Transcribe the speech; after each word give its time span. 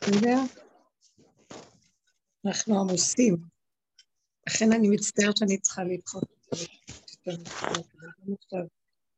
בסדר? 0.00 0.40
אנחנו 2.46 2.80
עמוסים. 2.80 3.36
לכן 4.48 4.72
אני 4.72 4.88
מצטערת 4.88 5.36
שאני 5.36 5.58
צריכה 5.58 5.84
לדחות 5.84 6.24
את 6.24 6.54
זה. 6.54 6.66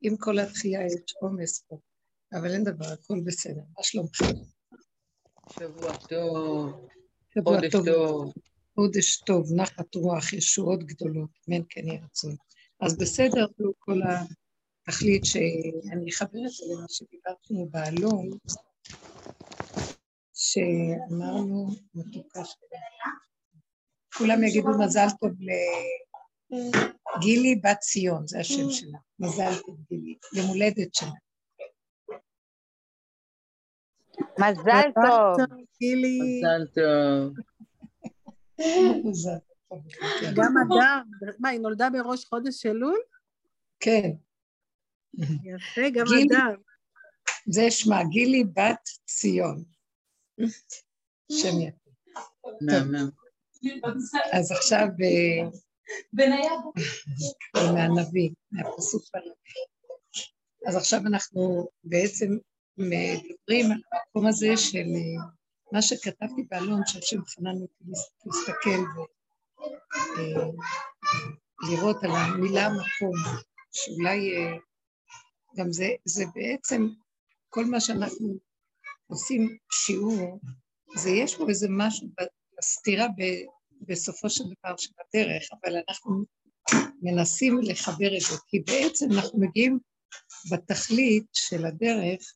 עם 0.02 0.16
כל 0.16 0.38
התחייה 0.38 0.86
יש 0.86 1.14
עומס 1.20 1.64
פה, 1.68 1.78
אבל 2.32 2.50
אין 2.50 2.64
דבר, 2.64 2.86
הכל 2.92 3.20
בסדר. 3.24 3.62
מה 3.76 3.82
שלומכם? 3.82 4.24
שבוע 5.50 5.96
טוב. 6.08 6.88
שבוע 7.34 7.56
טוב. 7.72 8.32
חודש 8.74 9.16
טוב, 9.16 9.46
נחת 9.56 9.94
רוח, 9.94 10.32
ישועות 10.32 10.84
גדולות, 10.84 11.30
אמן 11.48 11.62
כן 11.68 11.88
יהיה 11.88 12.04
רצון. 12.04 12.36
אז 12.86 12.98
בסדר, 12.98 13.46
כל 13.78 14.00
התכלית 14.88 15.24
שאני 15.24 16.10
אחבר 16.10 16.38
את 16.46 16.50
זה 16.50 16.64
למה 16.74 16.86
שדיברנו 16.88 17.68
בעלון, 17.70 18.30
שאמרנו, 20.34 21.68
מתוקה 21.94 22.44
שלנו. 22.44 23.12
כולם 24.18 24.44
יגידו 24.44 24.68
מזל 24.84 25.06
טוב 25.20 25.30
לגילי 26.50 27.60
בת 27.64 27.78
ציון, 27.78 28.26
זה 28.26 28.40
השם 28.40 28.70
שלה. 28.70 28.98
מזל 29.18 29.60
טוב 29.66 29.76
גילי, 29.88 30.16
יום 30.36 30.46
הולדת 30.46 30.94
שלה. 30.94 31.10
מזל 34.38 34.90
טוב. 34.94 35.36
גילי. 35.78 36.40
מזל 36.40 36.66
טוב. 36.74 37.34
גם 40.34 40.54
אדם, 40.58 41.02
מה, 41.38 41.48
היא 41.48 41.60
נולדה 41.60 41.90
בראש 41.90 42.24
חודש 42.24 42.66
אלול? 42.66 42.98
כן. 43.80 44.10
יפה, 45.44 45.90
גם 45.92 46.04
אדם. 46.26 46.54
זה 47.46 47.70
שמה, 47.70 48.02
גילי 48.10 48.44
בת 48.44 48.88
ציון. 49.06 49.64
שם 51.32 51.60
יפה. 51.60 51.90
אז 54.32 54.52
עכשיו, 54.52 54.86
מהנביא, 57.54 58.30
מהפסוק 58.52 59.02
בנביא. 59.14 59.32
אז 60.66 60.76
עכשיו 60.76 61.00
אנחנו 61.06 61.68
בעצם 61.84 62.36
מדברים 62.78 63.66
על 63.72 63.78
המקום 63.92 64.26
הזה 64.26 64.56
של 64.56 64.86
מה 65.72 65.82
שכתבתי 65.82 66.42
באלון, 66.50 66.80
שהשם 66.86 67.24
חנן 67.24 67.62
אותי 67.62 67.84
להסתכל 69.70 70.50
ולראות 71.62 72.04
על 72.04 72.10
המילה 72.10 72.68
מקום, 72.68 73.14
שאולי 73.72 74.34
גם 75.56 75.72
זה, 75.72 75.88
זה 76.04 76.24
בעצם 76.34 76.88
כל 77.48 77.64
מה 77.64 77.80
שאנחנו 77.80 78.38
עושים 79.06 79.58
שיעור, 79.70 80.40
זה 80.96 81.10
יש 81.10 81.36
פה 81.36 81.48
איזה 81.48 81.66
משהו 81.70 82.08
בסתירה 82.58 83.06
בסופו 83.80 84.30
של 84.30 84.44
דבר 84.44 84.76
של 84.76 84.90
הדרך, 85.00 85.42
אבל 85.52 85.76
אנחנו 85.88 86.24
מנסים 87.02 87.58
לחבר 87.62 88.16
את 88.16 88.20
זה, 88.20 88.36
כי 88.48 88.60
בעצם 88.60 89.06
אנחנו 89.12 89.38
מגיעים 89.40 89.78
בתכלית 90.50 91.26
של 91.32 91.66
הדרך 91.66 92.34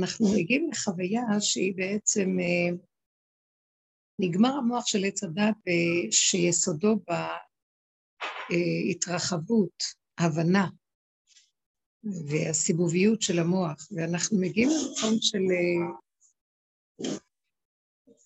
אנחנו 0.00 0.26
מגיעים 0.34 0.70
לחוויה 0.70 1.22
שהיא 1.40 1.74
בעצם, 1.76 2.36
אה, 2.40 2.76
נגמר 4.18 4.48
המוח 4.48 4.86
של 4.86 5.04
עץ 5.04 5.24
הדת 5.24 5.56
אה, 5.68 6.12
שיסודו 6.12 6.98
בהתרחבות, 8.48 9.82
הבנה 10.18 10.68
והסיבוביות 12.04 13.22
של 13.22 13.38
המוח, 13.38 13.88
ואנחנו 13.90 14.38
מגיעים 14.40 14.68
למקום 14.68 15.18
של 15.20 15.42
אה, 15.50 15.86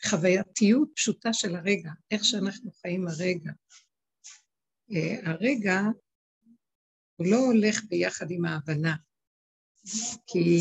חווייתיות 0.09 0.89
פשוטה 0.97 1.33
של 1.33 1.57
הרגע, 1.57 1.91
איך 2.11 2.25
שאנחנו 2.25 2.73
חיים 2.73 3.09
הרגע. 3.09 3.53
הרגע 5.23 5.81
הוא 7.17 7.27
לא 7.27 7.37
הולך 7.37 7.85
ביחד 7.89 8.31
עם 8.31 8.45
ההבנה, 8.45 8.97
כי 10.27 10.59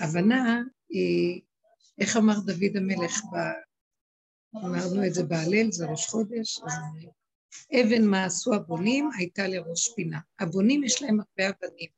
הבנה 0.00 0.62
היא, 0.88 1.42
איך 2.00 2.16
אמר 2.16 2.34
דוד 2.46 2.76
המלך. 2.76 3.20
אמרנו 4.56 5.06
את 5.06 5.14
זה 5.14 5.22
בהלל, 5.22 5.72
זה 5.72 5.86
ראש 5.86 6.06
חודש, 6.06 6.60
אבן 7.72 8.04
מה 8.04 8.24
עשו 8.24 8.54
הבונים 8.54 9.10
הייתה 9.18 9.48
לראש 9.48 9.94
פינה. 9.94 10.18
הבונים 10.38 10.84
יש 10.84 11.02
להם 11.02 11.18
הרבה 11.20 11.50
אבנים, 11.50 11.90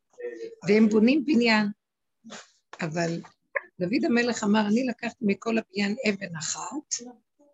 והם 0.69 0.89
בונים 0.89 1.25
בניין, 1.25 1.67
אבל 2.81 3.21
דוד 3.81 4.05
המלך 4.05 4.45
אמר, 4.45 4.67
אני 4.69 4.87
לקחתי 4.87 5.25
מכל 5.25 5.59
הבניין 5.59 5.97
אבן 6.09 6.37
אחת, 6.37 6.95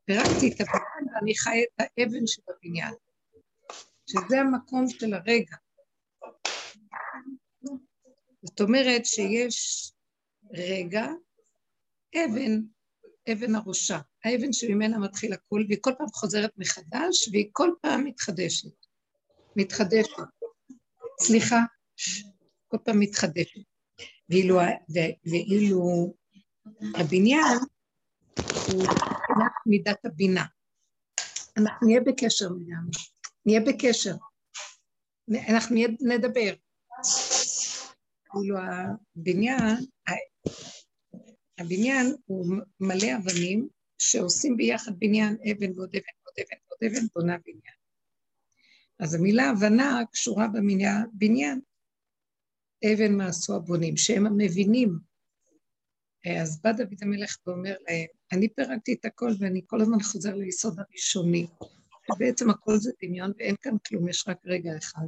פירקתי 0.04 0.48
את 0.48 0.60
הבניין 0.60 1.14
ואני 1.14 1.34
חי 1.34 1.64
את 1.64 1.80
האבן 1.80 2.26
של 2.26 2.42
הבניין, 2.48 2.94
שזה 4.10 4.40
המקום 4.40 4.88
של 4.88 5.14
הרגע. 5.14 5.56
זאת 8.42 8.60
אומרת 8.60 9.04
שיש 9.04 9.92
רגע, 10.52 11.06
אבן, 12.16 12.60
אבן 13.32 13.54
הראשה, 13.54 13.98
האבן 14.26 14.52
שממנה 14.52 14.98
מתחיל 14.98 15.32
הכל, 15.32 15.64
והיא 15.68 15.78
כל 15.80 15.90
פעם 15.98 16.08
חוזרת 16.14 16.50
מחדש, 16.56 17.28
והיא 17.32 17.48
כל 17.52 17.70
פעם 17.82 18.04
מתחדשת. 18.04 18.86
מתחדשת. 19.56 20.16
סליחה, 21.20 21.60
כל 22.68 22.76
פעם 22.84 23.00
מתחדשת. 23.00 23.60
ואילו, 24.30 24.58
ואילו 25.24 26.14
הבניין 26.94 27.58
הוא 28.66 28.82
מבחינת 28.82 29.52
מידת 29.66 30.04
הבינה. 30.04 30.44
אנחנו 31.56 31.86
נהיה 31.86 32.00
בקשר 32.00 32.46
לגמרי, 32.46 33.00
נהיה 33.46 33.60
בקשר. 33.60 34.14
אנחנו 35.48 35.76
נדבר. 36.00 36.54
כאילו 38.30 38.56
הבניין, 38.58 39.76
הבניין 41.58 42.16
הוא 42.26 42.46
מלא 42.80 43.16
אבנים 43.16 43.68
שעושים 43.98 44.56
ביחד 44.56 44.92
בניין 44.98 45.36
אבן 45.50 45.78
ועוד 45.78 45.96
אבן 45.96 46.16
ועוד 46.24 46.34
אבן 46.38 46.58
ועוד 46.68 46.92
אבן 46.92 47.06
בונה 47.14 47.36
בניין. 47.44 47.76
אז 48.98 49.14
המילה 49.14 49.50
הבנה 49.50 50.02
קשורה 50.12 50.48
במילה 50.48 51.02
בניין. 51.12 51.60
אבן 52.84 53.14
מעשו 53.14 53.56
הבונים, 53.56 53.96
שהם 53.96 54.26
המבינים. 54.26 54.98
אז 56.42 56.60
בא 56.62 56.72
דוד 56.72 57.02
המלך 57.02 57.36
ואומר 57.46 57.76
להם, 57.88 58.06
אני 58.32 58.48
פירקתי 58.48 58.92
את 58.92 59.04
הכל 59.04 59.30
ואני 59.38 59.60
כל 59.66 59.80
הזמן 59.80 60.00
חוזר 60.02 60.34
ליסוד 60.34 60.78
הראשוני. 60.78 61.46
ובעצם 62.10 62.50
הכל 62.50 62.76
זה 62.78 62.92
דמיון 63.02 63.32
ואין 63.38 63.56
כאן 63.62 63.76
כלום, 63.86 64.08
יש 64.08 64.28
רק 64.28 64.38
רגע 64.44 64.70
אחד. 64.78 65.06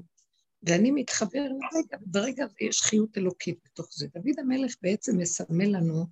ואני 0.62 0.90
מתחבר 0.90 1.42
לרגע, 1.42 1.96
וברגע 2.02 2.44
הזה 2.44 2.54
יש 2.60 2.82
חיות 2.82 3.18
אלוקית 3.18 3.58
בתוך 3.64 3.88
זה. 3.92 4.06
דוד 4.14 4.38
המלך 4.38 4.74
בעצם 4.82 5.18
מסמל 5.18 5.76
לנו, 5.76 6.06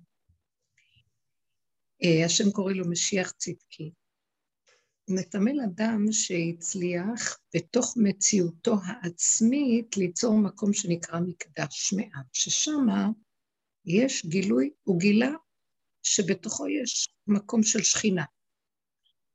השם 2.25 2.51
קורא 2.51 2.73
לו 2.73 2.89
משיח 2.89 3.31
צדקי. 3.31 3.91
הוא 5.09 5.17
מתמל 5.19 5.61
אדם 5.65 6.05
שהצליח 6.11 7.39
בתוך 7.55 7.93
מציאותו 7.97 8.75
העצמית 8.85 9.97
ליצור 9.97 10.37
מקום 10.37 10.73
שנקרא 10.73 11.19
מקדש 11.19 11.93
מעט, 11.93 12.25
ששם 12.33 12.87
יש 13.85 14.25
גילוי, 14.25 14.69
הוא 14.83 14.99
גילה 14.99 15.31
שבתוכו 16.03 16.67
יש 16.67 17.09
מקום 17.27 17.63
של 17.63 17.83
שכינה, 17.83 18.25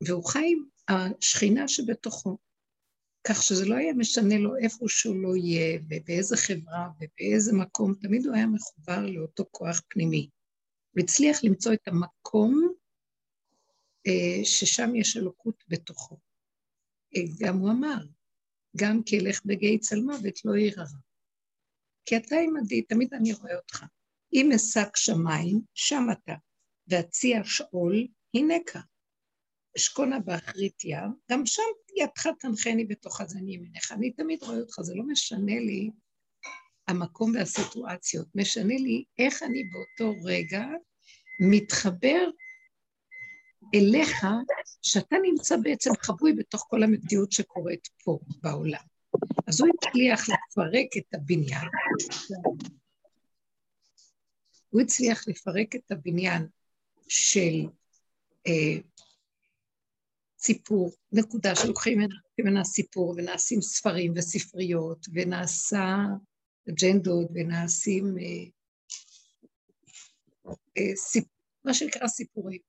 והוא 0.07 0.25
חי 0.25 0.51
עם 0.51 0.63
השכינה 0.87 1.67
שבתוכו. 1.67 2.37
כך 3.27 3.43
שזה 3.43 3.65
לא 3.65 3.75
היה 3.75 3.93
משנה 3.93 4.37
לו 4.37 4.55
איפה 4.57 4.85
שהוא 4.87 5.15
לא 5.15 5.35
יהיה, 5.35 5.79
ובאיזה 5.89 6.37
חברה, 6.37 6.89
ובאיזה 6.95 7.53
מקום, 7.53 7.93
תמיד 8.01 8.25
הוא 8.25 8.35
היה 8.35 8.47
מחובר 8.47 9.05
לאותו 9.05 9.43
כוח 9.51 9.81
פנימי. 9.89 10.29
הוא 10.93 11.03
הצליח 11.03 11.43
למצוא 11.43 11.73
את 11.73 11.87
המקום 11.87 12.73
אה, 14.07 14.45
ששם 14.45 14.95
יש 14.95 15.17
אלוקות 15.17 15.63
בתוכו. 15.67 16.17
אה, 17.15 17.21
גם 17.39 17.57
הוא 17.57 17.71
אמר, 17.71 18.05
גם 18.77 19.03
כי 19.05 19.19
אלך 19.19 19.45
בגיא 19.45 19.77
צל 19.77 19.99
מוות 20.01 20.45
לא 20.45 20.57
ירא. 20.57 20.85
כי 22.05 22.17
אתה 22.17 22.35
עמדי, 22.35 22.81
תמיד 22.81 23.13
אני 23.13 23.33
רואה 23.33 23.55
אותך. 23.55 23.85
אם 24.33 24.49
אשק 24.55 24.95
שמיים, 24.95 25.61
שם 25.73 26.03
אתה, 26.11 26.33
והציע 26.87 27.39
שאול, 27.43 28.07
כאן. 28.65 28.81
אשכונה 29.77 30.19
באחרית 30.19 30.83
ים, 30.83 31.13
גם 31.31 31.45
שם 31.45 31.61
ידך 31.97 32.27
תנחני 32.39 32.85
בתוך 32.85 33.21
הזני 33.21 33.53
ימיניך. 33.53 33.91
אני 33.91 34.11
תמיד 34.11 34.43
רואה 34.43 34.59
אותך, 34.59 34.81
זה 34.81 34.95
לא 34.95 35.03
משנה 35.03 35.59
לי 35.59 35.89
המקום 36.87 37.31
והסיטואציות, 37.35 38.27
משנה 38.35 38.75
לי 38.75 39.03
איך 39.19 39.43
אני 39.43 39.63
באותו 39.63 40.19
רגע 40.23 40.65
מתחבר 41.39 42.29
אליך, 43.75 44.25
שאתה 44.81 45.15
נמצא 45.23 45.57
בעצם 45.57 45.91
חבוי 46.01 46.33
בתוך 46.33 46.65
כל 46.69 46.83
המציאות 46.83 47.31
שקורית 47.31 47.87
פה 48.03 48.19
בעולם. 48.41 48.83
אז 49.47 49.61
הוא 49.61 49.69
הצליח 49.77 50.21
לפרק 50.29 50.87
את 50.97 51.13
הבניין. 51.13 51.67
הוא 54.69 54.81
הצליח 54.81 55.27
לפרק 55.27 55.75
את 55.75 55.91
הבניין 55.91 56.47
של 57.07 57.67
אה, 58.47 58.81
סיפור, 60.39 60.91
נקודה 61.11 61.55
שלוקחים 61.55 61.99
ממנה 62.39 62.63
סיפור 62.63 63.13
ונעשים 63.17 63.61
ספרים 63.61 64.13
וספריות 64.15 65.05
ונעשה 65.13 65.95
אג'נדות 66.69 67.29
ונעשים 67.33 68.17
אה, 68.17 68.45
אה, 70.77 70.95
סיפ, 70.95 71.25
מה 71.65 71.73
שנקרא 71.73 72.07
סיפורים. 72.07 72.61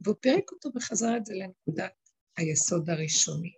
והוא 0.00 0.16
פירק 0.20 0.52
אותו 0.52 0.70
וחזר 0.74 1.16
את 1.16 1.26
זה 1.26 1.34
לנקודת 1.34 1.92
היסוד 2.36 2.90
הראשוני. 2.90 3.52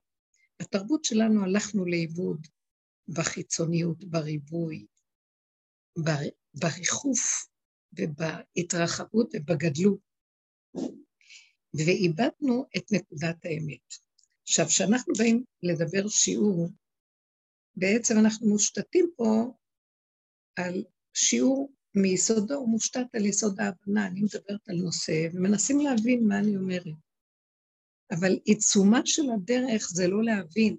בתרבות 0.62 1.04
שלנו 1.04 1.44
הלכנו 1.44 1.84
לאיבוד 1.84 2.46
בחיצוניות, 3.08 4.04
בריבוי, 4.04 4.86
בריחוף 6.54 7.48
ובהתרחבות 7.92 9.30
ובגדלות, 9.34 9.98
ואיבדנו 11.74 12.64
את 12.76 12.92
נקודת 12.92 13.44
האמת. 13.44 13.94
עכשיו, 14.42 14.66
כשאנחנו 14.66 15.12
באים 15.18 15.44
לדבר 15.62 16.08
שיעור, 16.08 16.68
בעצם 17.76 18.14
אנחנו 18.18 18.48
מושתתים 18.48 19.10
פה 19.16 19.54
על 20.56 20.84
שיעור 21.14 21.72
מיסודו, 21.94 22.54
הוא 22.54 22.68
מושתת 22.68 23.14
על 23.14 23.26
יסוד 23.26 23.60
ההבנה, 23.60 24.06
אני 24.06 24.20
מדברת 24.20 24.68
על 24.68 24.76
נושא 24.76 25.28
ומנסים 25.32 25.80
להבין 25.80 26.28
מה 26.28 26.38
אני 26.38 26.56
אומרת. 26.56 26.86
אבל 28.10 28.32
עיצומה 28.44 29.00
של 29.04 29.22
הדרך 29.34 29.88
זה 29.90 30.08
לא 30.08 30.22
להבין, 30.22 30.76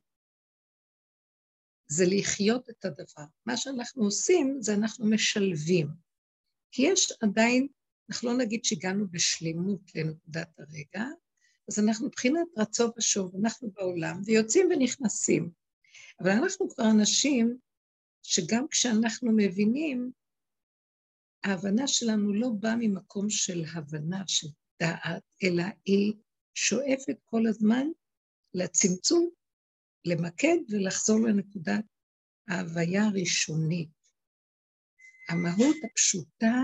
זה 1.88 2.04
לחיות 2.08 2.70
את 2.70 2.86
הדבר. 2.86 3.26
מה 3.46 3.58
שאנחנו 3.58 4.04
עושים 4.04 4.58
זה 4.62 4.74
אנחנו 4.74 5.06
משלבים. 5.10 5.88
כי 6.72 6.82
יש 6.82 7.12
עדיין, 7.22 7.68
אנחנו 8.10 8.30
לא 8.30 8.38
נגיד 8.38 8.66
שהגענו 8.66 9.08
בשלימות 9.12 9.82
לנקודת 9.96 10.60
הרגע, 10.60 11.06
אז 11.70 11.80
אנחנו 11.80 12.08
מבחינת 12.08 12.48
רצו 12.58 12.84
ושוב, 12.98 13.36
אנחנו 13.36 13.72
בעולם, 13.72 14.22
ויוצאים 14.26 14.70
ונכנסים. 14.72 15.52
אבל 16.20 16.30
אנחנו 16.32 16.70
כבר 16.70 16.84
אנשים 16.92 17.58
שגם 18.24 18.68
כשאנחנו 18.68 19.32
מבינים, 19.38 20.12
ההבנה 21.44 21.88
שלנו 21.88 22.34
לא 22.34 22.50
באה 22.60 22.76
ממקום 22.80 23.30
של 23.30 23.64
הבנה, 23.74 24.24
של 24.28 24.48
דעת, 24.80 25.24
אלא 25.44 25.64
היא 25.86 26.14
שואפת 26.56 27.18
כל 27.26 27.48
הזמן 27.48 27.88
לצמצום, 28.54 29.30
למקד 30.06 30.58
ולחזור 30.70 31.20
לנקודת 31.20 31.86
ההוויה 32.48 33.06
הראשונית. 33.06 33.90
המהות 35.30 35.76
הפשוטה 35.86 36.62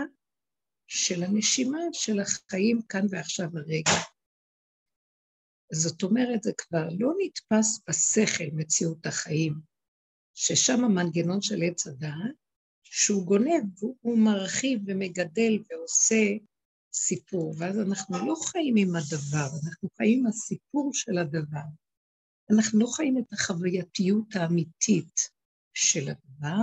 של 0.88 1.24
הנשימה, 1.24 1.80
של 1.94 2.20
החיים 2.20 2.82
כאן 2.90 3.06
ועכשיו 3.10 3.48
הרגע. 3.54 4.13
זאת 5.72 6.04
אומרת, 6.04 6.44
זה 6.44 6.52
כבר 6.58 6.88
לא 7.00 7.14
נתפס 7.20 7.82
בשכל 7.90 8.44
מציאות 8.54 9.06
החיים, 9.06 9.54
ששם 10.34 10.84
המנגנון 10.84 11.42
של 11.42 11.64
עץ 11.64 11.88
הדעת, 11.88 12.36
שהוא 12.84 13.26
גונב, 13.26 13.64
הוא 14.02 14.18
מרחיב 14.18 14.80
ומגדל 14.88 15.64
ועושה 15.70 16.26
סיפור, 16.94 17.56
ואז 17.58 17.80
אנחנו 17.80 18.28
לא 18.28 18.36
חיים 18.46 18.76
עם 18.78 18.96
הדבר, 18.96 19.48
אנחנו 19.66 19.90
חיים 19.98 20.20
עם 20.20 20.28
הסיפור 20.28 20.90
של 20.94 21.18
הדבר. 21.18 21.68
אנחנו 22.52 22.80
לא 22.80 22.88
חיים 22.88 23.18
את 23.18 23.34
החווייתיות 23.34 24.36
האמיתית 24.36 25.30
של 25.74 26.10
הדבר, 26.10 26.62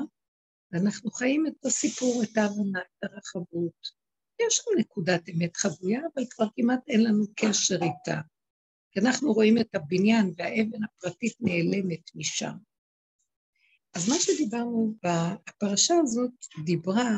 ואנחנו 0.73 1.11
חיים 1.11 1.47
את 1.47 1.67
הסיפור, 1.67 2.23
את 2.23 2.37
ההבנה, 2.37 2.81
את 2.81 3.05
הרחבות. 3.11 4.01
יש 4.47 4.57
שם 4.57 4.71
נקודת 4.79 5.29
אמת 5.29 5.57
חבויה, 5.57 6.01
אבל 6.15 6.25
כבר 6.31 6.47
כמעט 6.57 6.89
אין 6.89 7.05
לנו 7.05 7.25
קשר 7.37 7.75
איתה. 7.75 8.21
כי 8.93 9.01
אנחנו 9.01 9.33
רואים 9.33 9.59
את 9.59 9.75
הבניין 9.75 10.35
והאבן 10.37 10.85
הפרטית 10.85 11.37
נעלמת 11.41 12.11
משם. 12.15 12.53
אז 13.95 14.09
מה 14.09 14.15
שדיברנו 14.19 14.95
בפרשה 15.03 15.95
הזאת 16.03 16.33
דיברה 16.65 17.09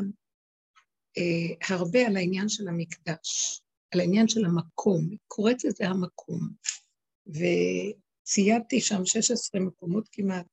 אה, 1.18 1.76
הרבה 1.76 2.06
על 2.06 2.16
העניין 2.16 2.48
של 2.48 2.68
המקדש, 2.68 3.60
על 3.90 4.00
העניין 4.00 4.28
של 4.28 4.44
המקום, 4.44 5.16
קוראת 5.26 5.64
לזה 5.64 5.88
המקום, 5.88 6.48
וציידתי 7.26 8.80
שם 8.80 9.04
16 9.04 9.60
מקומות 9.60 10.08
כמעט, 10.12 10.46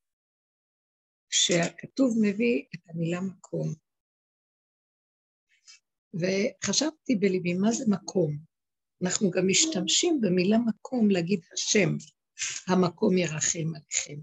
שהכתוב 1.29 2.17
מביא 2.21 2.63
את 2.75 2.79
המילה 2.89 3.21
מקום. 3.21 3.73
וחשבתי 6.13 7.15
בליבי, 7.15 7.53
מה 7.53 7.71
זה 7.71 7.85
מקום? 7.87 8.48
אנחנו 9.03 9.29
גם 9.31 9.47
משתמשים 9.47 10.21
במילה 10.21 10.57
מקום 10.57 11.09
להגיד 11.09 11.41
השם, 11.53 11.89
המקום 12.67 13.17
ירחם 13.17 13.75
עליכם. 13.75 14.21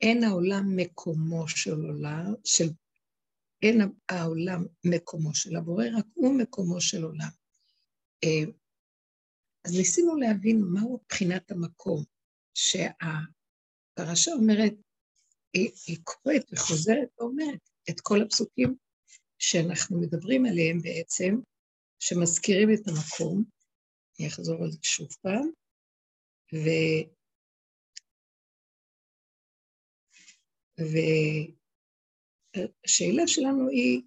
אין 0.00 0.24
העולם 0.24 0.76
מקומו 0.76 1.48
של 1.48 1.74
עולם, 1.74 2.34
של... 2.44 2.68
אין 3.62 3.80
העולם 4.08 4.64
מקומו 4.84 5.34
של 5.34 5.56
הבורא, 5.56 5.84
רק 5.98 6.04
הוא 6.14 6.38
מקומו 6.38 6.80
של 6.80 7.04
עולם. 7.04 7.28
אה, 8.24 8.52
אז 9.64 9.76
ניסינו 9.76 10.16
להבין 10.16 10.62
מהו 10.62 11.00
בחינת 11.08 11.50
המקום, 11.50 12.04
שהפרשה 12.54 14.32
אומרת, 14.32 14.74
היא, 15.52 15.70
היא 15.86 15.98
קוראת 16.04 16.42
וחוזרת 16.52 17.08
ואומרת 17.18 17.60
את 17.90 18.00
כל 18.00 18.22
הפסוקים 18.22 18.76
שאנחנו 19.38 20.00
מדברים 20.00 20.46
עליהם 20.46 20.78
בעצם, 20.82 21.34
שמזכירים 21.98 22.68
את 22.74 22.88
המקום, 22.88 23.44
אני 24.18 24.28
אחזור 24.28 24.64
על 24.64 24.70
זה 24.70 24.78
שוב 24.82 25.08
פעם, 25.22 25.50
ו... 26.54 26.68
והשאלה 32.56 33.22
שלנו 33.26 33.68
היא, 33.68 34.02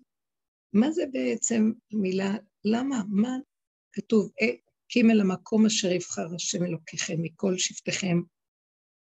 מה 0.73 0.91
זה 0.91 1.03
בעצם 1.11 1.71
המילה, 1.93 2.31
למה, 2.65 2.95
מה 3.09 3.37
כתוב, 3.93 4.31
קימל 4.87 5.19
אה, 5.19 5.21
המקום 5.21 5.65
אשר 5.65 5.91
יבחר 5.91 6.35
השם 6.35 6.63
אלוקיכם 6.63 7.21
מכל 7.21 7.57
שבטיכם 7.57 8.17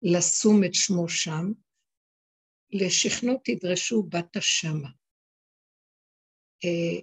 לשום 0.02 0.64
את 0.64 0.74
שמו 0.74 1.08
שם, 1.08 1.52
לשכנו 2.72 3.32
תדרשו 3.44 4.02
באת 4.02 4.36
שמה. 4.40 4.88
אה, 6.64 7.00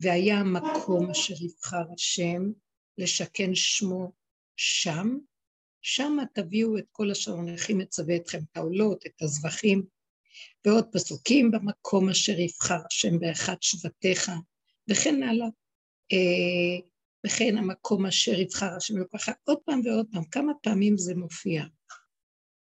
והיה 0.00 0.36
המקום 0.40 1.10
אשר 1.10 1.34
יבחר 1.44 1.92
השם 1.94 2.61
לשכן 2.98 3.54
שמו 3.54 4.12
שם, 4.56 5.18
שם 5.82 6.16
תביאו 6.34 6.78
את 6.78 6.84
כל 6.90 7.10
אשר 7.10 7.32
הולכים 7.32 7.78
מצווה 7.78 8.16
אתכם, 8.16 8.38
את 8.38 8.56
העולות, 8.56 9.06
את 9.06 9.22
הזבחים, 9.22 9.82
ועוד 10.66 10.84
פסוקים 10.92 11.50
במקום 11.50 12.08
אשר 12.08 12.38
יבחר 12.38 12.78
השם 12.86 13.18
באחד 13.18 13.56
שבטיך, 13.60 14.30
וכן 14.90 15.22
הלאה. 15.22 15.48
אה, 16.12 16.86
וכן 17.26 17.58
המקום 17.58 18.06
אשר 18.06 18.40
יבחר 18.40 18.76
השם 18.76 18.96
אלוקיך, 18.96 19.30
עוד 19.44 19.58
פעם 19.64 19.80
ועוד 19.84 20.06
פעם, 20.12 20.24
כמה 20.24 20.52
פעמים 20.62 20.96
זה 20.96 21.14
מופיע? 21.14 21.64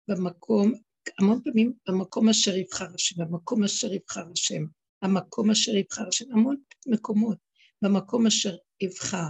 במקום, 0.09 0.73
המון 1.19 1.41
פעמים 1.45 1.73
במקום 1.89 2.29
אשר 2.29 2.57
יבחר 2.57 2.95
השם, 2.95 3.25
במקום 3.25 3.65
אשר 3.65 3.93
יבחר 3.93 4.25
השם, 4.33 4.65
המקום 5.03 5.51
אשר 5.51 5.77
יבחר 5.77 6.09
השם, 6.09 6.25
המון 6.33 6.57
מקומות, 6.87 7.39
במקום 7.83 8.27
אשר 8.27 8.57
יבחר. 8.81 9.27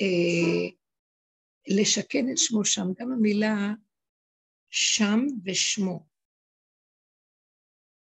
אה, 0.00 0.68
לשכן 1.68 2.26
את 2.32 2.38
שמו 2.38 2.64
שם, 2.64 2.86
גם 2.98 3.12
המילה 3.12 3.74
שם 4.70 5.18
ושמו. 5.44 6.06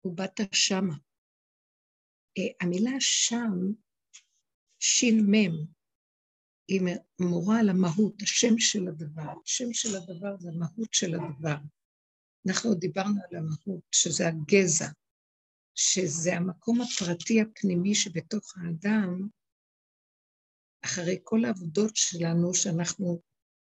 ובאת 0.06 0.40
שמה. 0.52 0.96
אה, 2.38 2.44
המילה 2.62 2.92
שם, 3.00 3.54
ש"מ, 4.80 5.34
היא 6.68 6.82
מורה 7.20 7.60
על 7.60 7.70
המהות, 7.70 8.22
השם 8.22 8.58
של 8.58 8.88
הדבר. 8.88 9.34
השם 9.44 9.74
של 9.74 9.96
הדבר 9.96 10.38
זה 10.40 10.50
המהות 10.50 10.94
של 10.94 11.16
הדבר. 11.16 11.56
אנחנו 12.48 12.76
דיברנו 12.76 13.22
על 13.30 13.38
המהות, 13.38 13.84
שזה 13.92 14.28
הגזע, 14.28 14.88
שזה 15.76 16.36
המקום 16.36 16.82
הפרטי 16.82 17.42
הפנימי 17.42 17.96
שבתוך 17.96 18.54
האדם, 18.58 19.28
אחרי 20.88 21.20
כל 21.24 21.46
העבודות 21.46 21.96
שלנו, 21.96 22.54
שאנחנו 22.54 23.22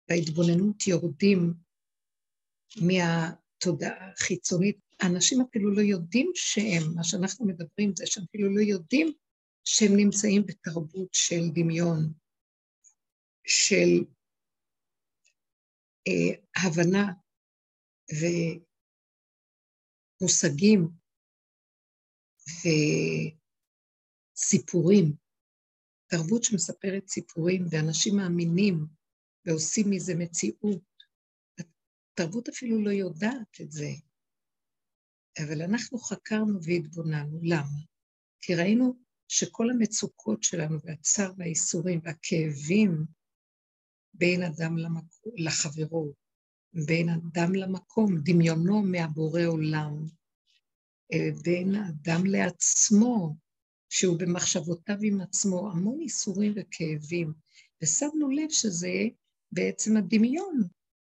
בהתבוננות 0.08 0.86
יורדים 0.86 1.54
מהתודעה 2.76 4.10
החיצונית. 4.12 4.78
אנשים 5.02 5.40
אפילו 5.40 5.74
לא 5.74 5.80
יודעים 5.80 6.30
שהם, 6.34 6.82
מה 6.94 7.04
שאנחנו 7.04 7.46
מדברים 7.46 7.92
זה 7.96 8.06
שהם 8.06 8.24
אפילו 8.30 8.56
לא 8.56 8.60
יודעים 8.60 9.12
שהם 9.64 9.92
נמצאים 9.96 10.42
בתרבות 10.46 11.08
של 11.12 11.50
דמיון, 11.54 12.12
של 13.46 14.04
אה, 16.08 16.34
הבנה 16.64 17.12
מושגים 20.22 20.88
וסיפורים, 24.36 25.23
תרבות 26.16 26.44
שמספרת 26.44 27.08
סיפורים 27.08 27.66
ואנשים 27.70 28.16
מאמינים 28.16 28.86
ועושים 29.46 29.90
מזה 29.90 30.14
מציאות. 30.14 30.82
התרבות 31.58 32.48
אפילו 32.48 32.84
לא 32.84 32.90
יודעת 32.90 33.60
את 33.60 33.72
זה, 33.72 33.90
אבל 35.38 35.62
אנחנו 35.62 35.98
חקרנו 35.98 36.58
והתבוננו. 36.62 37.40
למה? 37.42 37.80
כי 38.40 38.54
ראינו 38.54 38.94
שכל 39.28 39.70
המצוקות 39.70 40.42
שלנו 40.42 40.78
והצער 40.84 41.32
והאיסורים 41.36 42.00
והכאבים 42.04 43.04
בין 44.14 44.42
אדם 44.42 44.78
למקום, 44.78 45.32
לחברו, 45.36 46.14
בין 46.86 47.08
אדם 47.08 47.54
למקום, 47.54 48.20
דמיונו 48.24 48.82
מהבורא 48.82 49.42
עולם, 49.46 50.06
אה, 51.12 51.28
בין 51.42 51.74
אדם 51.74 52.26
לעצמו, 52.26 53.36
שהוא 53.96 54.18
במחשבותיו 54.18 54.96
עם 55.02 55.20
עצמו, 55.20 55.70
המון 55.70 56.00
איסורים 56.00 56.52
וכאבים, 56.56 57.32
ושמנו 57.82 58.30
לב 58.30 58.50
שזה 58.50 58.92
בעצם 59.52 59.96
הדמיון, 59.96 60.62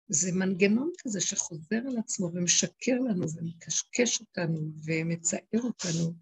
זה 0.08 0.32
מנגנון 0.32 0.92
כזה 0.98 1.22
שחוזר 1.22 1.82
על 1.88 1.98
עצמו 1.98 2.32
ומשקר 2.34 3.00
לנו 3.00 3.26
ומקשקש 3.34 4.22
אותנו 4.22 4.72
ומצער 4.86 5.62
אותנו 5.64 6.14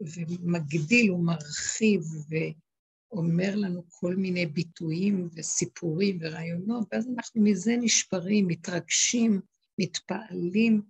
ומגדיל 0.00 1.10
ומרחיב 1.10 2.02
ואומר 2.28 3.56
לנו 3.56 3.82
כל 3.88 4.16
מיני 4.16 4.46
ביטויים 4.46 5.28
וסיפורים 5.34 6.18
ורעיונות, 6.20 6.88
ואז 6.92 7.08
אנחנו 7.16 7.42
מזה 7.42 7.76
נשברים, 7.80 8.46
מתרגשים, 8.46 9.40
מתפעלים 9.78 10.82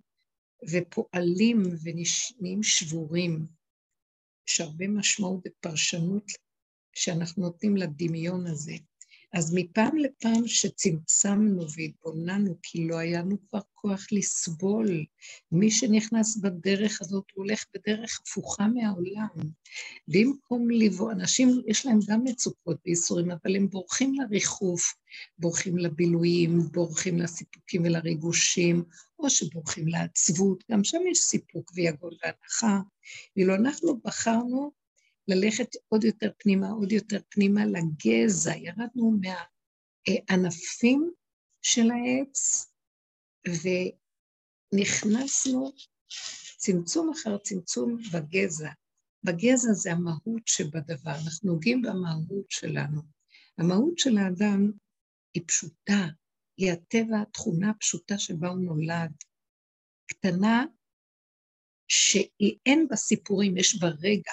ופועלים 0.71 1.63
ונהיים 1.83 2.63
שבורים. 2.63 3.62
יש 4.49 4.61
הרבה 4.61 4.87
משמעות 4.87 5.43
ופרשנות 5.47 6.23
שאנחנו 6.95 7.43
נותנים 7.43 7.77
לדמיון 7.77 8.47
הזה. 8.47 8.73
אז 9.33 9.53
מפעם 9.53 9.97
לפעם 9.97 10.47
שצמצמנו 10.47 11.65
והתבוננו, 11.77 12.55
כי 12.63 12.87
לא 12.87 12.97
היה 12.97 13.21
לנו 13.21 13.37
כבר 13.49 13.59
כוח 13.73 14.05
לסבול, 14.11 15.05
מי 15.51 15.71
שנכנס 15.71 16.37
בדרך 16.37 17.01
הזאת, 17.01 17.23
הוא 17.33 17.45
הולך 17.45 17.65
בדרך 17.75 18.19
הפוכה 18.21 18.67
מהעולם. 18.67 19.27
במקום 20.07 20.71
לבוא, 20.71 21.11
אנשים, 21.11 21.61
יש 21.67 21.85
להם 21.85 21.99
גם 22.09 22.23
מצוקות 22.23 22.77
וייסורים, 22.85 23.31
אבל 23.31 23.55
הם 23.55 23.69
בורחים 23.69 24.13
לריחוף, 24.13 24.93
בורחים 25.37 25.77
לבילויים, 25.77 26.59
בורחים 26.71 27.19
לסיפוקים 27.19 27.81
ולריגושים, 27.83 28.83
או 29.19 29.29
שבורחים 29.29 29.87
לעצבות, 29.87 30.63
גם 30.71 30.83
שם 30.83 31.01
יש 31.11 31.17
סיפוק 31.19 31.71
ויגון 31.75 32.13
והנחה. 32.23 32.79
ואילו 33.35 33.55
אנחנו 33.55 33.99
בחרנו 34.05 34.82
ללכת 35.27 35.67
עוד 35.87 36.03
יותר 36.03 36.31
פנימה, 36.37 36.69
עוד 36.69 36.91
יותר 36.91 37.19
פנימה 37.29 37.65
לגזע, 37.65 38.55
ירדנו 38.55 39.19
מהענפים 39.21 41.11
של 41.61 41.91
העץ 41.91 42.71
ונכנסנו 44.73 45.71
צמצום 46.57 47.11
אחר 47.11 47.37
צמצום 47.37 47.97
בגזע. 48.13 48.69
בגזע 49.23 49.73
זה 49.73 49.91
המהות 49.91 50.47
שבדבר, 50.47 51.11
אנחנו 51.25 51.53
נוגעים 51.53 51.81
במהות 51.81 52.45
שלנו. 52.49 53.01
המהות 53.57 53.97
של 53.97 54.17
האדם 54.17 54.71
היא 55.33 55.43
פשוטה, 55.47 56.07
היא 56.57 56.71
הטבע, 56.71 57.21
התכונה 57.21 57.69
הפשוטה 57.69 58.17
שבה 58.17 58.47
הוא 58.49 58.59
נולד. 58.59 59.11
קטנה, 60.05 60.65
שאין 61.87 62.87
בה 62.89 62.95
סיפורים, 62.95 63.57
יש 63.57 63.79
בה 63.79 63.87
רגע. 63.87 64.31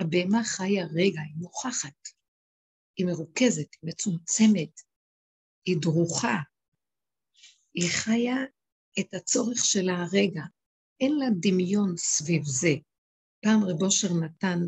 הבהמה 0.00 0.44
חיה 0.44 0.84
רגע, 0.84 1.20
היא 1.20 1.36
נוכחת, 1.36 2.08
היא 2.96 3.06
מרוכזת, 3.06 3.68
היא 3.82 3.90
מצומצמת, 3.90 4.80
היא 5.64 5.76
דרוכה, 5.80 6.36
היא 7.74 7.90
חיה 7.90 8.36
את 9.00 9.14
הצורך 9.14 9.64
של 9.64 9.88
הרגע, 9.88 10.42
אין 11.00 11.18
לה 11.18 11.26
דמיון 11.40 11.96
סביב 11.96 12.42
זה. 12.44 12.74
פעם 13.42 13.64
רב 13.64 13.82
אושר 13.82 14.08
נתן 14.24 14.58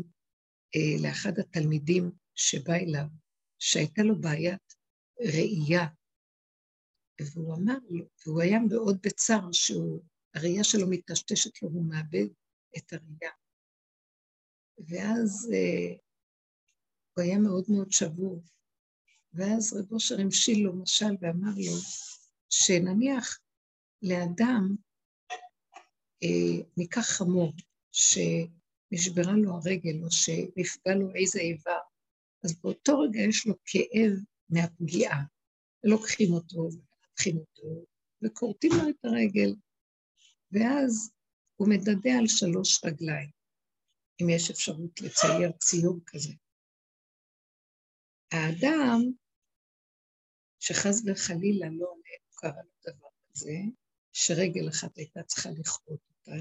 אה, 0.75 1.07
לאחד 1.07 1.39
התלמידים 1.39 2.11
שבא 2.35 2.73
אליו, 2.73 3.05
שהייתה 3.59 4.03
לו 4.03 4.21
בעיית 4.21 4.75
ראייה, 5.19 5.87
והוא 7.21 7.55
אמר 7.55 7.77
לו, 7.89 8.05
והוא 8.25 8.41
היה 8.41 8.59
מאוד 8.69 8.97
בצער 9.03 9.49
שהראייה 9.51 10.63
שלו 10.63 10.89
מטשטשת 10.89 11.61
לו, 11.61 11.69
הוא 11.69 11.89
מאבד 11.89 12.27
את 12.77 12.93
הראייה. 12.93 13.38
ואז 14.87 15.51
אה, 15.53 15.95
הוא 17.13 17.23
היה 17.23 17.39
מאוד 17.39 17.65
מאוד 17.69 17.91
שבור. 17.91 18.43
ואז 19.33 19.73
רב 19.73 19.91
אושר 19.91 20.19
המשיל 20.19 20.63
לו 20.63 20.75
משל 20.75 21.15
ואמר 21.21 21.51
לו, 21.57 21.77
שנניח 22.49 23.39
לאדם, 24.01 24.75
אה, 26.23 26.65
ניקח 26.77 27.01
חמור, 27.01 27.53
שנשברה 27.91 29.33
לו 29.33 29.53
הרגל 29.53 30.03
או 30.03 30.11
שנפגע 30.11 30.95
לו 30.95 31.15
איזה 31.15 31.39
איבר, 31.39 31.79
אז 32.43 32.61
באותו 32.61 32.99
רגע 32.99 33.19
יש 33.19 33.47
לו 33.47 33.55
כאב 33.65 34.13
מהפגיעה. 34.49 35.23
לוקחים 35.83 36.33
אותו 36.33 36.57
ומנתחים 36.57 37.37
אותו 37.37 37.85
וכורתים 38.23 38.71
לו 38.71 38.89
את 38.89 39.05
הרגל, 39.05 39.55
ואז 40.51 41.11
הוא 41.55 41.69
מדדה 41.69 42.17
על 42.19 42.27
שלוש 42.27 42.85
רגליים. 42.85 43.38
אם 44.21 44.29
יש 44.29 44.51
אפשרות 44.51 45.01
לצייר 45.01 45.51
ציור 45.51 45.99
כזה. 46.05 46.33
האדם, 48.31 48.99
שחס 50.59 51.01
וחלילה 51.05 51.67
לא 51.79 51.95
קרה 52.35 52.61
לו 52.63 52.93
דבר 52.93 53.07
כזה, 53.31 53.51
שרגל 54.13 54.69
אחת 54.69 54.97
הייתה 54.97 55.23
צריכה 55.23 55.49
לכרות 55.59 55.99
אותה, 56.09 56.31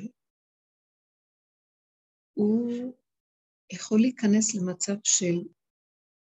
הוא 2.34 2.70
יכול 3.72 4.00
להיכנס 4.00 4.54
למצב 4.54 4.94
של 5.04 5.36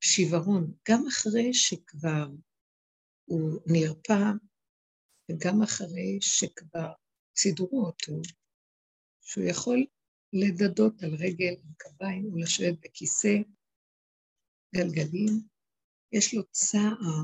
שיוורון, 0.03 0.73
גם 0.89 1.07
אחרי 1.07 1.53
שכבר 1.53 2.27
הוא 3.25 3.61
נרפא, 3.65 4.31
וגם 5.29 5.61
אחרי 5.63 6.17
שכבר 6.21 6.91
סידרו 7.35 7.85
אותו, 7.85 8.21
שהוא 9.21 9.43
יכול 9.49 9.85
לדדות 10.33 11.03
על 11.03 11.15
רגל, 11.15 11.53
עם 11.63 11.73
קביים, 11.77 12.33
ולשבת 12.33 12.77
בכיסא, 12.81 13.37
גלגלים. 14.75 15.47
יש 16.11 16.33
לו 16.33 16.43
צער. 16.51 17.23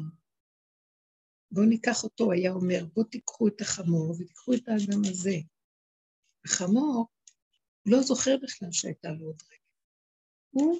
בואו 1.51 1.65
ניקח 1.65 2.03
אותו, 2.03 2.31
היה 2.31 2.51
אומר, 2.51 2.85
בואו 2.93 3.05
תיקחו 3.05 3.47
את 3.47 3.61
החמור 3.61 4.11
ותיקחו 4.11 4.53
את 4.53 4.67
האדם 4.67 5.01
הזה. 5.09 5.35
החמור 6.45 7.07
לא 7.85 8.01
זוכר 8.01 8.35
בכלל 8.43 8.71
שהייתה 8.71 9.11
לו 9.11 9.25
עוד 9.25 9.41
רגל. 9.43 9.57
הוא 10.49 10.79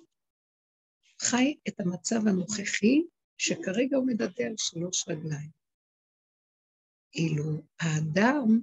חי 1.21 1.57
את 1.67 1.79
המצב 1.79 2.27
הנוכחי, 2.27 3.01
שכרגע 3.37 3.97
הוא 3.97 4.07
מדדה 4.07 4.45
על 4.45 4.55
שלוש 4.57 5.07
רגליים. 5.07 5.51
אילו 7.15 7.61
האדם 7.79 8.59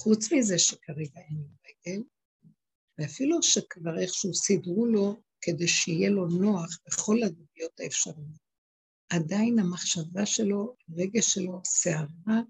חוץ 0.00 0.32
מזה 0.32 0.58
שכרגע 0.58 1.20
אין 1.20 1.36
לו 1.36 1.48
רגל, 1.66 2.02
ואפילו 2.98 3.42
שכבר 3.42 3.98
איכשהו 3.98 4.34
סידרו 4.34 4.86
לו 4.86 5.20
כדי 5.40 5.68
שיהיה 5.68 6.10
לו 6.10 6.26
נוח 6.26 6.78
בכל 6.86 7.16
הדמויות 7.22 7.80
האפשריות, 7.80 8.48
עדיין 9.10 9.58
המחשבה 9.58 10.26
שלו, 10.26 10.76
הרגש 10.88 11.34
שלו, 11.34 11.60
שערה, 11.64 12.40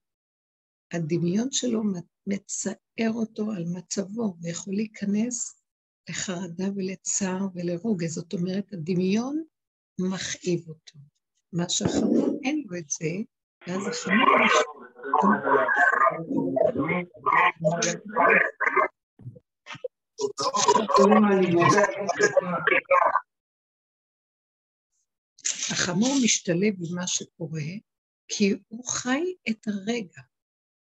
הדמיון 0.93 1.49
שלו 1.53 1.83
מצער 2.27 3.13
אותו 3.15 3.51
על 3.53 3.65
מצבו, 3.77 4.37
ויכול 4.43 4.75
להיכנס 4.75 5.63
לחרדה 6.11 6.65
ולצער 6.77 7.47
ולרוגז. 7.55 8.15
זאת 8.15 8.33
אומרת, 8.33 8.73
הדמיון 8.73 9.43
מכאיב 10.01 10.69
אותו. 10.69 10.99
מה 11.53 11.69
שהחמור 11.69 12.41
אין 12.45 12.65
לו 12.67 12.79
את 12.79 12.91
זה, 12.91 13.11
ואז 13.67 13.83
החמור 13.91 14.78
החמור 25.71 26.17
משתלב 26.25 26.75
במה 26.79 27.07
שקורה, 27.07 27.61
כי 28.29 28.55
הוא 28.69 28.89
חי 28.89 29.35
את 29.51 29.69
הרגע. 29.69 30.21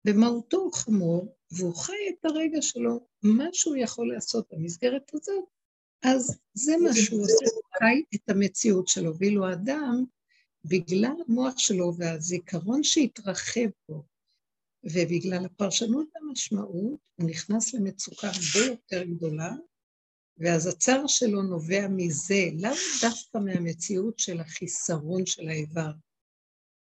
במהותו 0.04 0.56
הוא 0.56 0.72
חמור, 0.72 1.37
והוא 1.50 1.75
חי 1.75 1.92
את 2.08 2.25
הרגע 2.25 2.62
שלו, 2.62 3.06
מה 3.22 3.46
שהוא 3.52 3.76
יכול 3.76 4.12
לעשות 4.14 4.46
במסגרת 4.52 5.10
הזאת, 5.14 5.44
אז 6.04 6.40
זה 6.54 6.72
מה 6.76 6.90
שהוא 6.94 7.22
עושה, 7.22 7.54
הוא 7.54 7.62
חי 7.78 8.02
את 8.14 8.30
המציאות 8.30 8.88
שלו. 8.88 9.12
ואילו 9.18 9.46
האדם, 9.46 10.04
בגלל 10.64 11.14
המוח 11.28 11.58
שלו 11.58 11.92
והזיכרון 11.99 12.82
שהתרחב 12.82 13.70
פה, 13.87 14.02
ובגלל 14.84 15.44
הפרשנות 15.44 16.08
והמשמעות, 16.14 17.00
הוא 17.16 17.30
נכנס 17.30 17.75
למצוקה 17.75 18.28
הרבה 18.28 18.66
יותר 18.66 19.02
גדולה, 19.04 19.50
ואז 20.38 20.66
הצער 20.66 21.06
שלו 21.06 21.42
נובע 21.42 21.88
מזה, 21.88 22.49
לאו 22.58 22.70
דווקא 23.02 23.38
מהמציאות 23.38 24.18
של 24.18 24.40
החיסרון 24.40 25.26
של 25.26 25.49
האיבר, 25.49 25.90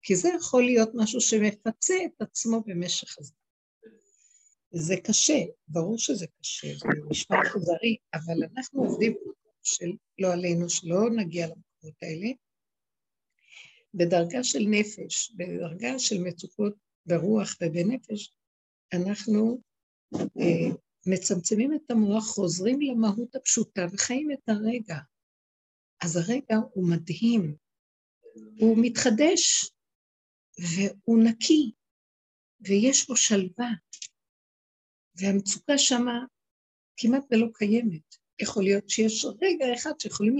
כי 0.01 0.15
זה 0.15 0.29
יכול 0.37 0.63
להיות 0.63 0.89
משהו 0.93 1.21
שמפצה 1.21 1.93
את 2.05 2.21
עצמו 2.21 2.63
במשך 2.65 3.19
הזמן. 3.19 3.37
זה 4.71 4.95
קשה, 5.03 5.43
ברור 5.67 5.97
שזה 5.97 6.25
קשה, 6.41 6.67
זה 6.77 6.87
נשמע 7.09 7.37
חזרי, 7.45 7.97
אבל 8.13 8.43
אנחנו 8.43 8.83
עובדים 8.83 9.15
של, 9.63 9.91
לא 10.19 10.33
עלינו, 10.33 10.69
שלא 10.69 11.09
נגיע 11.15 11.47
למקומות 11.47 11.97
האלה, 12.01 12.27
בדרגה 13.93 14.43
של 14.43 14.63
נפש, 14.69 15.31
בדרגה 15.35 15.99
של 15.99 16.17
מצוקות 16.23 16.73
ברוח 17.09 17.55
ובנפש, 17.61 18.33
אנחנו 18.93 19.61
אה, 20.15 20.75
מצמצמים 21.07 21.73
את 21.73 21.91
המוח, 21.91 22.25
חוזרים 22.27 22.81
למהות 22.81 23.35
הפשוטה 23.35 23.81
וחיים 23.91 24.31
את 24.31 24.49
הרגע. 24.49 24.97
אז 26.03 26.17
הרגע 26.17 26.55
הוא 26.73 26.89
מדהים, 26.89 27.55
הוא 28.59 28.77
מתחדש 28.81 29.71
והוא 30.59 31.23
נקי, 31.23 31.71
ויש 32.61 33.07
בו 33.07 33.15
שלווה, 33.15 33.69
והמצוקה 35.15 35.77
שמה 35.77 36.25
כמעט 36.97 37.23
ולא 37.31 37.47
קיימת. 37.53 38.15
יכול 38.41 38.63
להיות 38.63 38.89
שיש 38.89 39.25
רגע 39.41 39.65
אחד 39.73 39.99
שיכולים 39.99 40.35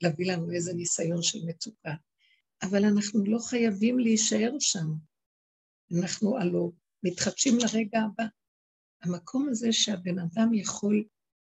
להביא 0.00 0.32
לנו 0.32 0.52
איזה 0.52 0.72
ניסיון 0.74 1.22
של 1.22 1.38
מצוקה, 1.46 1.94
אבל 2.62 2.84
אנחנו 2.84 3.24
לא 3.24 3.38
חייבים 3.38 3.98
להישאר 3.98 4.52
שם. 4.60 4.86
אנחנו 6.00 6.38
הלוא 6.38 6.72
מתחדשים 7.02 7.58
לרגע 7.58 7.98
הבא. 8.00 8.24
המקום 9.02 9.48
הזה 9.48 9.72
שהבן 9.72 10.18
אדם 10.18 10.54
יכול 10.54 11.04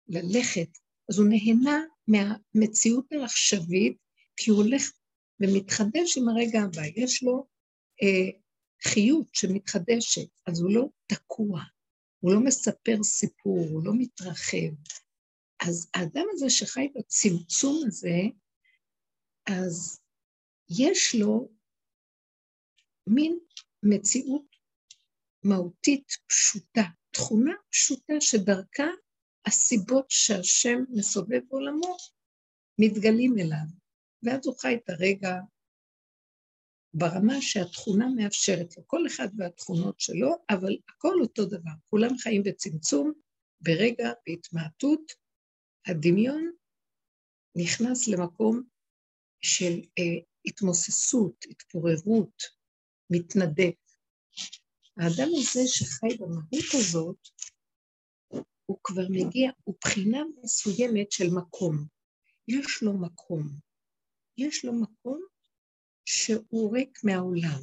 ללכת, 0.08 0.68
אז 1.10 1.18
הוא 1.18 1.28
נהנה 1.28 1.84
מהמציאות 2.08 3.12
העכשווית, 3.12 3.96
כי 4.36 4.50
הוא 4.50 4.62
הולך 4.62 4.90
ומתחדש 5.40 6.18
עם 6.18 6.28
הרגע 6.28 6.60
הבא. 6.60 6.82
יש 6.96 7.22
לו 7.22 7.46
אה, 8.02 8.38
חיות 8.82 9.26
שמתחדשת, 9.32 10.28
אז 10.46 10.60
הוא 10.60 10.70
לא 10.74 10.88
תקוע, 11.06 11.60
הוא 12.20 12.32
לא 12.32 12.40
מספר 12.40 13.02
סיפור, 13.02 13.58
הוא 13.70 13.84
לא 13.84 13.92
מתרחב. 13.98 14.74
אז 15.66 15.90
האדם 15.94 16.24
הזה 16.32 16.50
שחי 16.50 16.88
בצמצום 16.94 17.82
הזה, 17.86 18.20
אז 19.46 20.00
יש 20.68 21.14
לו 21.14 21.48
מין 23.06 23.38
מציאות 23.88 24.56
מהותית 25.42 26.12
פשוטה, 26.26 26.82
תכונה 27.10 27.52
פשוטה 27.70 28.14
שדרכה 28.20 28.86
הסיבות 29.46 30.06
שהשם 30.08 30.78
מסובב 30.90 31.40
עולמו 31.48 31.96
מתגלים 32.80 33.38
אליו. 33.38 33.66
ואז 34.22 34.46
הוא 34.46 34.58
חי 34.58 34.74
את 34.74 34.90
הרגע 34.90 35.34
ברמה 36.94 37.34
שהתכונה 37.40 38.06
מאפשרת 38.16 38.76
לו, 38.76 38.82
כל 38.86 39.06
אחד 39.06 39.28
והתכונות 39.38 40.00
שלו, 40.00 40.36
אבל 40.50 40.76
הכל 40.88 41.14
אותו 41.20 41.44
דבר. 41.44 41.70
כולם 41.90 42.18
חיים 42.18 42.42
בצמצום, 42.42 43.12
ברגע, 43.60 44.12
בהתמעטות. 44.26 45.12
הדמיון 45.86 46.52
נכנס 47.56 48.08
למקום 48.08 48.62
של 49.40 49.72
אה, 49.98 50.22
התמוססות, 50.46 51.44
התפוררות, 51.50 52.42
מתנדף. 53.10 53.74
האדם 54.96 55.28
הזה 55.38 55.60
שחי 55.66 56.16
במהות 56.18 56.74
הזאת, 56.74 57.28
הוא 58.66 58.78
כבר 58.84 59.06
מגיע, 59.10 59.50
הוא 59.64 59.74
בחינה 59.84 60.18
מסוימת 60.42 61.12
של 61.12 61.30
מקום. 61.38 61.86
יש 62.48 62.82
לו 62.82 62.92
מקום. 63.00 63.42
יש 64.38 64.64
לו 64.64 64.72
מקום 64.72 65.20
שהוא 66.04 66.76
ריק 66.76 66.98
מהעולם. 67.04 67.60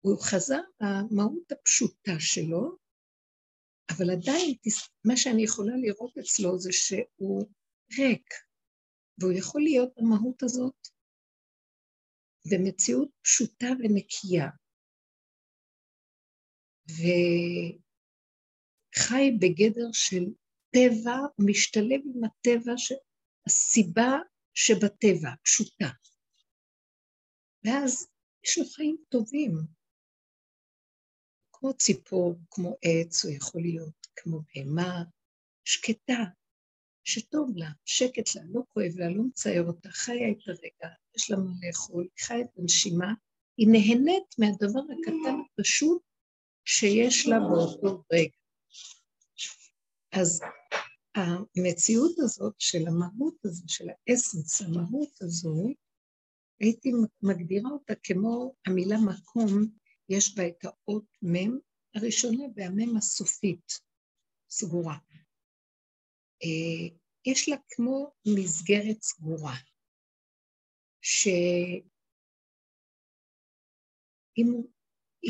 הוא 0.00 0.16
חזר 0.20 0.60
למהות 0.80 1.52
הפשוטה 1.52 2.12
שלו, 2.18 2.76
אבל 3.90 4.10
עדיין, 4.10 4.54
מה 5.04 5.16
שאני 5.16 5.44
יכולה 5.44 5.76
לראות 5.76 6.18
אצלו 6.18 6.58
זה 6.58 6.72
שהוא 6.72 7.44
ריק, 7.98 8.28
והוא 9.18 9.32
יכול 9.32 9.62
להיות 9.62 9.92
במהות 9.96 10.42
הזאת 10.42 10.88
במציאות 12.50 13.08
פשוטה 13.22 13.66
ונקייה. 13.78 14.48
וחי 18.96 19.30
בגדר 19.40 19.88
של 19.92 20.24
טבע, 20.70 21.18
משתלב 21.38 22.00
עם 22.14 22.24
הטבע, 22.24 22.72
ש... 22.76 22.92
הסיבה 23.46 24.18
שבטבע, 24.54 25.30
פשוטה. 25.44 25.88
ואז 27.64 28.08
יש 28.44 28.58
לו 28.58 28.64
חיים 28.64 28.96
טובים, 29.08 29.52
כמו 31.52 31.74
ציפור, 31.74 32.34
כמו 32.50 32.76
עץ, 32.82 33.24
הוא 33.24 33.32
יכול 33.32 33.62
להיות 33.62 34.06
כמו 34.16 34.40
בהמה, 34.54 35.04
שקטה, 35.64 36.24
שטוב 37.04 37.50
לה, 37.56 37.70
שקט 37.84 38.34
לה, 38.36 38.42
לא 38.48 38.62
כואב 38.72 38.92
לה, 38.98 39.08
לא 39.08 39.22
מצער 39.28 39.62
אותה, 39.66 39.88
חיה 39.90 40.30
את 40.30 40.48
הרגע, 40.48 40.94
יש 41.18 41.30
מה 41.30 41.52
לאכול, 41.62 42.02
היא 42.02 42.24
חיה 42.24 42.40
את 42.40 42.58
הנשימה, 42.58 43.14
היא 43.56 43.68
נהנית 43.68 44.38
מהדבר 44.38 44.80
הקטן 44.80 45.36
הפשוט 45.40 46.02
שיש 46.64 47.26
לה 47.26 47.38
באותו 47.40 48.02
רגע. 48.12 48.36
אז 50.12 50.40
המציאות 51.14 52.18
הזאת 52.18 52.54
של 52.58 52.86
המהות 52.86 53.34
הזו, 53.44 53.64
של 53.68 53.86
האסנס, 53.90 54.62
המהות 54.62 55.22
הזו, 55.22 55.68
הייתי 56.60 56.92
מגדירה 57.22 57.70
אותה 57.70 57.94
כמו 58.02 58.54
המילה 58.66 58.96
מקום, 59.00 59.66
יש 60.08 60.34
בה 60.34 60.48
את 60.48 60.64
האות 60.64 61.04
מ' 61.22 61.58
הראשונה 61.94 62.44
והמ' 62.56 62.96
הסופית, 62.96 63.72
סגורה. 64.50 64.98
אה, 66.42 66.96
יש 67.26 67.48
לה 67.48 67.56
כמו 67.68 68.12
מסגרת 68.26 69.02
סגורה, 69.02 69.54
שהיא 71.10 71.82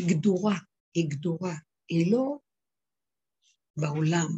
גדורה, 0.09 0.59
היא 0.95 1.11
גדורה, 1.11 1.55
היא 1.88 2.12
לא 2.12 2.38
בעולם, 3.77 4.29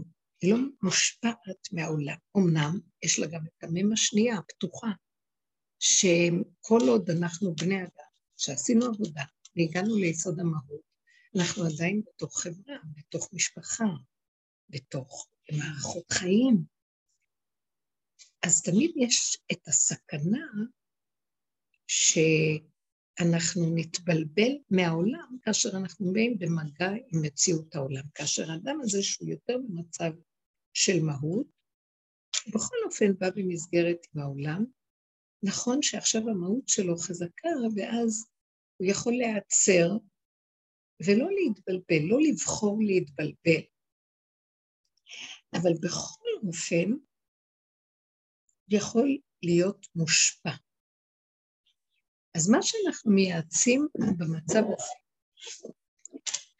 היא 0.40 0.54
לא 0.54 0.58
מושפעת 0.82 1.72
מהעולם. 1.72 2.16
אמנם 2.36 2.80
יש 3.02 3.18
לה 3.18 3.26
גם 3.26 3.40
את 3.46 3.64
המם 3.64 3.92
השנייה, 3.92 4.38
הפתוחה, 4.38 4.88
שכל 5.78 6.80
עוד 6.88 7.10
אנחנו 7.10 7.54
בני 7.54 7.82
אדם, 7.82 8.10
שעשינו 8.36 8.86
עבודה 8.86 9.24
והגענו 9.56 9.96
ליסוד 9.96 10.40
המהות, 10.40 10.82
אנחנו 11.36 11.64
עדיין 11.64 12.02
בתוך 12.06 12.40
חברה, 12.40 12.76
בתוך 12.96 13.28
משפחה, 13.32 13.84
בתוך 14.68 15.28
מערכות 15.52 16.12
חיים. 16.12 16.64
אז 18.46 18.62
תמיד 18.62 18.90
יש 18.96 19.38
את 19.52 19.68
הסכנה 19.68 20.46
שאנחנו 21.90 23.62
נתבלבל 23.74 24.52
מהעולם 24.70 25.36
כאשר 25.42 25.68
אנחנו 25.76 26.12
באים 26.12 26.38
במגע 26.38 26.90
עם 26.90 27.22
מציאות 27.22 27.74
העולם. 27.74 28.02
כאשר 28.14 28.50
האדם 28.50 28.78
הזה 28.82 29.02
שהוא 29.02 29.28
יותר 29.28 29.56
במצב 29.58 30.10
של 30.74 31.02
מהות, 31.02 31.46
בכל 32.48 32.76
אופן 32.84 33.18
בא 33.18 33.30
במסגרת 33.30 34.06
עם 34.14 34.22
העולם, 34.22 34.64
נכון 35.42 35.82
שעכשיו 35.82 36.28
המהות 36.28 36.68
שלו 36.68 36.96
חזקה, 36.96 37.48
ואז 37.76 38.26
הוא 38.76 38.86
יכול 38.90 39.12
להיעצר 39.12 39.88
ולא 41.06 41.28
להתבלבל, 41.30 42.02
לא 42.08 42.18
לבחור 42.20 42.78
להתבלבל. 42.82 43.62
אבל 45.54 45.72
בכל 45.82 46.46
אופן, 46.46 46.90
יכול 48.68 49.18
להיות 49.42 49.86
מושפע. 49.94 50.50
אז 52.34 52.48
מה 52.48 52.58
שאנחנו 52.62 53.12
מייעצים 53.12 53.88
במצב 54.18 54.62
הזה, 54.64 55.72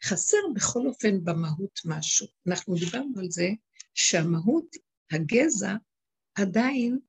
חסר 0.03 0.37
בכל 0.55 0.87
אופן 0.87 1.23
במהות 1.23 1.79
משהו. 1.85 2.27
אנחנו 2.47 2.75
דיברנו 2.75 3.19
על 3.19 3.29
זה 3.29 3.49
שהמהות, 3.93 4.75
הגזע, 5.11 5.75
עדיין 6.35 6.99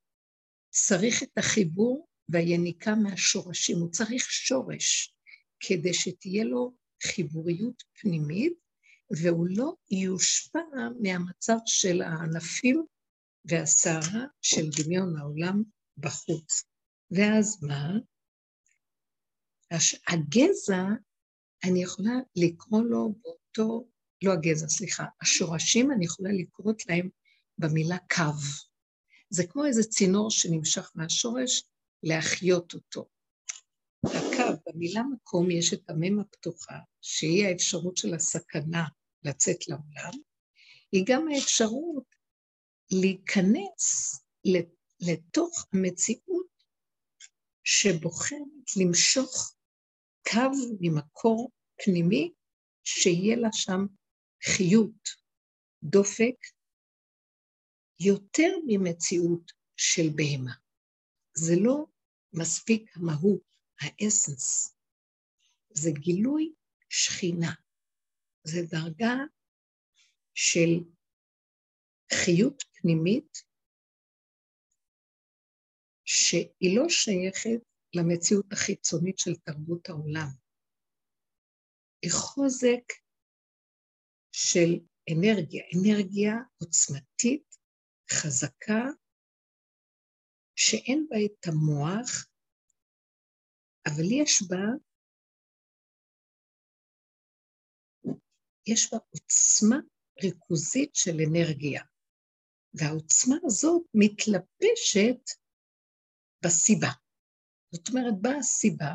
צריך 0.70 1.22
את 1.22 1.38
החיבור 1.38 2.08
והיניקה 2.28 2.94
מהשורשים. 2.94 3.78
הוא 3.78 3.90
צריך 3.90 4.30
שורש 4.30 5.14
כדי 5.60 5.94
שתהיה 5.94 6.44
לו 6.44 6.72
חיבוריות 7.02 7.82
פנימית, 8.00 8.52
והוא 9.10 9.46
לא 9.50 9.74
יושפע 9.90 10.58
מהמצב 11.02 11.56
של 11.66 12.02
הענפים 12.02 12.84
והסערה 13.44 14.24
של 14.42 14.68
דמיון 14.78 15.16
העולם 15.16 15.62
בחוץ. 15.98 16.64
ואז 17.10 17.62
מה? 17.62 17.92
הגזע 20.08 20.82
אני 21.64 21.82
יכולה 21.82 22.12
לקרוא 22.36 22.82
לו 22.82 23.14
באותו, 23.22 23.88
לא 24.24 24.32
הגזע, 24.32 24.68
סליחה, 24.68 25.04
השורשים, 25.20 25.92
אני 25.92 26.04
יכולה 26.04 26.30
לקרות 26.32 26.86
להם 26.86 27.08
במילה 27.58 27.96
קו. 27.98 28.38
זה 29.30 29.46
כמו 29.46 29.66
איזה 29.66 29.82
צינור 29.82 30.30
שנמשך 30.30 30.90
מהשורש, 30.94 31.62
להחיות 32.02 32.74
אותו. 32.74 33.08
הקו, 34.06 34.56
במילה 34.66 35.02
מקום 35.02 35.50
יש 35.50 35.72
את 35.72 35.90
המם 35.90 36.20
הפתוחה, 36.20 36.78
שהיא 37.00 37.46
האפשרות 37.46 37.96
של 37.96 38.14
הסכנה 38.14 38.84
לצאת 39.24 39.68
לעולם, 39.68 40.12
היא 40.92 41.04
גם 41.06 41.28
האפשרות 41.28 42.04
להיכנס 42.90 44.14
לתוך 45.00 45.66
המציאות 45.72 46.46
שבוחרת 47.64 48.76
למשוך 48.76 49.54
קו 50.30 50.76
ממקור 50.80 51.50
פנימי, 51.84 52.32
שיהיה 52.84 53.36
לה 53.36 53.48
שם 53.52 53.86
חיות, 54.44 55.08
דופק, 55.82 56.36
יותר 58.00 58.52
ממציאות 58.66 59.52
של 59.76 60.02
בהמה. 60.14 60.54
זה 61.34 61.52
לא 61.64 61.84
מספיק 62.32 62.96
המהות, 62.96 63.42
האסנס. 63.80 64.76
זה 65.74 65.90
גילוי 65.92 66.52
שכינה. 66.88 67.52
זה 68.44 68.60
דרגה 68.70 69.14
של 70.34 70.84
חיות 72.12 72.62
פנימית 72.72 73.38
שהיא 76.04 76.76
לא 76.76 76.88
שייכת 76.88 77.71
למציאות 77.94 78.52
החיצונית 78.52 79.18
של 79.18 79.34
תרבות 79.34 79.88
העולם. 79.88 80.28
היא 82.02 82.10
חוזק 82.12 82.92
של 84.32 84.70
אנרגיה, 85.12 85.64
אנרגיה 85.76 86.34
עוצמתית, 86.58 87.56
חזקה, 88.10 88.82
שאין 90.56 91.06
בה 91.10 91.16
את 91.26 91.46
המוח, 91.46 92.26
אבל 93.86 94.04
יש 94.22 94.42
בה, 94.48 94.64
יש 98.66 98.92
בה 98.92 98.98
עוצמה 99.10 99.76
ריכוזית 100.22 100.90
של 100.94 101.16
אנרגיה, 101.28 101.82
והעוצמה 102.74 103.36
הזאת 103.44 103.82
מתלבשת 103.94 105.22
בסיבה. 106.44 107.01
זאת 107.72 107.88
אומרת, 107.88 108.14
באה 108.20 108.36
הסיבה, 108.36 108.92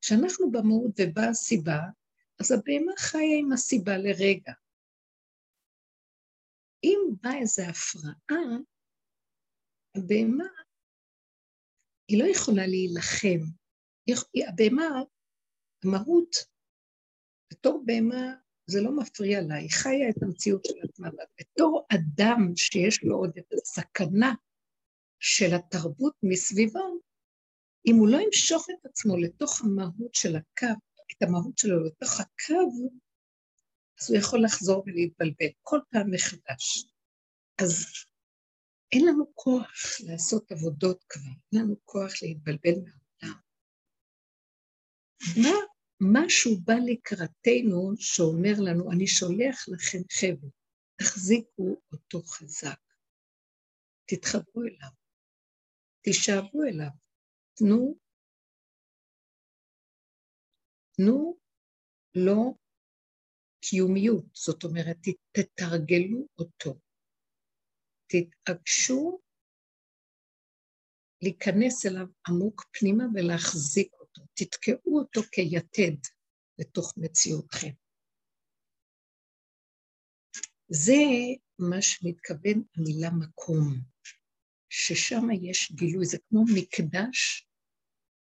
כשאנחנו 0.00 0.50
במהות 0.50 0.92
ובאה 1.00 1.28
הסיבה, 1.28 1.80
אז 2.40 2.52
הבהמה 2.52 2.92
חיה 2.98 3.38
עם 3.40 3.52
הסיבה 3.52 3.96
לרגע. 3.98 4.52
אם 6.84 6.98
באה 7.22 7.38
איזו 7.40 7.62
הפרעה, 7.62 8.56
הבהמה, 9.96 10.48
היא 12.08 12.22
לא 12.22 12.28
יכולה 12.28 12.66
להילחם. 12.66 13.40
הבהמה, 14.48 15.02
המהות, 15.84 16.36
בתור 17.52 17.82
בהמה, 17.86 18.34
זה 18.66 18.80
לא 18.82 18.96
מפריע 18.96 19.40
לה, 19.40 19.54
היא 19.54 19.70
חיה 19.70 20.10
את 20.10 20.22
המציאות 20.22 20.64
של 20.64 20.74
עצמה. 20.82 21.08
בתור 21.40 21.86
אדם 21.94 22.56
שיש 22.56 23.04
לו 23.04 23.16
עוד 23.16 23.38
את 23.38 23.52
הסכנה 23.52 24.34
של 25.20 25.54
התרבות 25.54 26.14
מסביבו, 26.22 27.00
אם 27.86 27.96
הוא 27.96 28.08
לא 28.08 28.18
ימשוך 28.20 28.66
את 28.70 28.86
עצמו 28.86 29.16
לתוך 29.16 29.60
המהות 29.60 30.14
של 30.14 30.36
הקו, 30.36 30.80
את 31.12 31.22
המהות 31.22 31.58
שלו 31.58 31.84
לתוך 31.84 32.20
הקו, 32.20 32.88
אז 34.00 34.10
הוא 34.10 34.18
יכול 34.18 34.44
לחזור 34.44 34.84
ולהתבלבל 34.86 35.52
כל 35.62 35.78
פעם 35.90 36.10
מחדש. 36.10 36.86
אז 37.62 37.86
אין 38.92 39.06
לנו 39.06 39.24
כוח 39.34 40.00
לעשות 40.06 40.52
עבודות 40.52 41.04
כבר, 41.08 41.30
אין 41.52 41.62
לנו 41.62 41.76
כוח 41.84 42.12
להתבלבל 42.22 42.74
מהעולם. 42.74 43.40
מה 45.36 45.58
משהו 46.00 46.60
בא 46.60 46.74
לקראתנו 46.74 47.92
שאומר 47.96 48.54
לנו, 48.58 48.92
אני 48.92 49.06
שולח 49.06 49.68
לכם 49.68 49.98
חבל, 50.12 50.48
תחזיקו 50.96 51.76
אותו 51.92 52.22
חזק, 52.22 52.80
תתחברו 54.06 54.62
אליו, 54.62 54.90
תישאבו 56.00 56.62
אליו, 56.62 57.03
תנו, 57.54 57.98
תנו 60.96 61.38
לו 62.14 62.58
קיומיות, 63.60 64.24
זאת 64.34 64.64
אומרת, 64.64 64.96
תתרגלו 65.32 66.26
אותו, 66.38 66.78
תתעקשו 68.06 69.20
להיכנס 71.22 71.86
אליו 71.86 72.06
עמוק 72.28 72.64
פנימה 72.72 73.04
ולהחזיק 73.14 73.92
אותו, 73.92 74.22
תתקעו 74.34 74.98
אותו 75.00 75.20
כיתד 75.32 76.00
לתוך 76.58 76.94
מציאותכם. 76.96 77.72
זה 80.68 81.02
מה 81.58 81.76
שמתכוון 81.82 82.62
המילה 82.76 83.10
מקום. 83.10 83.93
ששם 84.76 85.30
יש 85.42 85.72
גילוי, 85.72 86.06
זה 86.06 86.18
כמו 86.28 86.44
מקדש 86.54 87.48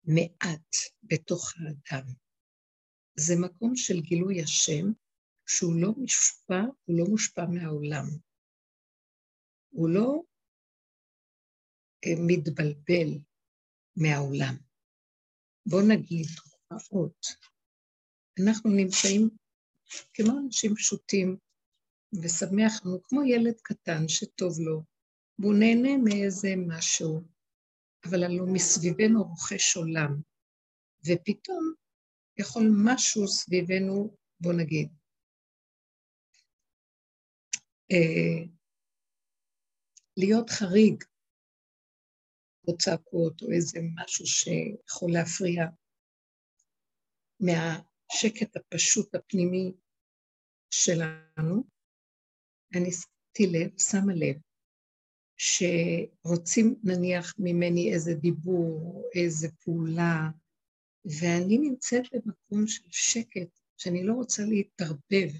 מעט 0.05 0.75
בתוך 1.03 1.53
האדם. 1.57 2.07
זה 3.19 3.35
מקום 3.41 3.77
של 3.77 4.01
גילוי 4.01 4.43
השם, 4.43 4.85
שהוא 5.49 5.81
לא 5.81 5.93
מושפע, 5.97 6.61
הוא 6.85 6.99
לא 6.99 7.05
מושפע 7.11 7.45
מהעולם. 7.47 8.05
הוא 9.71 9.89
לא 9.89 10.23
אה, 12.05 12.15
מתבלבל 12.27 13.09
מהעולם. 13.97 14.57
בואו 15.67 15.89
נגיד 15.89 16.27
תופעות. 16.69 17.27
אנחנו 18.45 18.71
נמצאים 18.71 19.31
כמו 20.15 20.39
אנשים 20.45 20.75
פשוטים 20.75 21.37
ושמח 22.23 22.73
לנו, 22.85 23.03
כמו 23.03 23.21
ילד 23.25 23.61
קטן 23.63 24.09
שטוב 24.09 24.61
לו, 24.61 24.96
והוא 25.38 25.55
נהנה 25.55 25.96
מאיזה 26.05 26.49
משהו, 26.68 27.22
אבל 28.05 28.25
הלוא 28.25 28.46
מסביבנו 28.53 29.22
רוכש 29.22 29.77
עולם, 29.77 30.20
ופתאום 31.07 31.75
יכול 32.38 32.62
משהו 32.85 33.29
סביבנו, 33.29 34.16
בוא 34.40 34.53
נגיד, 34.53 34.88
אה, 37.92 38.46
להיות 40.16 40.51
חריג, 40.51 41.05
או 42.68 42.77
צעקות, 42.79 43.42
או 43.42 43.53
איזה 43.53 43.79
משהו 43.94 44.27
שיכול 44.27 45.12
להפריע. 45.12 45.62
מהשקט 47.40 48.57
הפשוט 48.57 49.14
הפנימי 49.14 49.72
שלנו, 50.70 51.64
אני 52.75 52.90
שמתי 52.92 53.46
לב, 53.53 53.79
שמה 53.79 54.12
לב, 54.14 54.37
שרוצים 55.37 56.75
נניח 56.85 57.35
ממני 57.38 57.92
איזה 57.94 58.14
דיבור, 58.14 59.03
איזה 59.14 59.49
פעולה, 59.64 60.29
ואני 61.05 61.59
נמצאת 61.59 62.03
במקום 62.12 62.66
של 62.66 62.88
שקט, 62.90 63.59
שאני 63.77 64.05
לא 64.05 64.12
רוצה 64.12 64.42
להתערבב. 64.42 65.31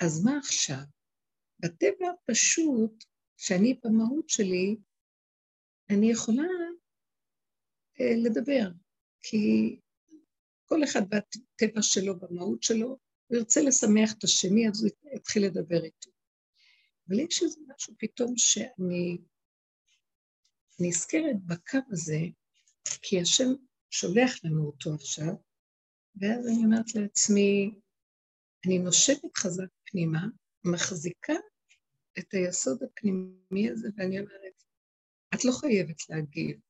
אז 0.00 0.24
מה 0.24 0.38
עכשיו? 0.38 0.82
בטבע 1.58 2.06
הפשוט, 2.10 3.04
שאני 3.36 3.80
במהות 3.84 4.28
שלי, 4.28 4.76
אני 5.90 6.10
יכולה 6.10 6.42
אה, 8.00 8.14
לדבר, 8.24 8.68
כי 9.22 9.76
כל 10.64 10.84
אחד 10.84 11.02
בטבע 11.02 11.82
שלו, 11.82 12.18
במהות 12.18 12.62
שלו, 12.62 12.98
הוא 13.26 13.38
ירצה 13.38 13.60
לשמח 13.62 14.12
את 14.18 14.24
השני, 14.24 14.68
אז 14.68 14.84
הוא 14.84 14.90
יתחיל 15.16 15.46
לדבר 15.46 15.84
איתו. 15.84 16.15
אבל 17.08 17.20
יש 17.20 17.42
איזה 17.42 17.60
משהו 17.68 17.94
פתאום 17.98 18.32
שאני 18.36 19.18
נזכרת 20.80 21.44
בקו 21.46 21.78
הזה, 21.90 22.18
כי 23.02 23.20
השם 23.20 23.48
שולח 23.90 24.44
לנו 24.44 24.66
אותו 24.66 24.94
עכשיו, 24.94 25.34
ואז 26.16 26.46
אני 26.46 26.64
אומרת 26.64 26.94
לעצמי, 26.94 27.70
אני 28.66 28.78
נושבת 28.78 29.36
חזק 29.36 29.68
פנימה, 29.84 30.20
מחזיקה 30.64 31.34
את 32.18 32.34
היסוד 32.34 32.82
הפנימי 32.82 33.70
הזה, 33.70 33.88
ואני 33.96 34.20
אומרת, 34.20 34.62
את 35.34 35.44
לא 35.44 35.52
חייבת 35.52 36.10
להגיב. 36.10 36.60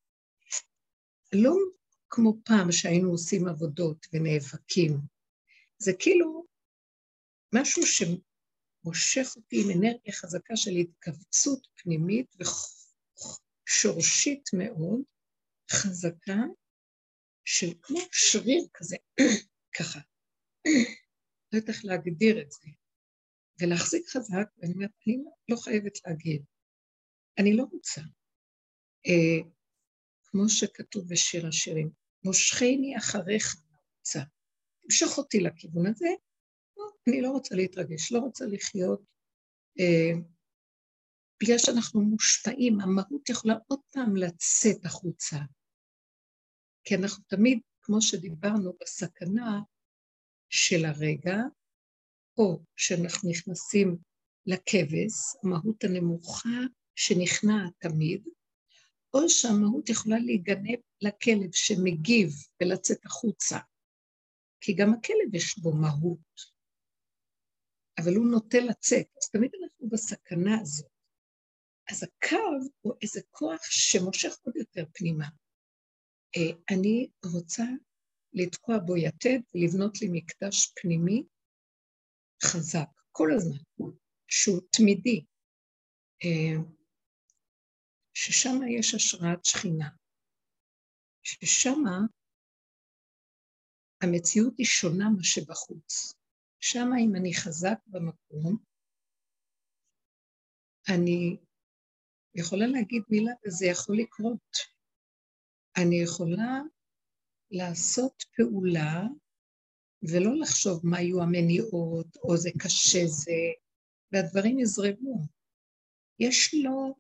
לא 1.32 1.54
כמו 2.08 2.34
פעם 2.44 2.72
שהיינו 2.72 3.10
עושים 3.10 3.48
עבודות 3.48 4.06
ונאבקים, 4.12 4.98
זה 5.78 5.92
כאילו 5.98 6.46
משהו 7.54 7.82
מושך 8.86 9.32
אותי 9.36 9.56
עם 9.56 9.70
אנרגיה 9.70 10.12
חזקה 10.12 10.56
של 10.56 10.70
התכווצות 10.70 11.66
פנימית 11.74 12.36
ושורשית 13.68 14.50
מאוד, 14.52 15.00
חזקה, 15.70 16.42
של 17.44 17.66
כמו 17.82 17.98
שריר 18.12 18.66
כזה, 18.74 18.96
ככה, 19.78 19.98
לא 21.52 21.58
יודעת 21.58 21.68
איך 21.68 21.84
להגדיר 21.84 22.42
את 22.42 22.50
זה, 22.52 22.68
ולהחזיק 23.60 24.08
חזק, 24.08 24.46
ואני 24.58 24.72
אומרת, 24.74 24.90
אני 25.06 25.16
לא 25.48 25.56
חייבת 25.56 25.98
להגיד, 26.06 26.44
אני 27.38 27.56
לא 27.56 27.64
רוצה. 27.72 28.00
אה, 29.06 29.48
כמו 30.22 30.48
שכתוב 30.48 31.08
בשיר 31.08 31.46
השירים, 31.46 31.90
מושכני 32.24 32.96
אחריך 32.98 33.56
רוצה. 33.98 34.20
תמשוך 34.82 35.18
אותי 35.18 35.40
לכיוון 35.40 35.86
הזה, 35.86 36.08
אני 37.08 37.22
לא 37.22 37.30
רוצה 37.30 37.54
להתרגש, 37.54 38.12
לא 38.12 38.18
רוצה 38.18 38.44
לחיות, 38.46 39.00
אה, 39.80 40.20
בגלל 41.42 41.58
שאנחנו 41.58 42.00
מושפעים, 42.00 42.80
המהות 42.80 43.28
יכולה 43.28 43.54
עוד 43.66 43.80
פעם 43.92 44.16
לצאת 44.16 44.84
החוצה. 44.84 45.36
כי 46.84 46.94
אנחנו 46.94 47.24
תמיד, 47.28 47.58
כמו 47.82 48.02
שדיברנו, 48.02 48.72
בסכנה 48.80 49.60
של 50.48 50.84
הרגע, 50.84 51.36
או 52.38 52.62
שאנחנו 52.76 53.30
נכנסים 53.30 53.96
לכבש, 54.46 55.14
המהות 55.42 55.84
הנמוכה 55.84 56.58
שנכנעת 56.94 57.72
תמיד, 57.78 58.24
או 59.14 59.28
שהמהות 59.28 59.88
יכולה 59.88 60.18
להיגנב 60.18 60.78
לכלב 61.00 61.50
שמגיב 61.52 62.30
ולצאת 62.60 63.06
החוצה. 63.06 63.58
כי 64.60 64.74
גם 64.74 64.92
הכלב 64.94 65.34
יש 65.34 65.58
בו 65.58 65.72
מהות, 65.72 66.55
אבל 67.98 68.16
הוא 68.16 68.26
נוטה 68.26 68.58
לצאת, 68.58 69.06
אז 69.22 69.30
תמיד 69.30 69.50
אנחנו 69.62 69.88
בסכנה 69.88 70.60
הזאת. 70.60 70.90
אז 71.90 72.02
הקו 72.02 72.70
הוא 72.80 72.94
איזה 73.02 73.20
כוח 73.30 73.60
שמושך 73.62 74.36
עוד 74.42 74.56
יותר 74.56 74.84
פנימה. 74.94 75.26
אה, 76.36 76.74
אני 76.74 77.10
רוצה 77.34 77.62
לתקוע 78.32 78.78
בו 78.86 78.96
יתד 78.96 79.38
ולבנות 79.54 80.00
לי 80.00 80.08
מקדש 80.12 80.72
פנימי 80.80 81.26
חזק, 82.44 82.88
כל 83.12 83.28
הזמן, 83.36 83.90
שהוא 84.28 84.60
תמידי, 84.72 85.24
אה, 86.24 86.62
ששם 88.14 88.54
יש 88.78 88.94
השראת 88.94 89.44
שכינה, 89.44 89.88
ששם 91.22 91.78
המציאות 94.02 94.54
היא 94.58 94.66
שונה 94.66 95.08
מה 95.16 95.24
שבחוץ. 95.24 96.15
שם 96.60 96.88
אם 97.00 97.16
אני 97.16 97.34
חזק 97.34 97.78
במקום, 97.86 98.56
אני 100.94 101.36
יכולה 102.34 102.66
להגיד 102.66 103.02
מילה 103.08 103.32
וזה 103.46 103.66
יכול 103.66 103.96
לקרות. 103.98 104.56
אני 105.76 105.96
יכולה 105.96 106.60
לעשות 107.50 108.24
פעולה 108.36 109.02
ולא 110.02 110.30
לחשוב 110.40 110.80
מה 110.84 111.00
יהיו 111.00 111.22
המניעות, 111.22 112.16
או 112.16 112.36
זה 112.36 112.50
קשה 112.62 113.06
זה, 113.06 113.40
והדברים 114.12 114.58
יזרמו. 114.58 115.18
יש 116.18 116.54
לו, 116.64 116.94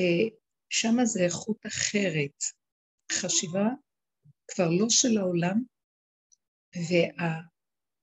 אה, 0.00 0.36
שמה 0.70 1.04
זה 1.04 1.20
איכות 1.24 1.66
אחרת, 1.66 2.42
חשיבה 3.12 3.68
כבר 4.48 4.68
לא 4.80 4.86
של 4.88 5.18
העולם, 5.18 5.62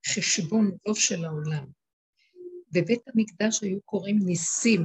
והחשבון 0.07 0.77
לא 0.85 0.93
של 0.95 1.25
העולם. 1.25 1.65
בבית 2.73 3.01
המקדש 3.07 3.63
היו 3.63 3.81
קוראים 3.81 4.19
ניסים. 4.25 4.81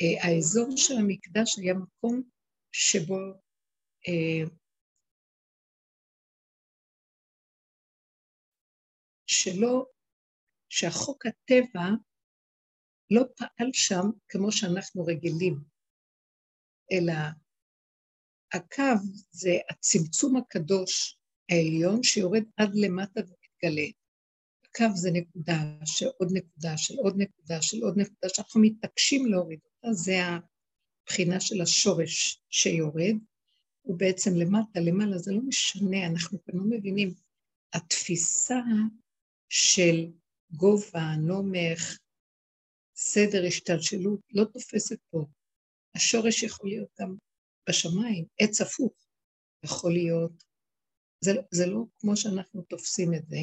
אה, 0.00 0.24
האזור 0.24 0.68
של 0.76 0.94
המקדש 0.94 1.58
היה 1.58 1.74
מקום 1.74 2.22
שבו 2.72 3.16
אה, 4.08 4.48
שלא, 9.26 9.86
שהחוק 10.68 11.26
הטבע 11.26 11.88
לא 13.10 13.22
פעל 13.36 13.70
שם 13.72 14.06
כמו 14.28 14.52
שאנחנו 14.52 15.04
רגילים, 15.04 15.54
אלא 16.92 17.12
הקו 18.52 19.04
זה 19.30 19.50
הצמצום 19.70 20.36
הקדוש 20.36 21.18
העליון 21.50 22.02
שיורד 22.02 22.42
עד 22.56 22.70
למטה 22.74 23.20
ומתגלה. 23.64 23.86
הקו 24.64 24.96
זה 24.96 25.10
נקודה 25.12 25.62
של 25.84 26.06
עוד 26.18 26.28
נקודה 26.32 26.78
של 26.78 26.94
עוד 26.98 27.14
נקודה 27.16 27.62
של 27.62 27.82
עוד 27.82 27.98
נקודה 27.98 28.28
שאנחנו 28.28 28.60
מתעקשים 28.60 29.26
להוריד 29.26 29.60
אותה, 29.64 29.92
זה 29.92 30.16
הבחינה 31.04 31.40
של 31.40 31.60
השורש 31.60 32.42
שיורד, 32.50 33.16
הוא 33.82 33.98
בעצם 33.98 34.30
למטה, 34.34 34.80
למעלה, 34.80 35.18
זה 35.18 35.32
לא 35.32 35.40
משנה, 35.40 36.06
אנחנו 36.06 36.44
כאן 36.44 36.54
לא 36.54 36.64
מבינים. 36.70 37.14
התפיסה 37.74 38.60
של 39.48 40.10
גובה, 40.50 41.16
נומך, 41.18 41.98
סדר 42.96 43.46
השתלשלות, 43.46 44.20
לא 44.32 44.44
תופסת 44.44 44.98
פה. 45.10 45.24
השורש 45.94 46.42
יכול 46.42 46.70
להיות 46.70 46.88
גם 47.00 47.14
בשמיים, 47.68 48.24
עץ 48.40 48.60
הפוך 48.60 48.92
יכול 49.64 49.92
להיות. 49.92 50.51
זה, 51.24 51.32
זה 51.50 51.66
לא 51.66 51.84
כמו 51.98 52.16
שאנחנו 52.16 52.62
תופסים 52.62 53.14
את 53.14 53.28
זה, 53.28 53.38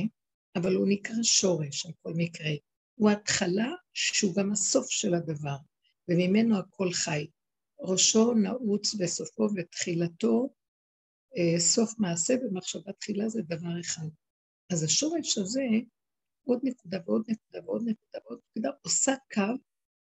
אבל 0.56 0.76
הוא 0.76 0.88
נקרא 0.89 1.15
שורש 1.24 1.86
על 1.86 1.92
כל 2.02 2.13
מקרה. 2.15 2.50
הוא 2.96 3.10
התחלה 3.10 3.72
שהוא 3.94 4.36
גם 4.36 4.52
הסוף 4.52 4.89
של 4.89 5.13
הדבר, 5.13 5.58
וממנו 6.08 6.58
הכל 6.60 6.92
חי. 6.94 7.28
ראשו 7.82 8.34
נעוץ 8.34 8.94
בסופו 8.94 9.48
ותחילתו, 9.56 10.50
אה, 11.38 11.60
סוף 11.60 12.00
מעשה 12.00 12.34
ומחשבה 12.42 12.94
תחילה 12.94 13.30
זה 13.30 13.42
דבר 13.42 13.80
אחד. 13.82 14.08
אז 14.72 14.84
השורש 14.84 15.38
הזה 15.38 15.62
עוד 16.44 16.60
נקודה 16.63 16.98
ועוד 17.06 17.24
נקודה 17.28 17.65
ועוד 17.65 17.82
נקודה 17.82 18.20
ועוד 18.26 18.39
נקודה, 18.50 18.70
עושה 18.82 19.13
קו 19.34 19.63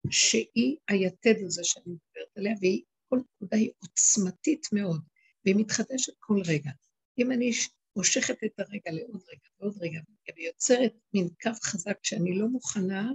שהיא 0.10 0.78
היתד 0.88 1.36
הזה 1.46 1.62
שאני 1.64 1.86
מדברת 1.86 2.38
עליה, 2.38 2.54
והיא, 2.62 2.82
כל 3.10 3.20
נקודה 3.36 3.58
היא 3.58 3.72
עוצמתית 3.80 4.68
מאוד, 4.72 5.02
והיא 5.46 5.56
מתחדשת 5.56 6.14
כל 6.20 6.42
רגע. 6.48 6.72
אם 7.18 7.32
אני 7.32 7.52
מושכת 7.96 8.44
את 8.46 8.60
הרגע 8.60 8.92
לעוד 8.92 9.22
רגע 9.30 9.50
ועוד 9.60 9.78
רגע, 9.82 10.00
ויוצרת 10.36 10.94
מין 11.14 11.28
קו 11.42 11.52
חזק 11.64 11.98
שאני 12.04 12.40
לא 12.40 12.48
מוכנה 12.48 13.12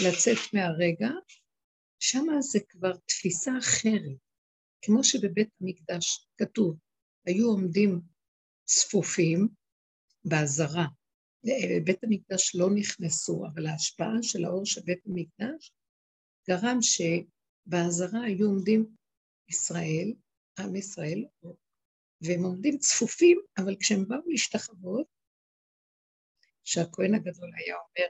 לצאת 0.00 0.54
מהרגע, 0.54 1.08
שמה 1.98 2.40
זה 2.40 2.58
כבר 2.68 2.92
תפיסה 3.06 3.58
אחרת. 3.58 4.18
כמו 4.82 5.04
שבבית 5.04 5.48
המקדש 5.60 6.28
כתוב, 6.36 6.76
היו 7.26 7.46
עומדים 7.46 8.00
צפופים 8.64 9.48
באזהרה, 10.24 10.86
בית 11.84 12.04
המקדש 12.04 12.54
לא 12.54 12.66
נכנסו, 12.74 13.44
אבל 13.46 13.66
ההשפעה 13.66 14.22
של 14.22 14.44
האור 14.44 14.66
של 14.66 14.80
בית 14.80 15.00
המקדש 15.06 15.72
גרם 16.48 16.78
שבאזהרה 16.80 18.24
היו 18.24 18.46
עומדים 18.46 18.86
ישראל, 19.48 20.12
עם 20.58 20.76
ישראל, 20.76 21.24
והם 22.20 22.42
עומדים 22.42 22.78
צפופים, 22.78 23.38
אבל 23.58 23.76
כשהם 23.80 24.08
באו 24.08 24.20
להשתחוות, 24.26 25.06
שהכהן 26.64 27.14
הגדול 27.14 27.50
היה 27.56 27.74
אומר 27.74 28.08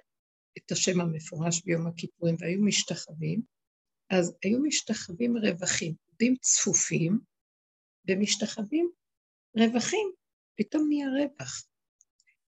את 0.59 0.73
השם 0.73 1.01
המפורש 1.01 1.63
ביום 1.65 1.87
הכיפורים 1.87 2.37
והיו 2.39 2.63
משתחווים, 2.63 3.43
אז 4.11 4.35
היו 4.45 4.59
משתחווים 4.63 5.37
רווחים, 5.37 5.95
עומדים 6.07 6.37
צפופים 6.41 7.19
ומשתחווים 8.09 8.91
רווחים, 9.57 10.13
פתאום 10.57 10.89
נהיה 10.89 11.07
רווח. 11.09 11.67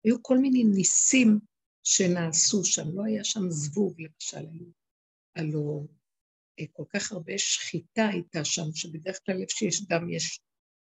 היו 0.03 0.23
כל 0.23 0.37
מיני 0.37 0.63
ניסים 0.63 1.39
שנעשו 1.83 2.65
שם, 2.65 2.83
לא 2.93 3.03
היה 3.05 3.23
שם 3.23 3.49
זבוב 3.49 3.95
למשל, 3.99 4.49
היו, 4.51 4.65
הלו 5.35 5.87
אה, 6.59 6.65
כל 6.71 6.83
כך 6.93 7.11
הרבה 7.11 7.37
שחיטה 7.37 8.07
הייתה 8.07 8.45
שם, 8.45 8.75
שבדרך 8.75 9.19
כלל 9.25 9.41
איפה 9.41 9.51
שיש 9.51 9.81
דם 9.81 10.09
יש 10.09 10.39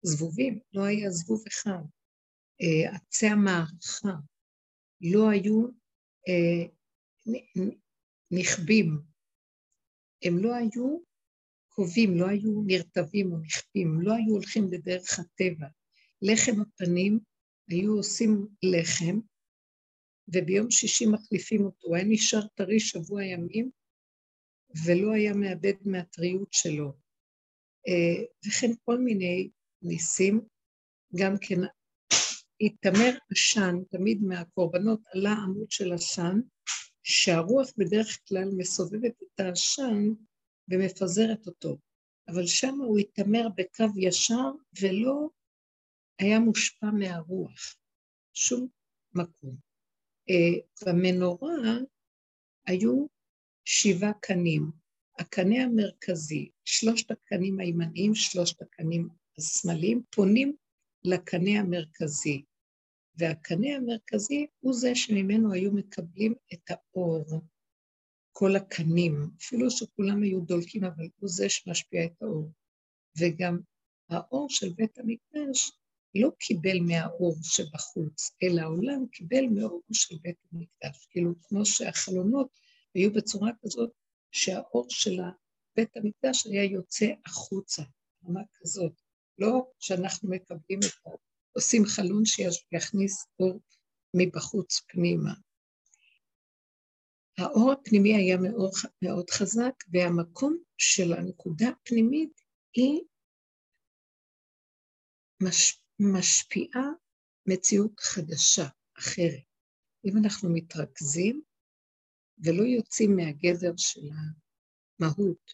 זבובים, 0.01 0.59
לא 0.73 0.83
היה 0.83 1.09
זבוב 1.09 1.43
אחד. 1.47 1.81
אה, 2.61 2.95
עצי 2.95 3.27
המערכה 3.27 4.15
לא 5.01 5.29
היו 5.29 5.67
אה, 6.27 6.65
נכבים, 8.31 9.01
הם 10.23 10.37
לא 10.37 10.55
היו 10.55 10.99
קובעים, 11.69 12.17
לא 12.17 12.27
היו 12.27 12.61
נרטבים 12.65 13.31
או 13.31 13.37
נכבים, 13.37 14.01
לא 14.01 14.13
היו 14.13 14.33
הולכים 14.33 14.69
בדרך 14.69 15.19
הטבע. 15.19 15.67
לחם 16.21 16.61
הפנים 16.61 17.19
היו 17.69 17.93
עושים 17.93 18.47
לחם, 18.63 19.19
וביום 20.27 20.71
שישי 20.71 21.05
מחליפים 21.05 21.65
אותו. 21.65 21.87
הוא 21.87 21.95
היה 21.95 22.05
נשאר 22.07 22.47
טרי 22.47 22.79
שבוע 22.79 23.23
ימים, 23.23 23.69
ולא 24.85 25.11
היה 25.13 25.33
מאבד 25.33 25.73
מהטריות 25.85 26.53
שלו. 26.53 26.93
אה, 27.87 28.23
וכן 28.47 28.71
כל 28.85 28.97
מיני 28.97 29.49
ניסים, 29.81 30.41
גם 31.15 31.35
כן 31.41 31.59
התעמר 32.61 33.17
עשן, 33.31 33.75
תמיד 33.89 34.23
מהקורבנות 34.23 34.99
עלה 35.13 35.33
עמוד 35.33 35.71
של 35.71 35.93
עשן, 35.93 36.39
שהרוח 37.03 37.69
בדרך 37.77 38.19
כלל 38.27 38.49
מסובבת 38.57 39.23
את 39.23 39.39
העשן 39.39 40.03
ומפזרת 40.69 41.47
אותו, 41.47 41.77
אבל 42.27 42.47
שם 42.47 42.75
הוא 42.75 42.99
התעמר 42.99 43.47
בקו 43.55 43.85
ישר 43.97 44.51
ולא 44.81 45.29
היה 46.19 46.39
מושפע 46.39 46.87
מהרוח. 46.91 47.75
שום 48.33 48.67
מקום. 49.13 49.55
אה, 50.29 50.85
במנורה 50.85 51.77
היו 52.67 53.05
שבעה 53.65 54.13
קנים. 54.21 54.71
הקנה 55.19 55.63
המרכזי, 55.63 56.49
שלושת 56.65 57.11
הקנים 57.11 57.59
הימניים, 57.59 58.15
שלושת 58.15 58.61
הקנים 58.61 59.07
השמאליים, 59.39 60.01
פונים 60.11 60.55
לקנה 61.03 61.59
המרכזי. 61.59 62.43
והקנה 63.15 63.75
המרכזי 63.75 64.47
הוא 64.59 64.73
זה 64.73 64.95
שממנו 64.95 65.53
היו 65.53 65.71
מקבלים 65.71 66.33
את 66.53 66.69
האור. 66.69 67.25
כל 68.31 68.55
הקנים, 68.55 69.29
אפילו 69.41 69.71
שכולם 69.71 70.23
היו 70.23 70.41
דולקים, 70.41 70.83
אבל 70.83 71.07
הוא 71.19 71.29
זה 71.29 71.49
שמשפיע 71.49 72.05
את 72.05 72.21
האור. 72.21 72.51
וגם 73.19 73.59
האור 74.09 74.49
של 74.49 74.73
בית 74.73 74.97
המקדש 74.97 75.71
לא 76.15 76.31
קיבל 76.39 76.79
מהאור 76.79 77.35
שבחוץ, 77.43 78.31
אלא 78.43 78.61
העולם 78.61 79.07
קיבל 79.11 79.45
מהאור 79.51 79.81
של 79.91 80.15
בית 80.21 80.37
המקדש. 80.51 81.07
כאילו, 81.09 81.33
כמו 81.41 81.65
שהחלונות 81.65 82.59
היו 82.95 83.13
בצורה 83.13 83.51
כזאת 83.61 83.91
שהאור 84.31 84.85
של 84.89 85.19
בית 85.75 85.97
המקדש 85.97 86.45
היה 86.45 86.63
יוצא 86.63 87.07
החוצה, 87.25 87.83
רמה 88.25 88.41
כזאת. 88.61 89.01
לא 89.39 89.71
שאנחנו 89.79 90.29
מקבלים 90.29 90.79
את 90.79 91.07
ה... 91.07 91.09
עושים 91.55 91.85
חלון 91.85 92.23
שיכניס 92.25 93.27
אור 93.39 93.59
מבחוץ 94.15 94.81
פנימה. 94.87 95.33
האור 97.37 97.71
הפנימי 97.71 98.15
היה 98.15 98.37
מאוד, 98.37 98.71
מאוד 99.03 99.29
חזק, 99.29 99.73
והמקום 99.93 100.57
של 100.77 101.13
הנקודה 101.13 101.69
הפנימית 101.69 102.41
היא 102.75 103.01
מש, 105.43 105.81
משפיעה 105.99 106.83
מציאות 107.47 107.99
חדשה, 107.99 108.67
אחרת. 108.99 109.43
אם 110.05 110.17
אנחנו 110.17 110.49
מתרכזים 110.53 111.41
ולא 112.43 112.63
יוצאים 112.63 113.15
מהגדר 113.15 113.73
של 113.77 114.01
המהות, 114.99 115.53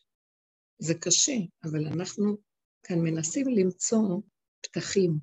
זה 0.79 0.93
קשה, 1.01 1.37
אבל 1.63 1.87
אנחנו 1.87 2.37
כאן 2.87 2.99
מנסים 2.99 3.47
למצוא 3.47 4.21
פתחים 4.61 5.19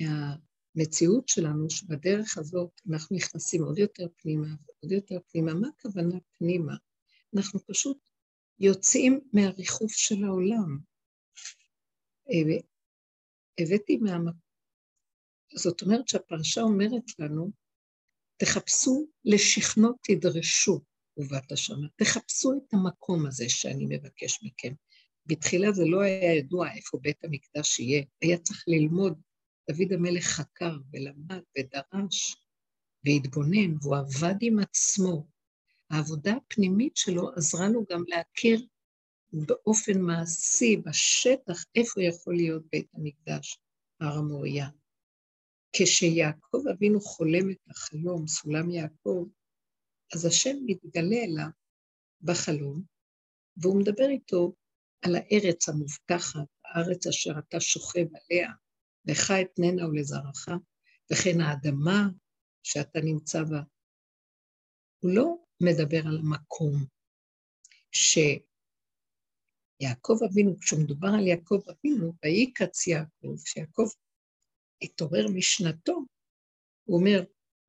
מהמציאות 0.00 1.28
שלנו, 1.28 1.70
שבדרך 1.70 2.38
הזאת 2.38 2.80
אנחנו 2.90 3.16
נכנסים 3.16 3.64
עוד 3.64 3.78
יותר 3.78 4.06
פנימה 4.16 4.46
ועוד 4.46 4.92
יותר 4.92 5.18
פנימה. 5.28 5.54
מה 5.54 5.68
הכוונה 5.68 6.18
פנימה? 6.38 6.74
אנחנו 7.36 7.60
פשוט 7.66 7.98
יוצאים 8.58 9.20
מהריחוף 9.32 9.92
של 9.92 10.24
העולם. 10.24 10.78
אה, 12.30 12.58
הבאתי 13.60 13.96
מה... 13.96 14.30
זאת 15.54 15.82
אומרת 15.82 16.08
שהפרשה 16.08 16.60
אומרת 16.60 17.18
לנו, 17.18 17.50
תחפשו 18.36 19.06
לשכנו 19.24 19.88
תדרשו, 20.02 20.80
ובת 21.16 21.52
השנה. 21.52 21.88
תחפשו 21.96 22.52
את 22.52 22.74
המקום 22.74 23.26
הזה 23.26 23.44
שאני 23.48 23.86
מבקש 23.88 24.40
מכם. 24.42 24.74
בתחילה 25.26 25.72
זה 25.72 25.84
לא 25.86 26.02
היה 26.02 26.34
ידוע 26.34 26.72
איפה 26.72 26.98
בית 27.02 27.24
המקדש 27.24 27.80
יהיה, 27.80 28.04
היה 28.22 28.38
צריך 28.38 28.64
ללמוד. 28.66 29.20
דוד 29.70 29.92
המלך 29.92 30.24
חקר 30.24 30.76
ולמד 30.92 31.42
ודרש 31.58 32.36
והתבונן, 33.04 33.76
והוא 33.82 33.96
עבד 33.96 34.34
עם 34.40 34.58
עצמו. 34.58 35.26
העבודה 35.90 36.32
הפנימית 36.32 36.96
שלו 36.96 37.30
עזרה 37.36 37.68
לו 37.68 37.84
גם 37.90 38.04
להכיר 38.08 38.66
באופן 39.32 40.00
מעשי, 40.00 40.76
בשטח, 40.76 41.64
איפה 41.74 42.02
יכול 42.02 42.36
להיות 42.36 42.62
בית 42.72 42.88
המקדש, 42.94 43.58
הר 44.00 44.18
המוריה. 44.18 44.68
כשיעקב 45.72 46.68
אבינו 46.72 47.00
חולם 47.00 47.50
את 47.50 47.70
החלום, 47.70 48.26
סולם 48.26 48.70
יעקב, 48.70 49.28
אז 50.14 50.24
השם 50.26 50.56
מתגלה 50.66 51.16
אליו 51.16 51.48
בחלום, 52.20 52.82
והוא 53.56 53.80
מדבר 53.80 54.08
איתו 54.08 54.54
על 55.04 55.16
הארץ 55.16 55.68
המובטחת, 55.68 56.48
הארץ 56.64 57.06
אשר 57.06 57.38
אתה 57.38 57.60
שוכב 57.60 58.06
עליה, 58.14 58.52
לך 59.04 59.30
אתננה 59.30 59.88
ולזרעך, 59.88 60.48
וכן 61.12 61.40
האדמה 61.40 62.08
שאתה 62.62 63.00
נמצא 63.04 63.42
בה. 63.42 63.60
הוא 64.98 65.10
לא 65.10 65.36
מדבר 65.62 66.00
על 66.06 66.18
המקום 66.18 66.84
שיעקב 69.80 70.18
אבינו, 70.30 70.58
כשמדובר 70.60 71.08
על 71.18 71.26
יעקב 71.26 71.60
אבינו, 71.70 72.12
ויקץ 72.24 72.86
יעקב, 72.86 73.36
שיעקב 73.46 73.88
התעורר 74.82 75.26
משנתו, 75.34 76.04
הוא 76.84 76.98
אומר, 76.98 77.24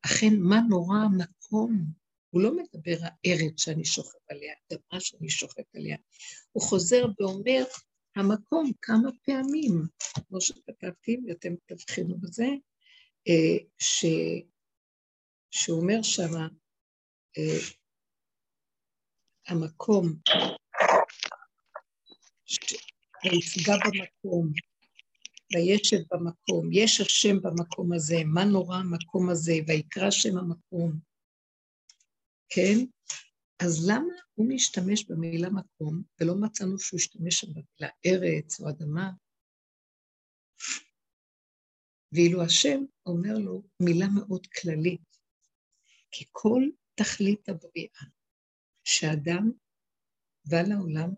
אכן 0.05 0.39
מה 0.39 0.59
נורא 0.69 0.97
המקום 0.97 1.85
הוא 2.29 2.41
לא 2.41 2.51
מדבר 2.55 2.97
הארץ 3.01 3.59
שאני 3.59 3.85
שוכב 3.85 4.17
עליה, 4.29 4.53
אדמה 4.73 4.99
שאני 4.99 5.29
שוכב 5.29 5.63
עליה. 5.75 5.97
הוא 6.51 6.63
חוזר 6.63 7.05
ואומר, 7.19 7.63
המקום 8.15 8.71
כמה 8.81 9.09
פעמים, 9.25 9.87
כמו 10.27 10.41
שכתבתי, 10.41 11.17
ואתם 11.27 11.53
תבחינו 11.65 12.17
בזה, 12.19 12.47
אה, 13.27 13.57
ש... 13.77 14.05
שהוא 15.51 15.81
אומר 15.81 16.01
שמה, 16.01 16.47
אה, 17.37 17.59
המקום, 19.47 20.13
היפגע 23.23 23.75
במקום, 23.85 24.51
וישב 25.53 25.97
במקום, 26.11 26.69
יש 26.71 27.01
השם 27.01 27.41
במקום 27.41 27.93
הזה, 27.93 28.17
מה 28.25 28.45
נורא 28.45 28.77
המקום 28.77 29.29
הזה, 29.29 29.53
ויקרא 29.67 30.11
שם 30.11 30.37
המקום. 30.37 31.14
כן? 32.55 32.85
אז 33.65 33.89
למה 33.89 34.13
הוא 34.33 34.47
משתמש 34.49 35.05
במילה 35.05 35.49
מקום, 35.49 36.03
ולא 36.19 36.35
מצאנו 36.41 36.79
שהוא 36.79 36.97
השתמש 36.97 37.43
במילה 37.43 37.93
ארץ 38.05 38.59
או 38.59 38.69
אדמה? 38.69 39.11
ואילו 42.11 42.43
השם 42.43 42.83
אומר 43.05 43.33
לו 43.37 43.63
מילה 43.81 44.07
מאוד 44.15 44.47
כללית, 44.47 45.17
כי 46.11 46.25
כל 46.31 46.61
תכלית 46.95 47.49
הבריאה 47.49 48.03
שאדם 48.83 49.51
בא 50.45 50.61
לעולם 50.61 51.09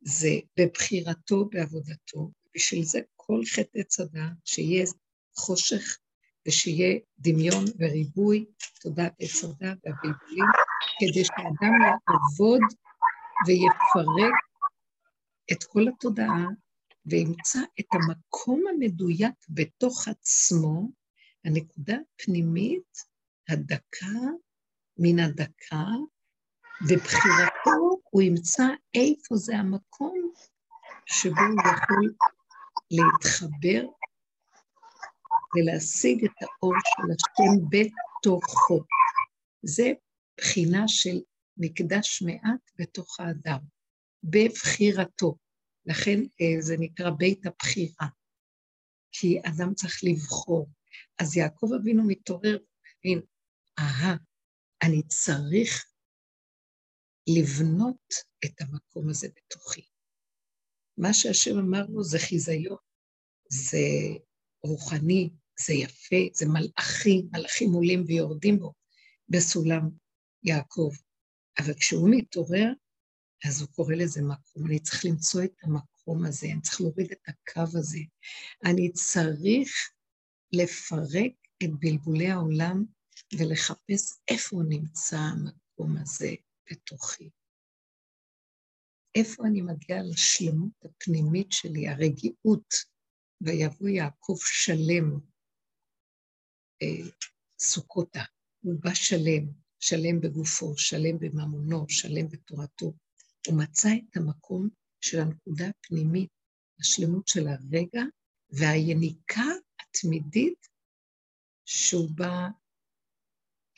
זה 0.00 0.34
בבחירתו, 0.58 1.48
בעבודתו, 1.48 2.30
בשביל 2.54 2.84
זה 2.84 2.98
כל 3.16 3.40
חטא 3.54 4.02
הדעת, 4.02 4.36
שיהיה 4.44 4.84
חושך 5.36 5.98
ושיהיה 6.48 6.98
דמיון 7.18 7.64
וריבוי 7.78 8.44
תודעת 8.80 9.12
עץ 9.18 9.44
הדת 9.44 9.78
והבלבולים, 9.84 10.44
כדי 10.98 11.24
שאדם 11.24 11.74
יעבוד 11.82 12.60
ויפרק 13.46 14.34
את 15.52 15.64
כל 15.64 15.88
התודעה 15.88 16.46
וימצא 17.06 17.60
את 17.80 17.86
המקום 17.92 18.64
המדויק 18.70 19.34
בתוך 19.48 20.08
עצמו, 20.08 20.88
הנקודה 21.44 21.96
הפנימית, 22.14 22.98
הדקה 23.48 24.20
מן 24.98 25.18
הדקה, 25.18 25.84
בבחירתו 26.88 28.00
הוא 28.10 28.22
ימצא 28.22 28.64
איפה 28.94 29.36
זה 29.36 29.56
המקום 29.56 30.32
שבו 31.06 31.40
הוא 31.40 31.72
יכול 31.76 32.12
להתחבר 32.90 33.86
ולהשיג 35.54 36.24
את 36.24 36.42
האור 36.42 36.74
של 36.84 37.12
השם 37.12 37.68
בתוכו. 37.70 38.84
זה 39.62 39.92
בחינה 40.36 40.88
של 40.88 41.20
מקדש 41.56 42.22
מעט 42.22 42.70
בתוך 42.78 43.20
האדם, 43.20 43.58
בבחירתו. 44.24 45.36
לכן 45.86 46.20
אה, 46.40 46.60
זה 46.60 46.76
נקרא 46.78 47.10
בית 47.10 47.46
הבחירה, 47.46 48.06
כי 49.12 49.40
אדם 49.40 49.74
צריך 49.74 50.00
לבחור. 50.02 50.70
אז 51.20 51.36
יעקב 51.36 51.68
אבינו 51.80 52.02
מתעורר 52.06 52.58
ומבין, 52.58 53.20
אהה, 53.78 54.16
אני 54.82 55.02
צריך 55.08 55.92
לבנות 57.28 58.14
את 58.44 58.60
המקום 58.60 59.08
הזה 59.08 59.28
בתוכי. 59.36 59.86
מה 60.98 61.12
שהשם 61.12 61.58
אמר 61.58 61.86
לו 61.88 62.04
זה 62.04 62.18
חיזיון, 62.18 62.76
זה 63.48 63.78
רוחני, 64.62 65.30
זה 65.66 65.74
יפה, 65.74 66.16
זה 66.34 66.46
מלאכים, 66.48 67.28
מלאכים 67.32 67.72
עולים 67.72 68.04
ויורדים 68.06 68.58
בו 68.58 68.72
בסולם 69.28 69.90
יעקב. 70.42 70.90
אבל 71.58 71.74
כשהוא 71.74 72.08
מתעורר, 72.10 72.72
אז 73.44 73.60
הוא 73.60 73.68
קורא 73.68 73.94
לזה 73.94 74.22
מקום. 74.22 74.66
אני 74.66 74.80
צריך 74.80 75.04
למצוא 75.04 75.44
את 75.44 75.54
המקום 75.62 76.24
הזה, 76.26 76.46
אני 76.46 76.60
צריך 76.60 76.80
להוריד 76.80 77.12
את 77.12 77.28
הקו 77.28 77.78
הזה. 77.78 77.98
אני 78.64 78.92
צריך 78.92 79.90
לפרק 80.52 81.32
את 81.62 81.70
בלבולי 81.78 82.28
העולם 82.30 82.84
ולחפש 83.38 84.12
איפה 84.28 84.56
נמצא 84.68 85.16
המקום 85.16 85.96
הזה 85.96 86.34
בתוכי. 86.70 87.30
איפה 89.14 89.46
אני 89.46 89.62
מגיעה 89.62 90.02
לשלמות 90.02 90.72
הפנימית 90.84 91.52
שלי, 91.52 91.88
הרגיעות, 91.88 92.74
ויבוא 93.40 93.88
יעקב 93.88 94.36
שלם, 94.44 95.20
אה, 96.82 97.10
סוכותה, 97.60 98.22
הוא 98.60 98.80
בא 98.80 98.94
שלם, 98.94 99.46
שלם 99.80 100.20
בגופו, 100.20 100.76
שלם 100.76 101.18
בממונו, 101.18 101.88
שלם 101.88 102.28
בתורתו. 102.28 102.92
הוא 103.46 103.58
מצא 103.58 103.88
את 103.88 104.16
המקום 104.16 104.68
של 105.00 105.20
הנקודה 105.20 105.64
הפנימית, 105.68 106.30
השלמות 106.80 107.28
של 107.28 107.46
הרגע, 107.48 108.02
והיניקה 108.50 109.44
התמידית 109.80 110.66
שהוא 111.64 112.10
בא, 112.14 112.48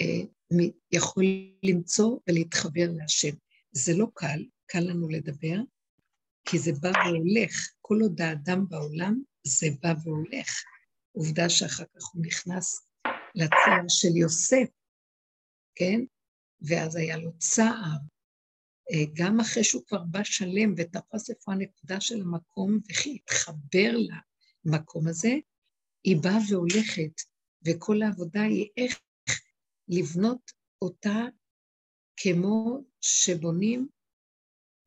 אה, 0.00 0.26
יכול 0.92 1.24
למצוא 1.62 2.18
ולהתחבר 2.28 2.86
להשם. 2.96 3.34
זה 3.72 3.92
לא 3.96 4.06
קל, 4.14 4.44
קל 4.66 4.80
לנו 4.80 5.08
לדבר, 5.08 5.56
כי 6.44 6.58
זה 6.58 6.72
בא 6.80 6.88
והולך. 6.88 7.68
כל 7.80 7.98
עוד 8.02 8.20
האדם 8.20 8.68
בעולם, 8.68 9.22
זה 9.45 9.66
בא 9.82 9.95
והולך. 10.05 10.62
עובדה 11.12 11.49
שאחר 11.49 11.84
כך 11.84 12.05
הוא 12.14 12.26
נכנס 12.26 12.86
לצער 13.34 13.88
של 13.88 14.16
יוסף, 14.16 14.68
כן? 15.74 16.01
ואז 16.61 16.97
היה 16.97 17.16
לו 17.16 17.38
צער. 17.38 17.99
אה, 18.90 19.05
גם 19.12 19.40
אחרי 19.40 19.64
שהוא 19.64 19.82
כבר 19.86 20.05
בא 20.05 20.24
שלם 20.24 20.74
ותפס 20.76 21.30
איפה 21.30 21.53
הנקודה 21.53 22.01
של 22.01 22.20
המקום 22.20 22.78
והתחבר 22.88 23.93
למקום 24.64 25.09
הזה, 25.09 25.32
היא 26.05 26.16
באה 26.22 26.38
והולכת, 26.51 27.12
וכל 27.66 28.03
העבודה 28.03 28.43
היא 28.43 28.68
איך 28.76 29.01
לבנות 29.88 30.51
אותה 30.82 31.18
כמו 32.16 32.84
שבונים 33.01 33.88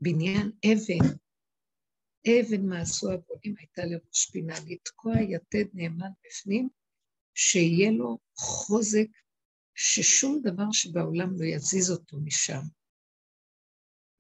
בניין 0.01 0.51
אבן. 0.66 1.16
אבן 2.28 2.65
מעשו 2.65 3.11
הבונים 3.11 3.55
הייתה 3.57 3.82
לראש 3.86 4.30
פינה, 4.32 4.55
לתקוע 4.67 5.13
יתד 5.21 5.65
נאמן 5.73 6.09
בפנים, 6.26 6.69
שיהיה 7.34 7.91
לו 7.91 8.17
חוזק 8.36 9.07
ששום 9.76 10.41
דבר 10.43 10.71
שבעולם 10.71 11.30
לא 11.39 11.45
יזיז 11.45 11.91
אותו 11.91 12.17
משם. 12.17 12.61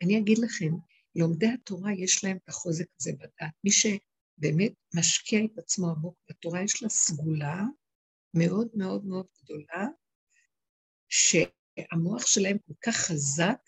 אני 0.03 0.19
אגיד 0.19 0.37
לכם, 0.37 0.71
לומדי 1.15 1.47
התורה 1.47 1.93
יש 1.93 2.23
להם 2.23 2.37
את 2.37 2.49
החוזק 2.49 2.85
הזה 2.99 3.11
בדעת. 3.13 3.53
מי 3.63 3.71
שבאמת 3.71 4.73
משקיע 4.95 5.39
את 5.45 5.57
עצמו 5.57 5.89
עמוק 5.89 6.17
בתורה, 6.29 6.63
יש 6.63 6.83
לה 6.83 6.89
סגולה 6.89 7.61
מאוד 8.33 8.67
מאוד 8.73 9.05
מאוד 9.05 9.27
גדולה, 9.43 9.87
שהמוח 11.09 12.25
שלהם 12.25 12.57
כל 12.57 12.73
כך 12.81 12.95
חזק, 12.95 13.59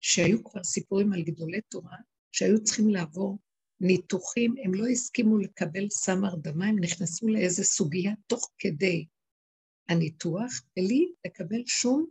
שהיו 0.00 0.44
כבר 0.44 0.64
סיפורים 0.64 1.12
על 1.12 1.22
גדולי 1.22 1.60
תורה, 1.60 1.96
שהיו 2.32 2.64
צריכים 2.64 2.88
לעבור 2.88 3.38
ניתוחים, 3.80 4.54
הם 4.64 4.74
לא 4.74 4.86
הסכימו 4.86 5.38
לקבל 5.38 5.88
סם 5.90 6.24
הרדמה, 6.24 6.66
הם 6.66 6.78
נכנסו 6.78 7.28
לאיזו 7.28 7.64
סוגיה 7.64 8.12
תוך 8.26 8.50
כדי 8.58 9.06
הניתוח, 9.88 10.62
בלי 10.76 11.12
לקבל 11.26 11.62
שום 11.66 12.06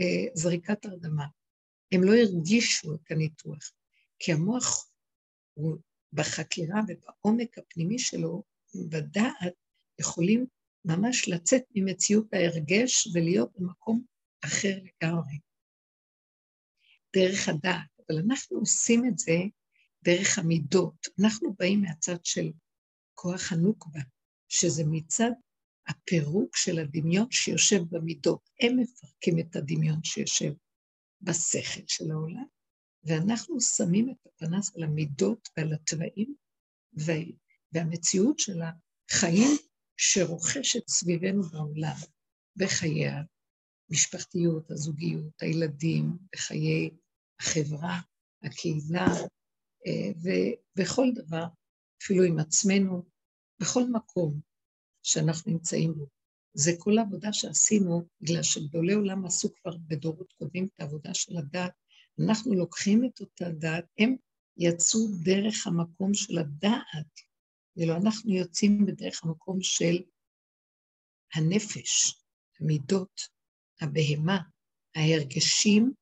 אה, 0.00 0.34
זריקת 0.34 0.84
הרדמה. 0.84 1.26
הם 1.92 2.02
לא 2.02 2.12
הרגישו 2.14 2.94
את 2.94 3.10
הניתוח, 3.10 3.72
כי 4.18 4.32
המוח 4.32 4.90
הוא 5.54 5.76
בחקירה 6.12 6.80
ובעומק 6.88 7.58
הפנימי 7.58 7.98
שלו, 7.98 8.42
בדעת, 8.88 9.54
יכולים 10.00 10.46
ממש 10.84 11.28
לצאת 11.28 11.62
ממציאות 11.74 12.34
ההרגש 12.34 13.08
ולהיות 13.14 13.50
במקום 13.58 14.04
אחר 14.44 14.76
לגמרי. 14.76 15.38
דרך 17.16 17.48
הדעת, 17.48 18.00
אבל 18.00 18.18
אנחנו 18.18 18.58
עושים 18.58 19.04
את 19.08 19.18
זה 19.18 19.36
דרך 20.04 20.38
המידות. 20.38 21.06
אנחנו 21.20 21.54
באים 21.58 21.80
מהצד 21.80 22.24
של 22.24 22.52
כוח 23.14 23.52
הנוקבה, 23.52 24.00
שזה 24.48 24.82
מצד 24.86 25.30
הפירוק 25.88 26.56
של 26.56 26.78
הדמיון 26.78 27.26
שיושב 27.30 27.82
במידות. 27.90 28.50
הם 28.60 28.76
מפרקים 28.76 29.38
את 29.38 29.56
הדמיון 29.56 30.04
שיושב 30.04 30.52
בשכל 31.20 31.80
של 31.86 32.10
העולם, 32.10 32.44
ואנחנו 33.04 33.60
שמים 33.60 34.10
את 34.10 34.26
הפנס 34.26 34.76
על 34.76 34.82
המידות 34.82 35.48
ועל 35.56 35.72
התוואים, 35.72 36.34
והמציאות 37.72 38.38
של 38.38 38.60
החיים 38.62 39.50
שרוכשת 39.96 40.88
סביבנו 40.88 41.42
בעולם, 41.42 41.96
בחיי 42.56 43.06
המשפחתיות, 43.90 44.70
הזוגיות, 44.70 45.42
הילדים, 45.42 46.18
בחיי 46.32 46.90
החברה, 47.40 48.00
הקהילה, 48.42 49.06
ובכל 50.22 51.06
דבר, 51.14 51.44
אפילו 52.02 52.22
עם 52.24 52.38
עצמנו, 52.38 53.02
בכל 53.60 53.82
מקום 53.92 54.40
שאנחנו 55.02 55.52
נמצאים 55.52 55.94
בו. 55.94 56.06
זה 56.54 56.72
כל 56.78 56.98
העבודה 56.98 57.32
שעשינו, 57.32 58.08
בגלל 58.20 58.42
שגדולי 58.42 58.92
עולם 58.92 59.26
עשו 59.26 59.48
כבר 59.54 59.76
בדורות 59.86 60.32
קודמים 60.38 60.64
את 60.64 60.80
העבודה 60.80 61.14
של 61.14 61.36
הדת, 61.36 61.72
אנחנו 62.26 62.54
לוקחים 62.54 63.04
את 63.04 63.20
אותה 63.20 63.50
דת, 63.50 63.84
הם 63.98 64.16
יצאו 64.56 65.00
דרך 65.24 65.66
המקום 65.66 66.14
של 66.14 66.38
הדעת, 66.38 67.20
ואילו 67.76 67.96
אנחנו 67.96 68.34
יוצאים 68.34 68.86
בדרך 68.86 69.24
המקום 69.24 69.62
של 69.62 70.02
הנפש, 71.34 72.22
המידות, 72.60 73.20
הבהמה, 73.80 74.38
ההרגשים, 74.94 75.92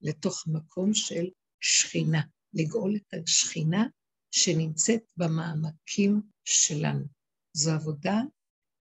לתוך 0.00 0.44
מקום 0.46 0.94
של 0.94 1.24
שכינה, 1.60 2.22
לגאול 2.54 2.96
את 2.96 3.14
השכינה 3.22 3.86
שנמצאת 4.30 5.02
במעמקים 5.16 6.20
שלנו. 6.44 7.04
זו 7.52 7.72
עבודה 7.72 8.20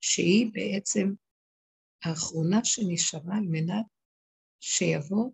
שהיא 0.01 0.51
בעצם 0.53 1.13
האחרונה 2.05 2.65
שנשארה 2.65 3.37
על 3.37 3.45
מנת 3.51 3.87
שיבוא 4.61 5.31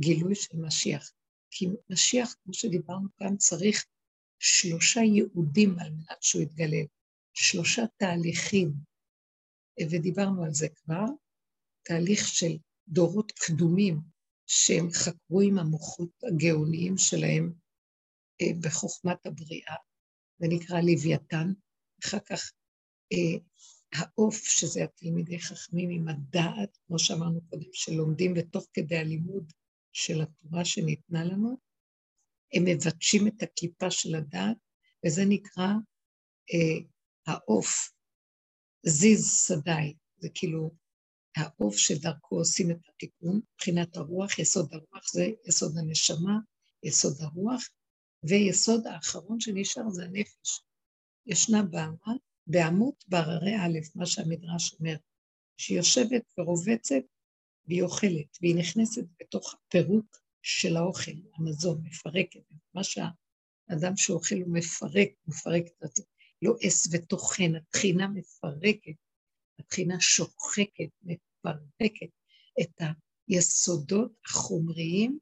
גילוי 0.00 0.34
של 0.34 0.56
משיח. 0.56 1.12
כי 1.50 1.66
משיח, 1.90 2.34
כמו 2.44 2.54
שדיברנו 2.54 3.08
כאן, 3.16 3.36
צריך 3.36 3.86
שלושה 4.38 5.00
ייעודים 5.00 5.78
על 5.78 5.90
מנת 5.90 6.22
שהוא 6.22 6.42
יתגלה, 6.42 6.82
שלושה 7.34 7.82
תהליכים, 7.96 8.72
ודיברנו 9.90 10.44
על 10.44 10.54
זה 10.54 10.68
כבר, 10.68 11.04
תהליך 11.82 12.28
של 12.28 12.56
דורות 12.88 13.32
קדומים 13.32 14.00
שהם 14.46 14.90
חקרו 14.90 15.40
עם 15.40 15.58
המוחות 15.58 16.10
הגאוניים 16.22 16.98
שלהם 16.98 17.52
בחוכמת 18.60 19.26
הבריאה, 19.26 19.74
זה 20.38 20.46
נקרא 20.48 20.80
לוויתן, 20.80 21.52
אחר 22.04 22.18
כך 22.18 22.52
אה, 23.12 23.38
העוף, 23.94 24.36
שזה 24.36 24.84
התלמידי 24.84 25.40
חכמים 25.40 25.90
עם 25.90 26.08
הדעת, 26.08 26.78
כמו 26.86 26.98
שאמרנו 26.98 27.40
קודם, 27.50 27.68
שלומדים 27.72 28.34
בתוך 28.34 28.66
כדי 28.74 28.96
הלימוד 28.96 29.52
של 29.92 30.22
התורה 30.22 30.64
שניתנה 30.64 31.24
לנו, 31.24 31.56
הם 32.54 32.64
מבקשים 32.64 33.26
את 33.26 33.42
הכיפה 33.42 33.90
של 33.90 34.14
הדעת, 34.14 34.56
וזה 35.06 35.22
נקרא 35.28 35.68
אה, 36.54 36.84
העוף, 37.26 37.90
זיז 38.86 39.44
שדי, 39.46 39.94
זה 40.16 40.28
כאילו 40.34 40.70
העוף 41.36 41.76
שדרכו 41.76 42.36
עושים 42.36 42.70
את 42.70 42.78
התיקון, 42.88 43.40
מבחינת 43.54 43.96
הרוח, 43.96 44.38
יסוד 44.38 44.72
הרוח 44.72 45.12
זה 45.12 45.26
יסוד 45.48 45.78
הנשמה, 45.78 46.38
יסוד 46.82 47.16
הרוח, 47.20 47.68
ויסוד 48.28 48.86
האחרון 48.86 49.40
שנשאר 49.40 49.90
זה 49.90 50.04
הנפש. 50.04 50.60
ישנה 51.26 51.62
בעמה, 51.62 52.14
בעמות 52.46 53.04
בהררי 53.08 53.56
א', 53.56 53.78
מה 53.94 54.06
שהמדרש 54.06 54.74
אומר, 54.80 54.96
שהיא 55.56 55.76
יושבת 55.76 56.32
ורובצת 56.38 57.02
והיא 57.66 57.82
אוכלת, 57.82 58.38
והיא 58.40 58.56
נכנסת 58.56 59.04
בתוך 59.20 59.54
הפירוק 59.54 60.16
של 60.42 60.76
האוכל, 60.76 61.12
המזון, 61.34 61.80
מפרקת. 61.84 62.40
מה 62.74 62.84
שהאדם 62.84 63.96
שאוכל 63.96 64.34
הוא 64.34 64.54
מפרק, 64.54 65.08
מפרק 65.26 65.64
את. 65.84 65.98
לא 66.42 66.54
עש 66.60 66.88
וטוחן, 66.92 67.54
התחינה 67.54 68.08
מפרקת, 68.08 68.96
התחינה 69.58 70.00
שוחקת, 70.00 70.88
מפרקת 71.02 72.10
את 72.60 72.80
היסודות 73.28 74.12
החומריים 74.24 75.18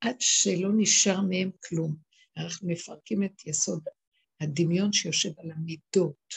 עד 0.00 0.16
שלא 0.20 0.68
נשאר 0.76 1.20
מהם 1.20 1.50
כלום. 1.68 2.09
אנחנו 2.40 2.68
מפרקים 2.68 3.24
את 3.24 3.46
יסוד 3.46 3.84
הדמיון 4.40 4.92
שיושב 4.92 5.30
על 5.38 5.50
המידות. 5.50 6.34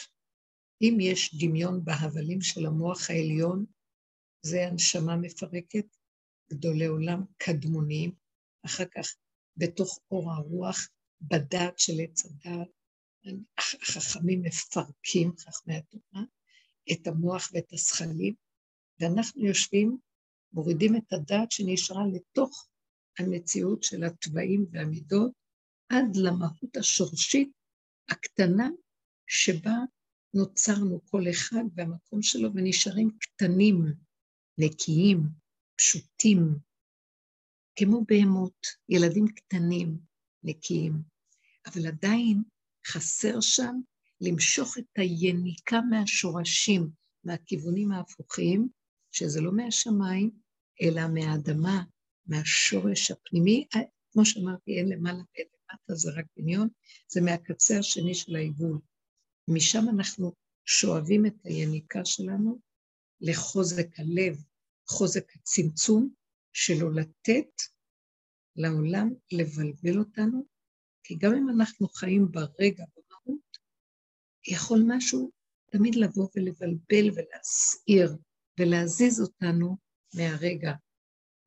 אם 0.82 0.98
יש 1.00 1.34
דמיון 1.34 1.84
בהבלים 1.84 2.40
של 2.40 2.66
המוח 2.66 3.10
העליון, 3.10 3.64
זה 4.42 4.66
הנשמה 4.66 5.16
מפרקת, 5.16 5.86
גדולי 6.50 6.86
עולם 6.86 7.24
קדמוניים, 7.36 8.12
אחר 8.66 8.84
כך 8.84 9.16
בתוך 9.56 10.00
אור 10.10 10.32
הרוח, 10.32 10.88
בדעת 11.20 11.78
של 11.78 11.92
עץ 12.02 12.24
הדעת, 12.24 12.68
החכמים 13.82 14.42
מפרקים, 14.42 15.32
חכמי 15.38 15.76
התורה, 15.76 16.22
את 16.92 17.06
המוח 17.06 17.50
ואת 17.52 17.72
השכלים, 17.72 18.34
ואנחנו 19.00 19.46
יושבים, 19.46 19.98
מורידים 20.52 20.96
את 20.96 21.12
הדעת 21.12 21.50
שנשארה 21.50 22.02
לתוך 22.14 22.68
המציאות 23.18 23.82
של 23.82 24.04
התוואים 24.04 24.66
והמידות, 24.72 25.43
עד 25.88 26.16
למהות 26.16 26.76
השורשית 26.76 27.52
הקטנה 28.10 28.68
שבה 29.26 29.76
נוצרנו 30.34 31.00
כל 31.04 31.22
אחד 31.30 31.64
במקום 31.74 32.22
שלו 32.22 32.54
ונשארים 32.54 33.10
קטנים, 33.20 33.84
נקיים, 34.58 35.20
פשוטים, 35.76 36.58
כמו 37.76 38.04
בהמות, 38.08 38.66
ילדים 38.88 39.28
קטנים, 39.28 39.98
נקיים, 40.42 41.02
אבל 41.66 41.86
עדיין 41.86 42.42
חסר 42.86 43.40
שם 43.40 43.80
למשוך 44.20 44.78
את 44.78 44.98
היניקה 44.98 45.80
מהשורשים, 45.90 46.90
מהכיוונים 47.24 47.92
ההפוכים, 47.92 48.68
שזה 49.12 49.40
לא 49.40 49.52
מהשמיים, 49.52 50.30
אלא 50.82 51.02
מהאדמה, 51.14 51.82
מהשורש 52.26 53.10
הפנימי. 53.10 53.66
כמו 54.12 54.24
שאמרתי, 54.24 54.78
אין 54.78 54.88
למעלה 54.88 55.22
ואין 55.34 55.46
למטה, 55.74 55.94
זה 55.94 56.10
רק 56.16 56.24
דמיון, 56.38 56.68
זה 57.08 57.20
מהקצה 57.20 57.78
השני 57.78 58.14
של 58.14 58.36
העיגול. 58.36 58.78
משם 59.48 59.88
אנחנו 59.88 60.32
שואבים 60.64 61.26
את 61.26 61.34
היניקה 61.44 62.04
שלנו 62.04 62.58
לחוזק 63.20 63.86
הלב, 63.98 64.36
חוזק 64.88 65.36
הצמצום, 65.36 66.14
שלו 66.52 66.90
לתת 66.90 67.62
לעולם 68.56 69.10
לבלבל 69.32 69.98
אותנו, 69.98 70.46
כי 71.02 71.14
גם 71.18 71.34
אם 71.34 71.50
אנחנו 71.50 71.88
חיים 71.88 72.30
ברגע, 72.30 72.84
במהות, 72.96 73.58
יכול 74.48 74.84
משהו 74.86 75.30
תמיד 75.72 75.94
לבוא 75.94 76.28
ולבלבל 76.36 77.10
ולהסעיר 77.14 78.16
ולהזיז 78.60 79.20
אותנו 79.20 79.76
מהרגע. 80.14 80.72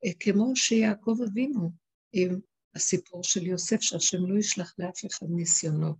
אה, 0.04 0.10
כמו 0.20 0.56
שיעקב 0.56 1.16
אבינו 1.28 1.70
עם 2.12 2.40
הסיפור 2.74 3.24
של 3.24 3.46
יוסף, 3.46 3.80
שהשם 3.80 4.26
לא 4.26 4.38
ישלח 4.38 4.74
לאף 4.78 5.00
אחד 5.06 5.26
ניסיונות. 5.30 5.96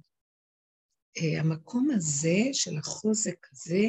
אה, 1.17 1.41
המקום 1.41 1.89
הזה, 1.91 2.39
של 2.53 2.79
החוזק 2.79 3.47
הזה, 3.53 3.87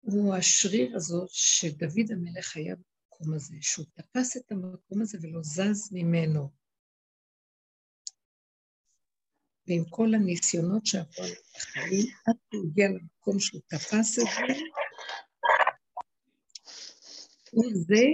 הוא 0.00 0.34
השריר 0.34 0.96
הזו 0.96 1.26
שדוד 1.28 2.12
המלך 2.12 2.56
היה 2.56 2.74
במקום 2.76 3.34
הזה, 3.34 3.56
שהוא 3.60 3.86
תפס 3.94 4.36
את 4.36 4.52
המקום 4.52 5.02
הזה 5.02 5.18
ולא 5.22 5.40
זז 5.42 5.92
ממנו. 5.92 6.50
ועם 9.66 9.84
כל 9.90 10.14
הניסיונות 10.14 10.86
שעברו 10.86 11.24
על 11.24 11.30
החיים, 11.56 12.06
עד 12.26 12.36
שהוא 12.50 12.64
הגיע 12.70 12.88
למקום 12.88 13.40
שהוא 13.40 13.60
תפס 13.66 14.18
את 14.18 14.24
זה, 14.24 14.54
הוא 17.50 17.64
זה 17.74 18.04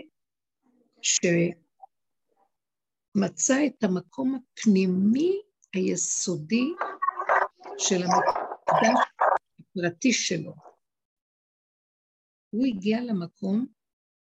שמצא 3.14 3.56
את 3.66 3.84
המקום 3.84 4.34
הפנימי 4.34 5.42
היסודי 5.74 6.64
של 7.78 8.02
המקדש 8.02 8.98
הפרטי 9.60 10.12
שלו. 10.12 10.54
הוא 12.50 12.66
הגיע 12.66 13.00
למקום 13.00 13.66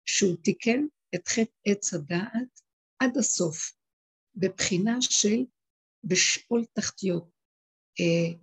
שהוא 0.06 0.38
תיקן 0.44 0.86
את 1.16 1.28
חטא 1.28 1.52
עץ 1.66 1.94
הדעת 1.94 2.62
עד 3.00 3.18
הסוף, 3.18 3.74
בבחינה 4.36 4.98
של 5.02 5.46
בשאול 6.04 6.66
תחתיות. 6.74 7.30
אה, 8.00 8.40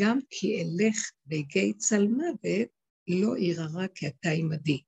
גם 0.00 0.18
כי 0.30 0.62
אלך 0.62 1.10
בגיא 1.26 1.72
צל 1.76 2.06
מוות, 2.06 2.68
לא 3.08 3.38
ירא 3.38 3.86
כי 3.94 4.06
אתה 4.06 4.28
עמדי. 4.28 4.82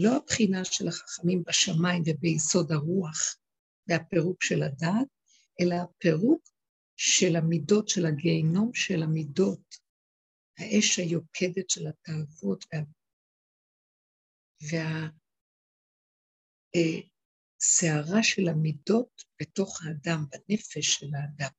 לא 0.00 0.16
הבחינה 0.16 0.64
של 0.64 0.88
החכמים 0.88 1.42
בשמיים 1.46 2.02
וביסוד 2.06 2.72
הרוח 2.72 3.36
והפירוק 3.86 4.42
של 4.42 4.62
הדעת, 4.62 5.08
אלא 5.60 5.74
הפירוק 5.74 6.48
של 6.96 7.36
המידות 7.36 7.88
של 7.88 8.06
הגיהינום 8.06 8.70
של 8.74 9.02
המידות, 9.02 9.74
האש 10.58 10.98
היוקדת 10.98 11.70
של 11.70 11.86
התאוות 11.86 12.64
וה... 12.72 12.80
וה... 14.70 15.08
אה, 16.74 18.22
של 18.22 18.48
המידות 18.48 19.22
בתוך 19.40 19.82
האדם, 19.82 20.24
בנפש 20.30 20.86
של 20.86 21.06
האדם. 21.14 21.50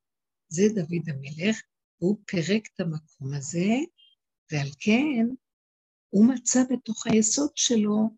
זה 0.48 0.64
דוד 0.76 1.10
המלך, 1.10 1.62
והוא 2.02 2.18
פירק 2.26 2.68
את 2.74 2.80
המקום 2.80 3.34
הזה, 3.34 3.70
ועל 4.52 4.70
כן 4.80 5.26
הוא 6.10 6.34
מצא 6.34 6.60
בתוך 6.70 7.08
היסוד 7.08 7.52
שלו, 7.56 8.10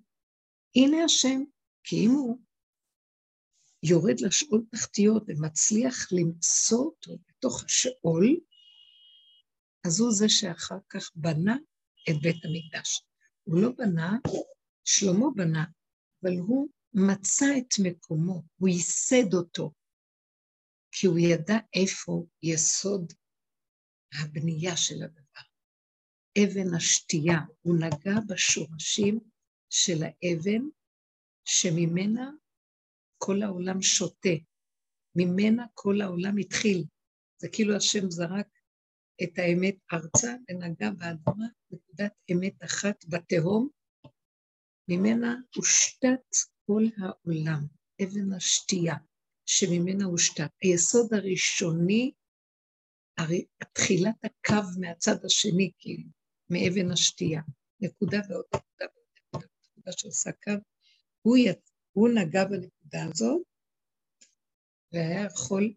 הנה 0.76 1.04
השם, 1.06 1.44
כי 1.84 1.96
אם 2.06 2.12
הוא 2.12 2.38
יורד 3.84 4.20
לשאול 4.20 4.64
תחתיות 4.72 5.24
ומצליח 5.28 6.08
למצוא 6.12 6.78
אותו 6.78 7.18
בתוך 7.28 7.64
השאול, 7.64 8.38
אז 9.88 10.00
הוא 10.00 10.12
זה 10.12 10.30
שאחר 10.30 10.78
כך 10.90 11.12
בנה 11.16 11.56
את 12.10 12.16
בית 12.22 12.46
המקדש. 12.46 13.04
הוא 13.44 13.62
לא 13.62 13.70
בנה, 13.78 14.18
שלמה 14.84 15.26
בנה, 15.36 15.66
אבל 16.24 16.38
הוא 16.38 16.70
מצא 16.94 17.46
את 17.58 17.74
מקומו, 17.84 18.44
הוא 18.58 18.70
ייסד 18.70 19.34
אותו, 19.34 19.72
כי 20.92 21.08
הוא 21.08 21.20
ידע 21.20 21.58
איפה 21.74 22.26
יסוד 22.44 23.14
הבנייה 24.14 24.78
של 24.78 25.04
הדבר. 25.04 25.42
אבן 26.38 26.76
השתייה, 26.76 27.40
הוא 27.62 27.76
נגע 27.80 28.20
בשורשים 28.28 29.20
של 29.72 30.04
האבן 30.04 30.62
שממנה 31.46 32.32
כל 33.18 33.42
העולם 33.44 33.82
שותה, 33.82 34.36
ממנה 35.16 35.66
כל 35.74 36.02
העולם 36.02 36.38
התחיל. 36.38 36.84
זה 37.42 37.50
כאילו 37.50 37.76
השם 37.76 38.10
זרק 38.10 38.48
את 39.24 39.38
האמת 39.38 39.76
ארצה 39.94 40.36
ונגע 40.50 40.90
באדמה, 40.92 41.46
נקודת 41.72 42.14
אמת 42.32 42.64
אחת 42.64 43.06
בתהום, 43.10 43.70
ממנה 44.88 45.36
הושתת 45.56 46.36
כל 46.66 46.84
העולם, 46.98 47.68
אבן 48.04 48.34
השתייה, 48.34 48.96
שממנה 49.46 50.06
הושתת. 50.06 50.52
היסוד 50.62 51.14
הראשוני, 51.14 52.12
תחילת 53.74 54.16
הקו 54.24 54.80
מהצד 54.80 55.26
השני, 55.26 55.72
כאילו, 55.80 56.10
מאבן 56.50 56.92
השתייה. 56.92 57.42
נקודה 57.82 58.18
ועוד 58.30 58.46
נקודה 58.56 59.01
ועוד 59.86 59.96
נקודה, 59.96 59.98
נקודה 59.98 59.98
שעושה 59.98 60.32
קו. 60.32 60.52
הוא, 61.22 61.38
יצ... 61.38 61.72
הוא 61.92 62.10
נגע 62.10 62.46
בנקודה 62.46 63.06
הזאת, 63.10 63.42
והיה 64.94 65.26
יכול 65.26 65.74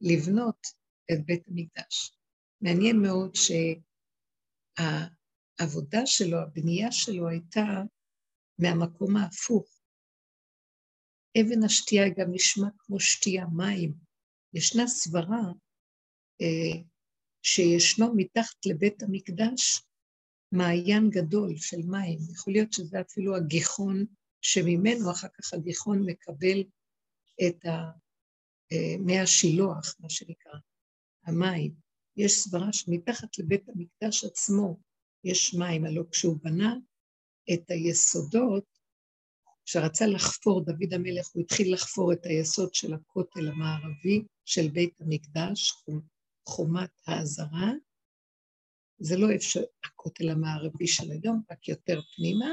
לבנות 0.00 0.66
את 1.12 1.26
בית 1.26 1.48
המקדש. 1.48 2.16
מעניין 2.60 2.96
מאוד 3.02 3.34
שהעבודה 4.78 6.06
שלו, 6.06 6.38
הבנייה 6.38 6.92
שלו 6.92 7.28
הייתה 7.28 7.82
מהמקום 8.58 9.16
ההפוך. 9.16 9.80
אבן 11.40 11.64
השתייה 11.64 12.08
גם 12.08 12.26
נשמע 12.32 12.68
כמו 12.78 13.00
שתייה 13.00 13.46
מים. 13.56 13.94
ישנה 14.54 14.86
סברה 14.86 15.52
אה, 16.40 16.82
שישנו 17.42 18.14
מתחת 18.16 18.66
לבית 18.66 19.02
המקדש 19.02 19.82
מעיין 20.52 21.10
גדול 21.10 21.56
של 21.56 21.82
מים. 21.84 22.18
יכול 22.32 22.52
להיות 22.52 22.72
שזה 22.72 23.00
אפילו 23.00 23.36
הגיחון 23.36 24.04
שממנו 24.40 25.10
אחר 25.10 25.28
כך 25.28 25.54
הגיחון 25.54 26.02
מקבל 26.06 26.60
את 27.48 27.64
ה... 27.64 27.90
אה, 28.72 28.96
מי 28.98 29.20
השילוח, 29.20 29.96
מה 30.00 30.10
שנקרא, 30.10 30.58
המים. 31.26 31.74
יש 32.16 32.32
סברה 32.32 32.72
שמתחת 32.72 33.38
לבית 33.38 33.68
המקדש 33.68 34.24
עצמו 34.24 34.80
יש 35.24 35.54
מים, 35.54 35.84
הלוא 35.84 36.04
כשהוא 36.10 36.38
בנה 36.42 36.74
את 37.54 37.70
היסודות, 37.70 38.64
כשרצה 39.64 40.06
לחפור 40.06 40.64
דוד 40.64 40.92
המלך, 40.94 41.28
הוא 41.32 41.42
התחיל 41.42 41.74
לחפור 41.74 42.12
את 42.12 42.26
היסוד 42.26 42.74
של 42.74 42.94
הכותל 42.94 43.48
המערבי 43.48 44.24
של 44.44 44.68
בית 44.68 44.94
המקדש, 45.00 45.72
חומת 46.48 46.90
האזהרה. 47.06 47.72
זה 49.02 49.16
לא 49.16 49.34
אפשר 49.34 49.60
הכותל 49.84 50.28
המערבי 50.28 50.86
של 50.86 51.10
היום, 51.10 51.42
רק 51.50 51.68
יותר 51.68 52.00
פנימה. 52.16 52.50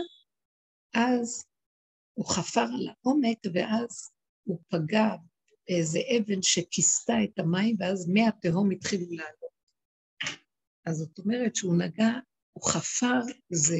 אז 0.93 1.45
הוא 2.13 2.25
חפר 2.25 2.61
על 2.61 2.87
העומק, 2.87 3.37
ואז 3.53 4.11
הוא 4.43 4.59
פגע 4.67 5.07
באיזה 5.67 5.99
אבן 6.17 6.41
שכיסתה 6.41 7.13
את 7.23 7.39
המים, 7.39 7.75
ואז 7.79 8.09
מי 8.09 8.27
התהום 8.27 8.71
התחילו 8.71 9.05
לעלות. 9.11 9.53
אז 10.85 10.97
זאת 10.97 11.19
אומרת 11.19 11.55
שהוא 11.55 11.77
נגע, 11.77 12.09
הוא 12.53 12.63
חפר, 12.63 13.19
זה 13.49 13.77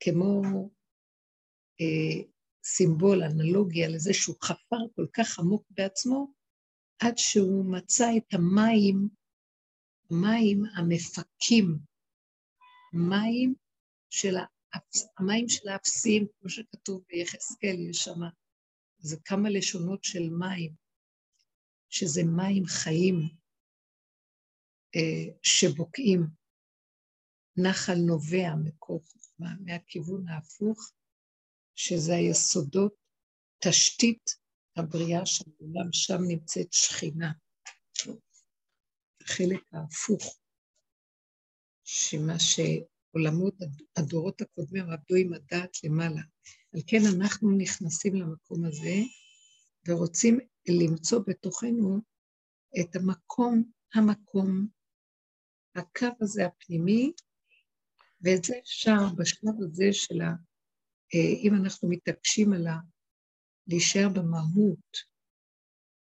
כמו 0.00 0.42
אה, 1.80 2.22
סימבול, 2.64 3.22
אנלוגיה 3.22 3.88
לזה 3.88 4.14
שהוא 4.14 4.36
חפר 4.42 4.76
כל 4.96 5.06
כך 5.12 5.38
עמוק 5.38 5.66
בעצמו, 5.70 6.32
עד 7.02 7.18
שהוא 7.18 7.64
מצא 7.72 8.10
את 8.16 8.34
המים, 8.34 9.08
מים 10.10 10.62
המפקים, 10.76 11.78
מים 12.92 13.54
של, 14.10 14.36
האפס, 14.72 15.06
המים 15.18 15.48
של 15.48 15.68
האפסים, 15.68 16.26
כמו 16.40 16.50
שכתוב 16.50 17.04
ביחזקאל, 17.08 17.76
יש 17.90 17.98
שם, 17.98 18.20
זה 18.98 19.16
כמה 19.24 19.50
לשונות 19.50 20.04
של 20.04 20.30
מים, 20.30 20.74
שזה 21.88 22.22
מים 22.24 22.64
חיים, 22.66 23.16
אה, 24.96 25.34
שבוקעים. 25.42 26.26
נחל 27.56 27.94
נובע 28.06 28.54
מקור 28.64 29.02
חוכמה, 29.06 29.48
מהכיוון 29.60 30.28
ההפוך, 30.28 30.92
שזה 31.74 32.14
היסודות, 32.14 32.94
תשתית 33.58 34.30
הבריאה 34.76 35.26
של 35.26 35.44
העולם, 35.60 35.92
שם 35.92 36.18
נמצאת 36.28 36.72
שכינה. 36.72 37.32
החלק 39.20 39.60
ההפוך, 39.72 40.38
שמה 41.84 42.34
שעולמות 42.38 43.54
הדורות 43.96 44.40
הקודמים 44.40 44.90
עבדו 44.90 45.14
עם 45.14 45.32
הדעת 45.32 45.84
למעלה. 45.84 46.22
על 46.74 46.80
כן 46.86 47.00
אנחנו 47.16 47.50
נכנסים 47.58 48.14
למקום 48.14 48.64
הזה 48.64 48.96
ורוצים 49.88 50.38
למצוא 50.68 51.20
בתוכנו 51.26 51.98
את 52.80 52.96
המקום, 52.96 53.62
המקום, 53.94 54.66
הקו 55.74 56.06
הזה 56.20 56.46
הפנימי, 56.46 57.12
ואת 58.20 58.44
זה 58.44 58.54
אפשר 58.58 59.14
בשלב 59.18 59.54
הזה 59.62 59.88
של 59.92 60.20
ה... 60.20 60.30
אה, 61.14 61.32
אם 61.42 61.54
אנחנו 61.54 61.88
מתעקשים 61.88 62.52
על 62.52 62.66
ה... 62.66 62.76
להישאר 63.66 64.08
במהות 64.14 64.96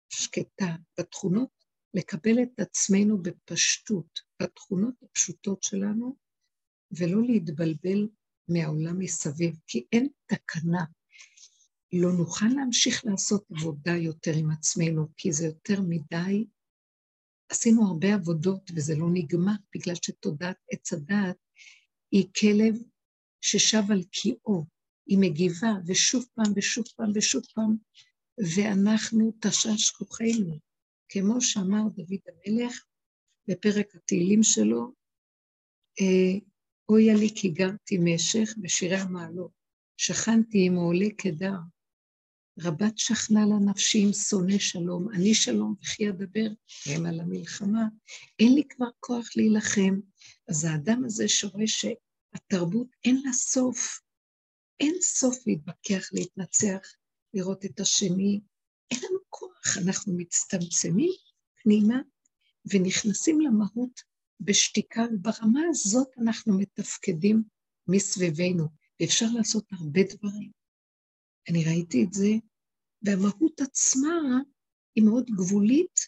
שקטה, 0.09 0.75
בתכונות, 0.99 1.64
לקבל 1.95 2.43
את 2.43 2.59
עצמנו 2.59 3.21
בפשטות, 3.21 4.19
בתכונות 4.41 4.95
הפשוטות 5.03 5.63
שלנו, 5.63 6.15
ולא 6.91 7.21
להתבלבל 7.23 8.07
מהעולם 8.47 8.99
מסביב, 8.99 9.55
כי 9.67 9.85
אין 9.91 10.07
תקנה. 10.25 10.85
לא 11.93 12.11
נוכל 12.13 12.45
להמשיך 12.55 13.05
לעשות 13.05 13.45
עבודה 13.51 13.91
יותר 13.91 14.31
עם 14.35 14.51
עצמנו, 14.51 15.07
כי 15.17 15.31
זה 15.33 15.45
יותר 15.45 15.81
מדי. 15.81 16.45
עשינו 17.49 17.87
הרבה 17.87 18.13
עבודות 18.13 18.71
וזה 18.75 18.95
לא 18.95 19.07
נגמר, 19.13 19.55
בגלל 19.75 19.95
שתודעת 19.95 20.57
עץ 20.71 20.93
הדעת 20.93 21.37
היא 22.11 22.27
כלב 22.39 22.75
ששב 23.41 23.83
על 23.91 24.03
קיאו, 24.03 24.65
היא 25.07 25.17
מגיבה, 25.21 25.73
ושוב 25.85 26.25
פעם 26.35 26.53
ושוב 26.55 26.85
פעם 26.95 27.11
ושוב 27.15 27.43
פעם, 27.55 27.75
ואנחנו 28.55 29.33
תשש 29.41 29.89
כוחנו, 29.89 30.59
כמו 31.09 31.41
שאמר 31.41 31.81
דוד 31.95 32.19
המלך 32.27 32.85
בפרק 33.47 33.95
התהילים 33.95 34.43
שלו, 34.43 34.91
אה, 36.01 36.39
אויה 36.89 37.15
לי 37.15 37.29
כי 37.35 37.49
גרתי 37.49 37.97
משך 37.97 38.53
בשירי 38.61 38.97
המעלות, 38.97 39.51
שכנתי 39.97 40.65
עם 40.65 40.75
עולה 40.75 41.09
קדר, 41.17 41.57
רבת 42.59 42.97
שכנה 42.97 43.45
לנפשי 43.45 43.99
עם 44.03 44.13
שונא 44.13 44.59
שלום, 44.59 45.09
אני 45.13 45.33
שלום 45.33 45.75
וכי 45.81 46.09
אדבר, 46.09 46.47
הם 46.85 47.05
על 47.05 47.19
המלחמה, 47.19 47.83
אין 48.39 48.53
לי 48.53 48.63
כבר 48.69 48.87
כוח 48.99 49.27
להילחם. 49.35 49.99
אז 50.49 50.65
האדם 50.65 51.05
הזה 51.05 51.27
שרואה 51.27 51.67
שהתרבות 51.67 52.87
אין 53.05 53.21
לה 53.25 53.33
סוף, 53.33 53.99
אין 54.79 54.95
סוף 55.01 55.47
להתווכח, 55.47 56.09
להתנצח, 56.13 56.87
לראות 57.33 57.65
את 57.65 57.79
השני, 57.79 58.41
אין 58.91 58.99
לנו 59.03 59.19
אנחנו 59.85 60.13
מצטמצמים 60.17 61.11
פנימה 61.63 62.01
ונכנסים 62.73 63.41
למהות 63.41 64.01
בשתיקה, 64.39 65.01
וברמה 65.13 65.61
הזאת 65.69 66.07
אנחנו 66.21 66.59
מתפקדים 66.59 67.43
מסביבנו, 67.87 68.67
ואפשר 68.99 69.25
לעשות 69.37 69.65
הרבה 69.71 70.01
דברים. 70.13 70.51
אני 71.49 71.65
ראיתי 71.65 72.03
את 72.03 72.13
זה, 72.13 72.31
והמהות 73.01 73.61
עצמה 73.61 74.39
היא 74.95 75.03
מאוד 75.03 75.25
גבולית, 75.29 75.99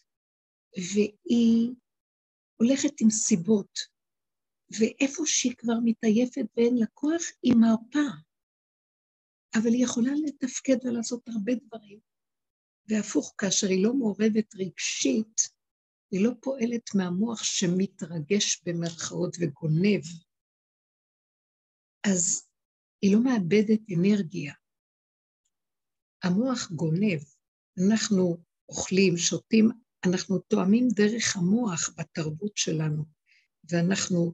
והיא 0.77 1.71
הולכת 2.55 3.01
עם 3.01 3.09
סיבות, 3.09 3.79
ואיפה 4.79 5.23
שהיא 5.25 5.55
כבר 5.57 5.73
מתעייפת 5.83 6.45
ואין 6.57 6.77
לה 6.77 6.85
כוח, 6.93 7.21
היא 7.43 7.53
מרפה. 7.55 8.07
אבל 9.55 9.69
היא 9.73 9.83
יכולה 9.83 10.11
לתפקד 10.25 10.85
ולעשות 10.85 11.27
הרבה 11.27 11.53
דברים. 11.55 11.99
והפוך, 12.89 13.35
כאשר 13.37 13.67
היא 13.67 13.83
לא 13.83 13.93
מעורבת 13.93 14.55
רגשית, 14.55 15.41
היא 16.11 16.23
לא 16.23 16.31
פועלת 16.41 16.95
מהמוח 16.95 17.43
שמתרגש 17.43 18.61
במרכאות 18.65 19.37
וגונב, 19.39 20.01
אז 22.07 22.47
היא 23.01 23.15
לא 23.15 23.23
מאבדת 23.23 23.79
אנרגיה. 23.97 24.53
המוח 26.23 26.71
גונב, 26.71 27.19
אנחנו 27.87 28.37
אוכלים, 28.69 29.17
שותים, 29.17 29.69
אנחנו 30.05 30.39
תואמים 30.39 30.87
דרך 30.95 31.37
המוח 31.37 31.89
בתרבות 31.97 32.57
שלנו, 32.57 33.05
ואנחנו 33.71 34.33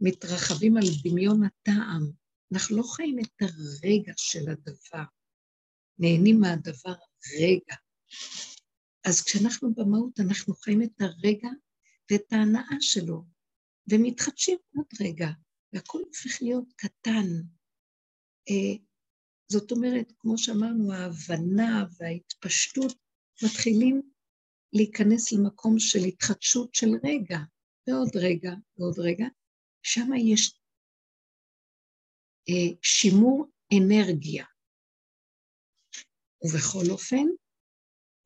מתרחבים 0.00 0.76
על 0.76 0.84
דמיון 1.04 1.40
הטעם. 1.44 2.10
אנחנו 2.52 2.76
לא 2.76 2.82
חיים 2.82 3.18
את 3.18 3.42
הרגע 3.42 4.12
של 4.16 4.50
הדבר, 4.50 5.04
נהנים 5.98 6.40
מהדבר 6.40 6.94
רגע. 7.40 7.76
אז 9.04 9.22
כשאנחנו 9.22 9.74
במהות, 9.74 10.20
אנחנו 10.20 10.54
חיים 10.54 10.82
את 10.82 11.00
הרגע 11.00 11.48
ואת 12.10 12.32
ההנאה 12.32 12.76
שלו, 12.80 13.24
ומתחדשים 13.90 14.58
עוד 14.76 14.86
רגע, 15.00 15.28
והכל 15.72 15.98
הופך 15.98 16.42
להיות 16.42 16.72
קטן. 16.76 17.26
אה, 18.50 18.84
זאת 19.48 19.72
אומרת, 19.72 20.12
כמו 20.18 20.38
שאמרנו, 20.38 20.92
ההבנה 20.92 21.84
וההתפשטות 21.98 22.92
מתחילים 23.44 24.02
להיכנס 24.72 25.32
למקום 25.32 25.78
של 25.78 25.98
התחדשות 26.08 26.74
של 26.74 26.88
רגע, 27.04 27.38
ועוד 27.86 28.16
רגע, 28.16 28.52
ועוד 28.78 28.98
רגע, 28.98 29.26
שם 29.82 30.08
יש 30.18 30.60
אה, 32.48 32.76
שימור 32.82 33.46
אנרגיה. 33.78 34.44
ובכל 36.44 36.90
אופן, 36.90 37.26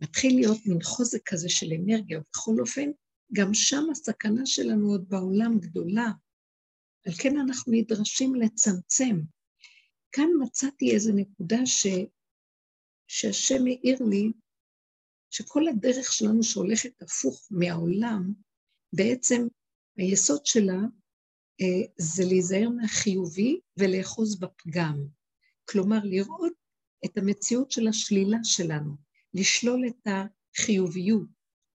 מתחיל 0.03 0.35
להיות 0.35 0.59
מין 0.67 0.83
חוזק 0.83 1.21
כזה 1.27 1.49
של 1.49 1.67
אנרגיה, 1.73 2.19
ובכל 2.19 2.61
אופן, 2.61 2.91
גם 3.33 3.55
שם 3.55 3.85
הסכנה 3.91 4.47
שלנו 4.47 4.89
עוד 4.89 5.09
בעולם 5.09 5.59
גדולה. 5.59 6.11
על 7.07 7.13
כן 7.13 7.39
אנחנו 7.39 7.73
נדרשים 7.73 8.35
לצמצם. 8.35 9.21
כאן 10.13 10.29
מצאתי 10.43 10.95
איזו 10.95 11.13
נקודה 11.15 11.67
ש... 11.67 11.87
שהשם 13.09 13.67
העיר 13.67 13.99
לי, 14.11 14.33
שכל 15.31 15.69
הדרך 15.69 16.13
שלנו 16.13 16.43
שהולכת 16.43 17.03
הפוך 17.03 17.49
מהעולם, 17.51 18.33
בעצם 18.93 19.47
היסוד 19.97 20.47
שלה 20.47 20.79
אה, 21.61 21.93
זה 21.99 22.25
להיזהר 22.25 22.69
מהחיובי 22.69 23.61
ולאחוז 23.79 24.41
בפגם. 24.41 25.07
כלומר, 25.69 25.99
לראות 26.05 26.53
את 27.05 27.19
המציאות 27.19 27.71
של 27.71 27.89
השלילה 27.89 28.39
שלנו, 28.45 29.08
לשלול 29.39 29.85
את 29.87 30.07
החיוביות, 30.07 31.29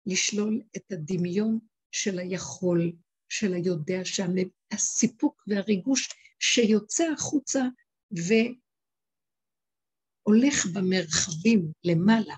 לשלול 0.05 0.61
את 0.77 0.91
הדמיון 0.91 1.59
של 1.91 2.19
היכול, 2.19 2.91
של 3.29 3.53
היודע, 3.53 4.01
שהסיפוק 4.03 5.43
והריגוש 5.47 6.09
שיוצא 6.39 7.03
החוצה 7.13 7.61
והולך 10.25 10.65
במרחבים 10.73 11.71
למעלה. 11.83 12.35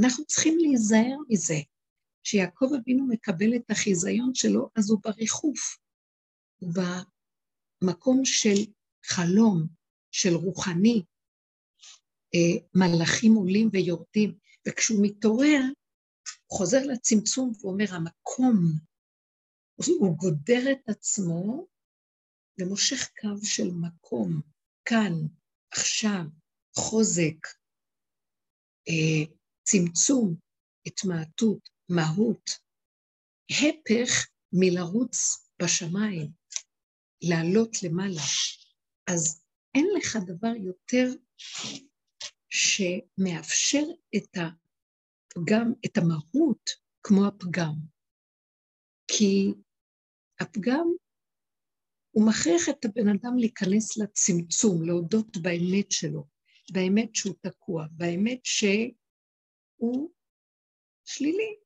אנחנו 0.00 0.24
צריכים 0.24 0.58
להיזהר 0.58 1.16
מזה. 1.28 1.60
כשיעקב 2.24 2.66
אבינו 2.80 3.06
מקבל 3.08 3.56
את 3.56 3.70
החיזיון 3.70 4.34
שלו, 4.34 4.70
אז 4.76 4.90
הוא 4.90 5.00
בריחוף, 5.02 5.76
הוא 6.56 6.72
במקום 7.82 8.24
של 8.24 8.72
חלום, 9.04 9.66
של 10.10 10.34
רוחני, 10.34 11.02
אה, 12.34 12.56
מלאכים 12.74 13.34
עולים 13.34 13.68
ויורדים, 13.72 14.38
וכשהוא 14.68 14.98
מתעורר, 15.02 15.60
הוא 16.46 16.58
חוזר 16.58 16.86
לצמצום 16.86 17.52
ואומר, 17.60 17.94
המקום, 17.94 18.56
הוא 19.76 20.16
גודר 20.16 20.72
את 20.72 20.88
עצמו 20.88 21.66
ומושך 22.60 23.10
קו 23.20 23.46
של 23.46 23.70
מקום, 23.70 24.40
כאן, 24.84 25.12
עכשיו, 25.70 26.22
חוזק, 26.76 27.46
אה, 28.88 29.34
צמצום, 29.62 30.34
התמעטות, 30.86 31.68
מהות, 31.88 32.50
הפך 33.50 34.26
מלרוץ 34.52 35.16
בשמיים, 35.62 36.30
לעלות 37.22 37.82
למעלה. 37.82 38.22
אז 39.06 39.42
אין 39.74 39.86
לך 39.96 40.16
דבר 40.26 40.56
יותר 40.56 41.06
שמאפשר 42.50 43.82
את 44.16 44.36
הפגם, 44.36 45.72
את 45.86 45.96
המהות, 45.96 46.70
כמו 47.02 47.26
הפגם. 47.26 47.74
כי 49.08 49.54
הפגם, 50.40 50.86
הוא 52.10 52.28
מכריח 52.28 52.68
את 52.68 52.84
הבן 52.84 53.08
אדם 53.08 53.38
להיכנס 53.38 53.96
לצמצום, 53.96 54.86
להודות 54.86 55.36
באמת 55.36 55.92
שלו, 55.92 56.26
באמת 56.72 57.14
שהוא 57.14 57.34
תקוע, 57.40 57.86
באמת 57.90 58.40
שהוא 58.44 60.10
שלילי. 61.04 61.56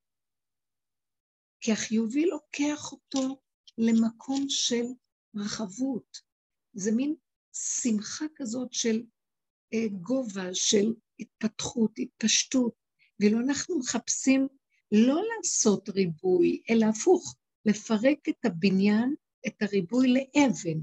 כי 1.61 1.71
החיובי 1.71 2.25
לוקח 2.25 2.91
אותו 2.91 3.41
למקום 3.77 4.45
של 4.49 4.85
רחבות. 5.35 6.17
זה 6.73 6.91
מין 6.95 7.15
שמחה 7.53 8.25
כזאת 8.35 8.73
של 8.73 9.03
גובה, 10.01 10.53
של 10.53 10.93
התפתחות, 11.19 11.91
התפשטות, 11.97 12.73
ואילו 13.19 13.39
אנחנו 13.39 13.79
מחפשים 13.79 14.47
לא 14.91 15.21
לעשות 15.37 15.89
ריבוי, 15.89 16.61
אלא 16.69 16.85
הפוך, 16.85 17.35
לפרק 17.65 18.29
את 18.29 18.45
הבניין, 18.45 19.15
את 19.47 19.61
הריבוי 19.61 20.07
לאבן, 20.07 20.79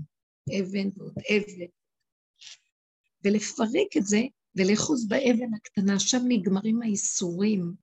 אבן 0.61 0.89
ועוד 0.97 1.14
אבן, 1.18 1.66
ולפרק 3.24 3.97
את 3.99 4.07
זה 4.07 4.20
ולאחוז 4.55 5.09
באבן 5.09 5.55
הקטנה, 5.55 6.01
שם 6.01 6.22
נגמרים 6.28 6.82
האיסורים, 6.82 7.74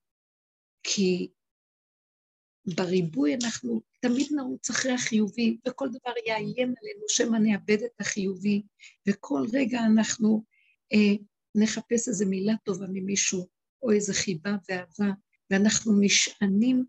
כי 0.83 1.27
בריבוי 2.75 3.35
אנחנו 3.35 3.81
תמיד 4.01 4.27
נרוץ 4.31 4.69
אחרי 4.69 4.91
החיובי, 4.91 5.57
וכל 5.67 5.89
דבר 5.89 6.13
יאיים 6.27 6.73
עלינו, 6.81 7.05
שמא 7.07 7.37
נאבד 7.37 7.83
את 7.83 8.01
החיובי, 8.01 8.63
וכל 9.07 9.45
רגע 9.53 9.79
אנחנו 9.79 10.43
אה, 10.93 11.15
נחפש 11.55 12.07
איזו 12.07 12.25
מילה 12.25 12.53
טובה 12.63 12.85
ממישהו, 12.89 13.47
או 13.81 13.91
איזו 13.91 14.13
חיבה 14.13 14.55
ואהבה, 14.69 15.11
ואנחנו 15.49 15.99
נשענים 15.99 16.85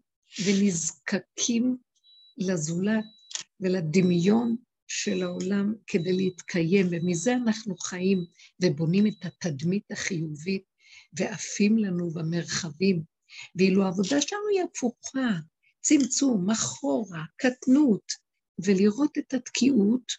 ונזקקים 0.47 1.77
לזולת 2.39 3.05
ולדמיון 3.61 4.57
של 4.87 5.23
העולם 5.23 5.75
כדי 5.87 6.13
להתקיים, 6.13 6.87
ומזה 6.91 7.35
אנחנו 7.35 7.77
חיים 7.77 8.25
ובונים 8.63 9.07
את 9.07 9.25
התדמית 9.25 9.93
החיובית 9.93 10.65
ועפים 11.13 11.79
לנו 11.79 12.11
במרחבים. 12.11 13.03
ואילו 13.57 13.85
העבודה 13.85 14.21
שלנו 14.21 14.43
היא 14.53 14.63
הפוכה, 14.63 15.39
צמצום, 15.81 16.51
אחורה, 16.51 17.25
קטנות, 17.37 18.13
ולראות 18.65 19.19
את 19.19 19.35
התקיעות, 19.35 20.13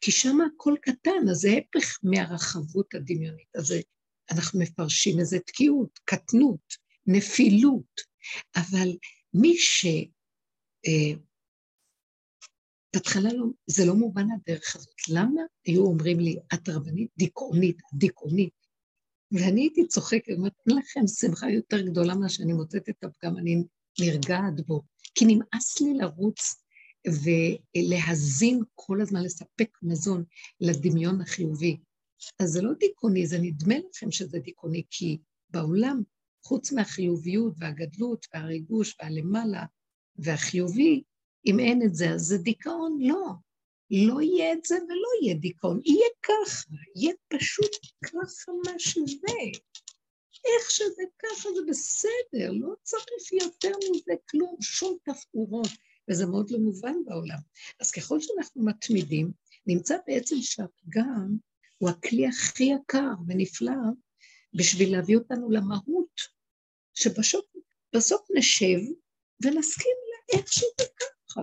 כי 0.00 0.12
שם 0.12 0.38
הכל 0.40 0.74
קטן, 0.82 1.28
אז 1.30 1.36
זה 1.36 1.48
הפך 1.50 1.98
מהרחבות 2.02 2.94
הדמיונית. 2.94 3.56
אז 3.56 3.74
אנחנו 4.30 4.60
מפרשים 4.60 5.18
איזה 5.18 5.38
תקיעות, 5.38 5.98
קטנות, 6.04 6.74
נפילות, 7.06 8.00
אבל 8.56 8.88
מי 9.34 9.56
ש... 9.58 9.86
אה, 10.86 11.18
בהתחלה 12.94 13.32
לא, 13.32 13.46
זה 13.66 13.84
לא 13.86 13.94
מובן 13.94 14.26
הדרך 14.30 14.76
הזאת. 14.76 14.94
למה 15.08 15.42
היו 15.66 15.84
אומרים 15.84 16.20
לי, 16.20 16.36
את 16.54 16.68
רבנית 16.68 17.10
דיכאונית, 17.18 17.78
דיכאונית? 17.92 18.54
ואני 19.32 19.60
הייתי 19.60 19.86
צוחקת, 19.86 20.32
אומרת, 20.36 20.52
אין 20.68 20.78
לכם 20.78 21.06
שמחה 21.06 21.50
יותר 21.50 21.80
גדולה 21.80 22.14
ממה 22.14 22.28
שאני 22.28 22.52
מוצאת 22.52 22.88
את 22.88 23.04
הפגם, 23.04 23.38
אני 23.38 23.64
נרגעת 24.00 24.66
בו. 24.66 24.82
כי 25.14 25.24
נמאס 25.24 25.80
לי 25.80 25.94
לרוץ 25.94 26.65
ולהזין 27.06 28.62
כל 28.74 29.00
הזמן, 29.00 29.22
לספק 29.22 29.68
מזון 29.82 30.24
לדמיון 30.60 31.20
החיובי. 31.20 31.76
אז 32.38 32.50
זה 32.50 32.62
לא 32.62 32.72
דיכאוני, 32.72 33.26
זה 33.26 33.38
נדמה 33.38 33.74
לכם 33.90 34.10
שזה 34.10 34.38
דיכאוני, 34.38 34.82
כי 34.90 35.18
בעולם, 35.50 36.02
חוץ 36.44 36.72
מהחיוביות 36.72 37.54
והגדלות 37.58 38.26
והריגוש 38.34 38.96
והלמעלה 39.00 39.64
והחיובי, 40.16 41.02
אם 41.46 41.58
אין 41.60 41.82
את 41.82 41.94
זה, 41.94 42.10
אז 42.10 42.20
זה 42.20 42.38
דיכאון? 42.38 42.98
לא. 43.00 43.32
לא 43.90 44.20
יהיה 44.20 44.52
את 44.52 44.64
זה 44.64 44.74
ולא 44.74 45.08
יהיה 45.22 45.34
דיכאון, 45.34 45.80
יהיה 45.84 46.08
ככה, 46.22 46.70
יהיה 46.96 47.14
פשוט 47.28 47.70
ככה 48.02 48.52
מה 48.64 48.78
שזה. 48.78 49.36
איך 50.44 50.70
שזה 50.70 51.02
ככה 51.18 51.48
זה 51.54 51.60
בסדר, 51.68 52.52
לא 52.52 52.74
צריך 52.82 53.32
יותר 53.32 53.72
מזה 53.90 54.12
כלום, 54.30 54.56
שום 54.60 54.96
תפאורות, 55.04 55.68
וזה 56.10 56.26
מאוד 56.26 56.50
לא 56.50 56.58
מובן 56.58 56.94
בעולם. 57.06 57.38
אז 57.80 57.90
ככל 57.90 58.20
שאנחנו 58.20 58.64
מתמידים, 58.64 59.32
נמצא 59.66 59.96
בעצם 60.06 60.36
שהפגם 60.40 61.36
הוא 61.78 61.90
הכלי 61.90 62.26
הכי 62.26 62.64
יקר 62.64 63.12
ונפלא 63.28 63.72
בשביל 64.54 64.92
להביא 64.92 65.16
אותנו 65.16 65.50
למהות, 65.50 66.20
שבסוף 66.94 68.26
נשב 68.34 68.78
ונסכים 69.44 69.96
לאיך 70.32 70.52
שזה 70.52 70.88
ככה. 71.00 71.42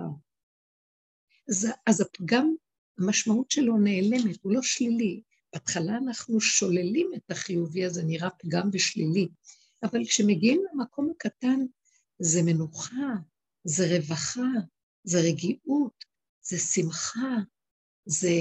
אז, 1.50 1.68
אז 1.86 2.02
הפגם, 2.02 2.56
המשמעות 2.98 3.52
שלו 3.52 3.78
נעלמת, 3.78 4.38
הוא 4.42 4.54
לא 4.54 4.62
שלילי. 4.62 5.22
בהתחלה 5.54 5.98
אנחנו 5.98 6.42
שוללים 6.42 7.12
את 7.16 7.32
החיובי 7.32 7.86
הזה, 7.86 8.04
נראה 8.04 8.30
פגם 8.30 8.70
ושלילי, 8.74 9.28
אבל 9.84 10.06
כשמגיעים 10.06 10.64
למקום 10.74 11.12
הקטן, 11.16 11.60
זה 12.20 12.42
מנוחה, 12.46 13.16
זה 13.64 13.98
רווחה, 13.98 14.50
זה 15.04 15.20
רגיעות, 15.22 16.06
זה 16.42 16.60
שמחה, 16.60 17.38
זה 18.06 18.32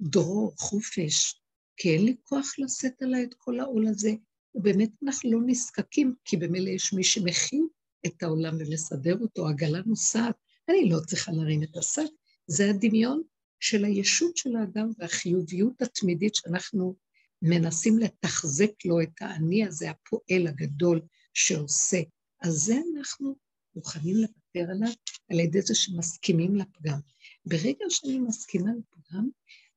דרור, 0.00 0.54
חופש, 0.58 1.40
כי 1.76 1.90
אין 1.90 2.04
לי 2.04 2.16
כוח 2.22 2.46
לשאת 2.58 3.02
עליי 3.02 3.24
את 3.24 3.34
כל 3.34 3.60
העול 3.60 3.86
הזה, 3.86 4.10
ובאמת 4.54 4.90
אנחנו 5.02 5.32
לא 5.32 5.38
נזקקים, 5.46 6.14
כי 6.24 6.36
במילא 6.36 6.70
יש 6.70 6.92
מי 6.92 7.04
שמכין 7.04 7.68
את 8.06 8.22
העולם 8.22 8.54
ומסדר 8.58 9.18
אותו, 9.20 9.48
עגלה 9.48 9.80
נוסעת, 9.86 10.34
אני 10.68 10.90
לא 10.90 10.98
צריכה 11.06 11.32
להרים 11.32 11.62
את 11.62 11.76
השק, 11.76 12.10
זה 12.46 12.70
הדמיון 12.70 13.22
של 13.60 13.84
הישות 13.84 14.36
של 14.36 14.56
האדם 14.56 14.90
והחיוביות 14.98 15.82
התמידית 15.82 16.34
שאנחנו 16.34 16.96
מנסים 17.42 17.98
לתחזק 17.98 18.70
לו 18.84 19.00
את 19.00 19.12
האני 19.20 19.66
הזה, 19.66 19.90
הפועל 19.90 20.46
הגדול 20.46 21.00
שעושה. 21.34 22.00
אז 22.42 22.52
זה 22.52 22.80
אנחנו 22.96 23.36
מוכנים 23.74 24.16
לוותר 24.58 24.70
עליו 24.72 24.92
על 25.30 25.40
ידי 25.40 25.62
זה 25.62 25.74
שמסכימים 25.74 26.56
לפגם. 26.56 26.98
ברגע 27.46 27.84
שאני 27.88 28.18
מסכימה 28.18 28.70
לפגם, 28.78 29.28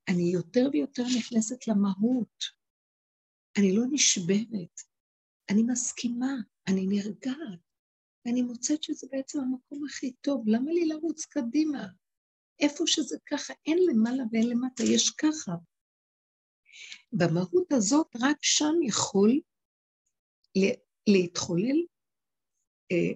אני 0.08 0.24
יותר 0.24 0.70
ויותר 0.74 1.04
נכנסת 1.18 1.68
למהות. 1.68 2.44
אני 3.58 3.76
לא 3.76 3.84
נשברת, 3.92 4.82
אני 5.50 5.64
מסכימה, 5.64 6.34
אני 6.68 6.88
נרגעת, 6.88 7.60
ואני 8.26 8.42
מוצאת 8.42 8.84
שזה 8.84 9.08
בעצם 9.12 9.40
המקום 9.40 9.86
הכי 9.86 10.12
טוב. 10.12 10.48
למה 10.48 10.72
לי 10.72 10.86
לרוץ 10.86 11.26
קדימה? 11.26 11.88
איפה 12.60 12.84
שזה 12.88 13.18
ככה, 13.26 13.54
אין 13.66 13.78
למעלה 13.90 14.24
ואין 14.32 14.50
למטה, 14.50 14.84
יש 14.84 15.10
ככה. 15.10 15.52
במהות 17.14 17.72
הזאת, 17.72 18.08
רק 18.22 18.38
שם 18.42 18.74
יכול 18.84 19.40
להתחולל 21.08 21.86
אה, 22.92 23.14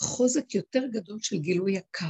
חוזק 0.00 0.54
יותר 0.54 0.82
גדול 0.92 1.18
של 1.20 1.36
גילוי 1.36 1.78
הקו. 1.78 2.06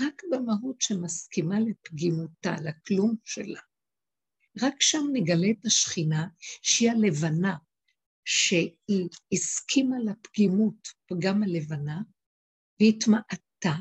רק 0.00 0.22
במהות 0.30 0.80
שמסכימה 0.80 1.60
לפגימותה, 1.60 2.54
לכלום 2.64 3.14
שלה. 3.24 3.60
רק 4.62 4.74
שם 4.80 5.04
נגלה 5.12 5.50
את 5.50 5.66
השכינה, 5.66 6.28
שהיא 6.62 6.90
הלבנה, 6.90 7.56
שהיא 8.24 9.08
הסכימה 9.32 9.96
לפגימות, 9.98 10.88
פגם 11.06 11.42
הלבנה, 11.42 12.00
והתמעטה, 12.80 13.76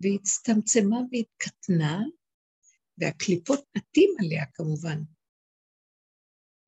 והצטמצמה 0.00 0.96
והתקטנה, 1.12 2.02
והקליפות 2.98 3.60
עטים 3.74 4.10
עליה 4.18 4.44
כמובן. 4.54 4.98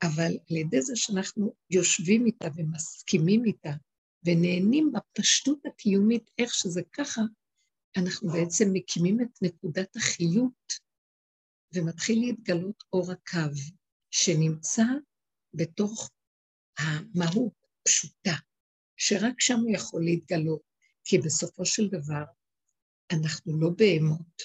אבל 0.03 0.33
על 0.51 0.57
ידי 0.57 0.83
זה 0.83 0.97
שאנחנו 0.97 1.55
יושבים 1.71 2.27
איתה 2.27 2.49
ומסכימים 2.57 3.45
איתה, 3.45 3.71
ונהנים 4.27 4.93
בפשטות 4.93 5.59
הקיומית, 5.67 6.31
איך 6.39 6.55
שזה 6.55 6.83
ככה, 6.93 7.21
אנחנו 7.97 8.29
בעצם 8.33 8.65
מקימים 8.73 9.21
את 9.21 9.43
נקודת 9.43 9.97
החיות, 9.97 10.73
ומתחיל 11.75 12.21
להתגלות 12.21 12.85
אור 12.93 13.13
הקו, 13.13 13.61
שנמצא 14.11 14.85
בתוך 15.55 16.11
המהות 16.79 17.53
פשוטה, 17.89 18.35
שרק 18.97 19.41
שם 19.41 19.59
הוא 19.59 19.75
יכול 19.75 20.05
להתגלות, 20.05 20.63
כי 21.05 21.19
בסופו 21.19 21.67
של 21.67 21.89
דבר 21.89 22.25
אנחנו 23.13 23.61
לא 23.61 23.71
בהמות. 23.77 24.43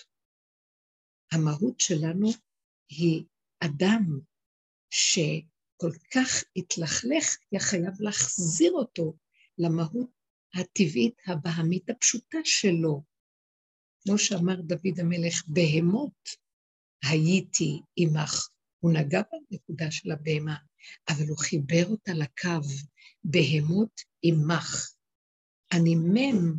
המהות 1.32 1.80
שלנו 1.80 2.28
היא 2.90 3.26
אדם 3.60 4.20
שכל 4.90 5.92
כך 6.14 6.44
התלכלך, 6.56 7.38
היה 7.52 7.62
חייב 7.62 8.02
להחזיר 8.02 8.72
אותו 8.72 9.14
למהות 9.58 10.10
הטבעית 10.54 11.16
הבהמית 11.28 11.90
הפשוטה 11.90 12.38
שלו. 12.44 13.04
כמו 14.04 14.18
שאמר 14.18 14.62
דוד 14.62 15.00
המלך, 15.00 15.44
בהמות 15.48 16.30
הייתי 17.04 17.82
עמך. 17.96 18.50
הוא 18.80 18.92
נגע 18.94 19.22
בנקודה 19.32 19.92
של 19.92 20.12
הבהמה, 20.12 20.56
אבל 21.10 21.28
הוא 21.28 21.38
חיבר 21.38 21.86
אותה 21.90 22.14
לקו, 22.14 22.68
בהמות 23.24 24.02
עמך. 24.22 24.94
אני 25.72 25.96
מם 25.96 26.54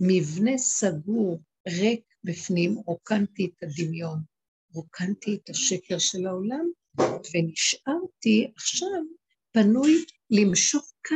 מבנה 0.00 0.58
סגור, 0.58 1.42
ריק 1.68 2.04
בפנים, 2.24 2.74
רוקנתי 2.86 3.46
את 3.46 3.62
הדמיון, 3.62 4.22
רוקנתי 4.72 5.34
את 5.34 5.50
השקר 5.50 5.98
של 5.98 6.26
העולם, 6.26 6.70
ונשארתי 6.98 8.52
עכשיו 8.56 9.02
פנוי 9.52 10.04
למשוך 10.30 10.92
קו 11.08 11.14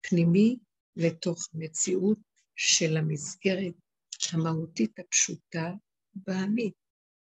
פנימי 0.00 0.58
לתוך 0.96 1.48
המציאות 1.54 2.18
של 2.56 2.96
המסגרת 2.96 3.74
המהותית 4.32 4.98
הפשוטה 4.98 5.72
בעמית. 6.14 6.74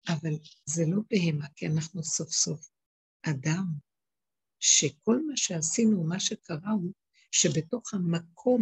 אבל 0.08 0.34
זה 0.66 0.84
לא 0.88 1.02
בהמה, 1.10 1.48
כי 1.56 1.68
אנחנו 1.68 2.04
סוף 2.04 2.30
סוף 2.30 2.70
אדם, 3.22 3.66
שכל 4.60 5.22
מה 5.28 5.38
שעשינו, 5.38 6.04
מה 6.04 6.20
שקרה 6.20 6.72
הוא 6.72 6.94
שבתוך 7.32 7.94
המקום, 7.94 8.62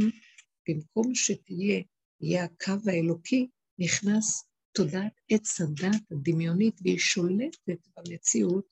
במקום 0.70 1.16
שתהיה, 1.16 1.82
יהיה 2.22 2.43
הקו 2.43 2.89
האלוקי, 2.91 3.47
נכנס 3.80 4.43
תודעת 4.76 5.22
עץ 5.30 5.62
הדת 5.62 6.12
הדמיונית, 6.12 6.82
והיא 6.82 6.99
שולטת 6.99 7.88
במציאות, 7.97 8.66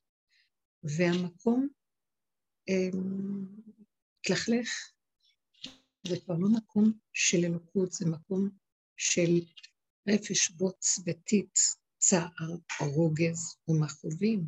והמקום 0.83 1.67
התלכלך. 4.21 4.92
זה 6.07 6.15
כבר 6.25 6.35
לא 6.39 6.47
מקום 6.57 6.99
של 7.13 7.37
אלוקות, 7.45 7.91
זה 7.91 8.05
מקום 8.09 8.49
של 8.97 9.31
רפש 10.09 10.51
בוץ 10.51 10.99
וטיט, 11.05 11.59
צער, 11.97 12.49
רוגז 12.81 13.55
ומכאובים, 13.67 14.45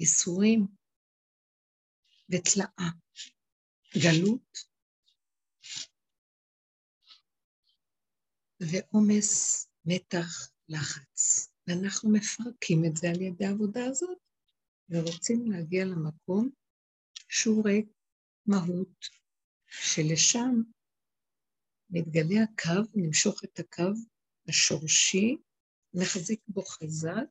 ייסורים 0.00 0.66
ותלאה, 2.30 2.90
גלות 3.98 4.58
ועומס, 8.60 9.66
מתח, 9.84 10.52
לחץ. 10.68 11.48
ואנחנו 11.66 12.12
מפרקים 12.12 12.84
את 12.84 12.96
זה 12.96 13.10
על 13.10 13.20
ידי 13.20 13.44
העבודה 13.46 13.84
הזאת, 13.84 14.18
ורוצים 14.88 15.52
להגיע 15.52 15.84
למקום 15.84 16.50
שהוא 17.28 17.64
ריק 17.64 17.86
מהות, 18.46 19.21
שלשם 19.80 20.62
מתגלה 21.90 22.42
הקו, 22.42 22.90
נמשוך 22.94 23.44
את 23.44 23.58
הקו 23.58 23.92
השורשי, 24.48 25.36
נחזיק 25.94 26.40
בו 26.48 26.62
חזק, 26.62 27.26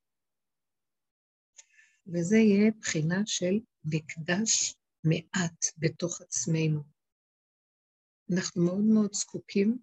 וזה 2.08 2.38
יהיה 2.38 2.72
בחינה 2.80 3.22
של 3.26 3.60
מקדש 3.84 4.76
מעט 5.04 5.66
בתוך 5.78 6.22
עצמנו. 6.22 6.84
אנחנו 8.34 8.66
מאוד 8.66 8.84
מאוד 8.94 9.14
זקוקים 9.14 9.78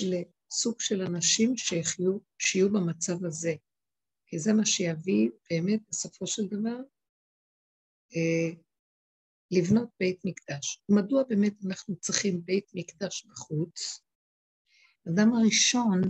לסוג 0.00 0.80
של 0.80 1.02
אנשים 1.02 1.56
שיחיו, 1.56 2.18
שיהיו 2.38 2.72
במצב 2.72 3.24
הזה, 3.24 3.54
כי 4.26 4.38
זה 4.38 4.52
מה 4.52 4.66
שיביא 4.66 5.30
באמת 5.50 5.80
בסופו 5.88 6.26
של 6.26 6.42
דבר 6.46 6.78
אה, 8.16 8.60
לבנות 9.50 9.88
בית 10.00 10.20
מקדש. 10.24 10.82
מדוע 10.88 11.22
באמת 11.28 11.54
אנחנו 11.66 11.96
צריכים 11.96 12.44
בית 12.44 12.70
מקדש 12.74 13.24
בחוץ? 13.24 14.02
האדם 15.06 15.32
הראשון, 15.34 16.00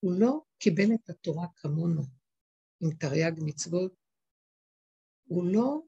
הוא 0.00 0.12
לא 0.20 0.40
קיבל 0.58 0.94
את 0.94 1.10
התורה 1.10 1.46
כמונו, 1.56 2.02
עם 2.80 2.90
תרי"ג 2.94 3.32
מצוות, 3.46 3.92
הוא 5.24 5.44
לא 5.52 5.80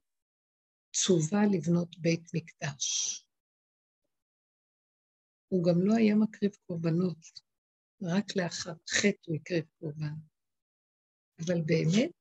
צווה 0.93 1.41
לבנות 1.53 1.97
בית 1.97 2.23
מקדש. 2.33 3.17
הוא 5.47 5.63
גם 5.63 5.81
לא 5.81 5.93
היה 5.93 6.15
מקריב 6.15 6.51
קורבנות, 6.67 7.41
רק 8.01 8.35
לאחר 8.35 8.73
חטא 8.89 9.21
הוא 9.27 9.35
הקריב 9.35 9.65
קורבן. 9.79 10.13
אבל 11.39 11.61
באמת, 11.65 12.11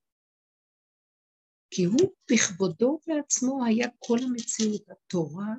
כי 1.70 1.84
הוא 1.84 2.14
בכבודו 2.32 3.00
ועצמו 3.06 3.64
היה 3.64 3.88
כל 3.98 4.18
המציאות. 4.22 4.88
התורה 4.90 5.54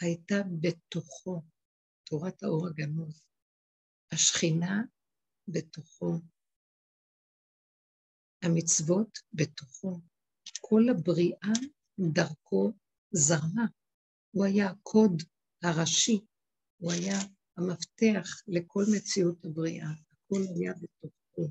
הייתה 0.00 0.34
בתוכו, 0.60 1.42
תורת 2.04 2.42
האור 2.42 2.66
הגנוז. 2.66 3.22
השכינה 4.12 4.82
בתוכו. 5.48 6.12
המצוות 8.42 9.18
בתוכו. 9.32 10.00
כל 10.60 10.82
הבריאה 10.90 11.52
דרכו 12.12 12.72
זרמה. 13.10 13.66
הוא 14.30 14.44
היה 14.44 14.70
הקוד 14.70 15.22
הראשי, 15.62 16.20
הוא 16.78 16.92
היה 16.92 17.18
המפתח 17.56 18.42
לכל 18.46 18.84
מציאות 18.96 19.44
הבריאה, 19.44 19.88
הכל 19.88 20.40
היה 20.56 20.72
בתוכו. 20.72 21.50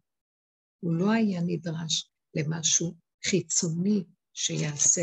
הוא 0.79 0.93
לא 0.93 1.11
היה 1.11 1.41
נדרש 1.45 2.09
למשהו 2.35 3.06
חיצוני 3.29 4.03
שיעשה. 4.33 5.01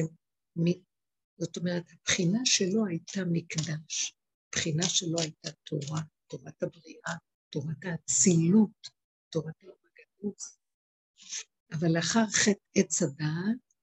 זאת 1.39 1.57
אומרת, 1.57 1.85
הבחינה 1.93 2.39
שלו 2.45 2.87
הייתה 2.87 3.20
מקדש, 3.33 4.14
הבחינה 4.49 4.83
שלו 4.89 5.18
הייתה 5.20 5.51
תורה, 5.64 6.01
תורת 6.27 6.62
הבריאה, 6.62 7.14
תורת 7.51 7.85
האצילות, 7.85 8.89
תורת 9.31 9.55
המגנות. 9.62 10.43
אבל 11.72 11.89
לאחר 11.97 12.27
חטא 12.33 12.64
עץ 12.75 13.03
הדעת, 13.03 13.75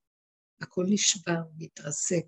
הכל 0.61 0.85
נשבר 0.89 1.41
והתרסק 1.59 2.25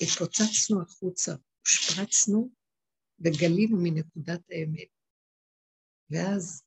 והתפוצצנו 0.00 0.82
החוצה, 0.82 1.32
הושפרצנו 1.60 2.50
וגלינו 3.18 3.76
מנקודת 3.82 4.40
האמת. 4.50 4.88
ואז 6.10 6.62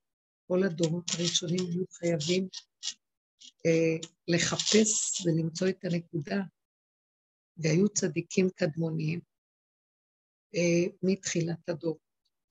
כל 0.47 0.63
הדורות 0.63 1.11
הראשונים 1.13 1.65
היו 1.71 1.85
חייבים 1.91 2.47
לחפש 4.27 5.25
ולמצוא 5.25 5.67
את 5.69 5.83
הנקודה, 5.83 6.41
והיו 7.57 7.89
צדיקים 7.89 8.49
קדמוניים 8.55 9.19
אה, 10.55 10.93
מתחילת 11.03 11.69
הדור, 11.69 11.99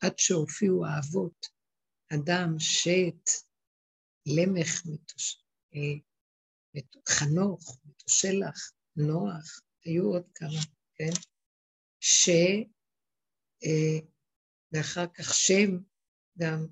עד 0.00 0.18
שהופיעו 0.18 0.86
האבות, 0.86 1.46
אדם, 2.14 2.58
שת, 2.58 3.30
למך, 4.26 4.82
מתוש... 4.86 5.44
אה, 5.74 6.00
חנוך, 7.08 7.80
מתושלח, 7.84 8.72
נוח, 8.96 9.60
היו 9.84 10.04
עוד 10.04 10.30
כמה, 10.34 10.60
כן? 10.94 11.20
ש... 12.00 12.28
ואחר 14.72 15.06
כך 15.14 15.34
שם 15.34 15.70
גם, 16.38 16.66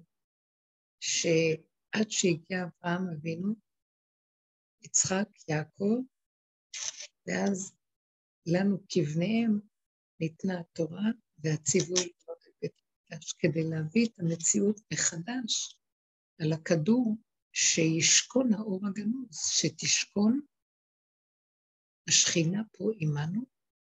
שעד 1.00 2.10
שהגיע 2.10 2.64
אברהם 2.64 3.08
אבינו, 3.16 3.54
יצחק, 4.84 5.28
יעקב, 5.48 5.96
ואז 7.26 7.72
לנו 8.46 8.78
כבניהם 8.88 9.60
ניתנה 10.20 10.60
התורה 10.60 11.10
והציווי 11.38 12.12
כדי 13.38 13.64
להביא 13.70 14.06
את 14.06 14.18
המציאות 14.18 14.80
מחדש 14.92 15.76
על 16.40 16.52
הכדור 16.52 17.16
שישכון 17.52 18.54
האור 18.54 18.86
הגנוז, 18.86 19.38
שתשכון 19.52 20.40
השכינה 22.08 22.62
פה 22.72 22.90
עמנו, 22.96 23.42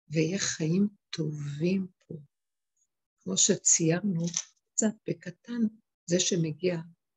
ויהיה 0.09 0.39
חיים 0.39 0.89
טובים 1.11 1.87
פה. 2.07 2.15
כמו 3.21 3.37
שציירנו 3.37 4.27
קצת 4.73 4.95
בקטן, 5.09 5.61
זה 6.07 6.21
שמגיע 6.21 6.77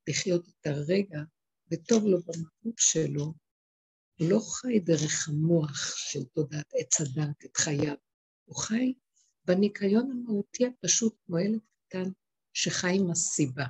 לחיות 0.09 0.47
את 0.49 0.67
הרגע, 0.67 1.19
וטוב 1.71 2.03
לו 2.03 2.17
במהות 2.21 2.75
שלו, 2.77 3.33
הוא 4.19 4.29
לא 4.29 4.39
חי 4.39 4.79
דרך 4.79 5.29
המוח 5.29 5.95
של 5.95 6.23
תודעת 6.23 6.73
עץ 6.73 7.01
הדת 7.01 7.45
את 7.45 7.57
חייו, 7.57 7.95
הוא 8.45 8.57
חי 8.57 8.93
בניקיון 9.45 10.11
המהותי 10.11 10.65
הפשוט 10.65 11.15
כמו 11.25 11.39
ילד 11.39 11.59
קטן 11.87 12.11
שחי 12.53 12.97
עם 12.99 13.11
הסיבה. 13.11 13.65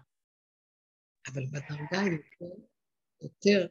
אבל 1.28 1.45
בדרגה 1.45 2.02
היותר, 2.02 2.56
יותר, 3.22 3.68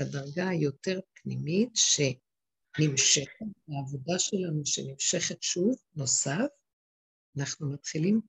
בדרגה 0.00 0.48
היותר 0.48 1.00
פנימית, 1.14 1.72
שנמשכת, 1.74 3.46
העבודה 3.68 4.18
שלנו 4.18 4.66
שנמשכת 4.66 5.42
שוב, 5.42 5.76
נוסף, 5.94 6.48
אנחנו 7.38 7.72
מתחילים 7.72 8.20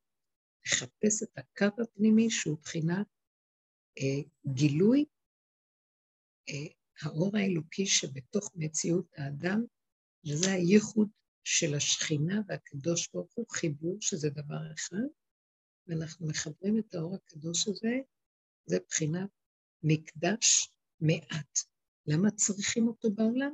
לחפש 0.66 1.24
את 1.24 1.38
הקו 1.38 1.82
הפנימי 1.84 2.30
שהוא 2.30 2.58
בחינת 2.62 3.08
אה, 4.00 4.30
גילוי 4.54 5.06
אה, 6.50 6.79
האור 7.02 7.38
האלוקי 7.38 7.86
שבתוך 7.86 8.52
מציאות 8.56 9.06
האדם, 9.18 9.64
וזה 10.26 10.52
הייחוד 10.52 11.10
של 11.44 11.76
השכינה 11.76 12.42
והקדוש 12.48 13.10
ברוך 13.14 13.34
הוא, 13.36 13.46
חיבור 13.50 13.98
שזה 14.02 14.30
דבר 14.30 14.74
אחד, 14.74 15.08
ואנחנו 15.88 16.28
מחברים 16.28 16.80
את 16.80 16.96
האור 16.96 17.16
הקדוש 17.16 17.68
הזה, 17.68 17.98
זה 18.66 18.78
בחינת 18.88 19.30
מקדש 19.84 20.72
מעט. 21.00 21.60
למה 22.08 22.32
צריכים 22.32 22.88
אותו 22.88 23.12
בעולם? 23.12 23.54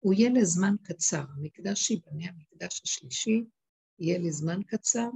הוא 0.00 0.14
יהיה 0.14 0.30
לזמן 0.30 0.74
קצר. 0.82 1.24
המקדש 1.36 1.90
ייבנה, 1.90 2.24
המקדש 2.28 2.80
השלישי, 2.84 3.44
יהיה 3.98 4.18
לזמן 4.18 4.62
קצר, 4.62 5.08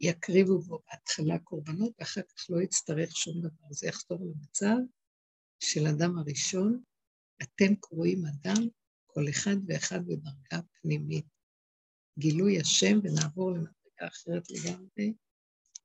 יקריבו 0.00 0.58
בו 0.58 0.78
בהתחלה 0.90 1.38
קורבנות, 1.38 1.92
ואחר 1.98 2.22
כך 2.22 2.50
לא 2.50 2.62
יצטרך 2.62 3.16
שום 3.16 3.40
דבר. 3.40 3.66
זה 3.70 3.86
יחזור 3.86 4.18
למצב 4.20 4.76
של 5.60 5.86
אדם 5.86 6.18
הראשון, 6.18 6.82
אתם 7.42 7.74
קרואים 7.80 8.22
אדם, 8.26 8.68
כל 9.06 9.24
אחד 9.30 9.56
ואחד 9.66 10.00
בדרגה 10.06 10.66
פנימית. 10.80 11.26
גילוי 12.18 12.60
השם 12.60 12.98
ונעבור 13.02 13.50
למדרגה 13.50 14.06
אחרת 14.08 14.50
לגמרי, 14.50 15.14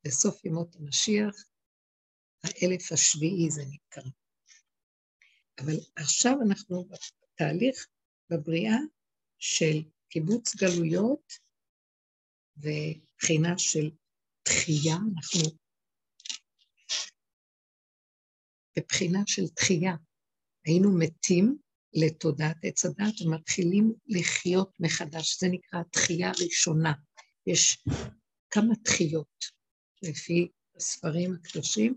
לסוף 0.06 0.46
ימות 0.46 0.76
המשיח, 0.76 1.36
האלף 2.44 2.92
השביעי 2.92 3.52
זה 3.52 3.62
נקרא. 3.70 4.12
אבל 5.60 5.74
עכשיו 5.96 6.34
אנחנו 6.48 6.86
בתהליך 6.86 7.88
בבריאה 8.30 8.78
של 9.40 9.84
קיבוץ 10.10 10.56
גלויות 10.56 11.34
ובחינה 12.58 13.58
של 13.58 13.92
תחייה, 14.44 14.96
אנחנו 15.16 15.62
בבחינה 18.78 19.20
של 19.28 19.48
תחייה. 19.48 19.96
היינו 20.66 20.98
מתים 20.98 21.58
לתודעת 21.94 22.58
עץ 22.64 22.86
הדת 22.86 23.22
ומתחילים 23.22 23.94
לחיות 24.08 24.72
מחדש, 24.80 25.40
זה 25.40 25.48
נקרא 25.48 25.80
התחייה 25.80 26.32
הראשונה. 26.38 26.94
יש 27.48 27.84
כמה 28.50 28.76
תחיות 28.84 29.46
לפי 30.02 30.52
הספרים 30.76 31.34
הקדושים, 31.34 31.96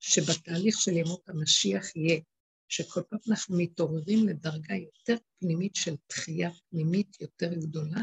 שבתהליך 0.00 0.80
של 0.80 0.92
ימות 0.92 1.28
המשיח 1.28 1.96
יהיה 1.96 2.20
שכל 2.68 3.02
פעם 3.02 3.18
אנחנו 3.30 3.56
מתעוררים 3.58 4.28
לדרגה 4.28 4.74
יותר 4.74 5.16
פנימית 5.38 5.74
של 5.74 5.94
תחייה 6.06 6.50
פנימית 6.70 7.20
יותר 7.20 7.54
גדולה, 7.54 8.00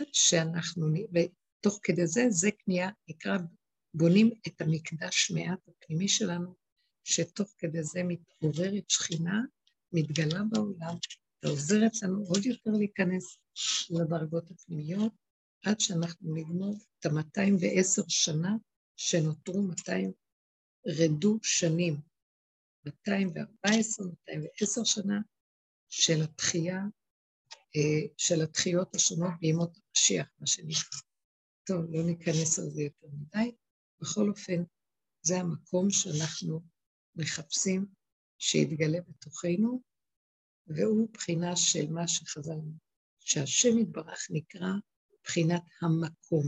עד 0.00 0.06
שאנחנו, 0.12 0.86
ותוך 1.14 1.80
כדי 1.82 2.06
זה, 2.06 2.26
זה 2.30 2.50
קנייה, 2.50 2.88
נקרא, 3.08 3.38
בונים 3.94 4.30
את 4.46 4.60
המקדש 4.60 5.30
מעט 5.30 5.58
הפנימי 5.68 6.08
שלנו, 6.08 6.54
שתוך 7.06 7.54
כדי 7.58 7.82
זה 7.82 8.02
מתעוררת 8.02 8.90
שכינה, 8.90 9.40
מתגלה 9.92 10.40
בעולם, 10.50 10.94
ועוזרת 11.42 12.02
לנו 12.02 12.24
עוד 12.28 12.46
יותר 12.46 12.70
להיכנס 12.70 13.38
לדרגות 13.90 14.50
הפנימיות, 14.50 15.12
עד 15.64 15.80
שאנחנו 15.80 16.34
נגמור 16.34 16.76
את 17.00 17.06
ה-210 17.06 18.04
שנה 18.08 18.56
שנותרו 18.96 19.62
200 19.62 20.12
רדו 20.86 21.38
שנים, 21.42 22.00
214, 22.86 24.06
210 24.06 24.84
שנה 24.84 25.20
של 25.88 26.22
התחייה, 26.22 26.80
אה, 27.76 28.06
של 28.16 28.42
התחיות 28.42 28.94
השונות 28.94 29.32
בימות 29.40 29.76
המשיח, 29.76 30.26
מה 30.40 30.46
שנקרא. 30.46 31.00
טוב, 31.66 31.84
לא 31.90 32.02
ניכנס 32.02 32.58
על 32.58 32.70
זה 32.70 32.82
יותר 32.82 33.06
מדי. 33.12 33.52
בכל 34.00 34.28
אופן, 34.28 34.62
זה 35.22 35.40
המקום 35.40 35.90
שאנחנו 35.90 36.75
מחפשים 37.16 37.86
שיתגלה 38.38 38.98
בתוכנו, 39.00 39.82
והוא 40.66 41.08
בחינה 41.12 41.56
של 41.56 41.90
מה 41.90 42.08
שחזרנו, 42.08 42.72
שהשם 43.20 43.78
יתברך 43.78 44.26
נקרא 44.30 44.72
בחינת 45.24 45.62
המקום. 45.82 46.46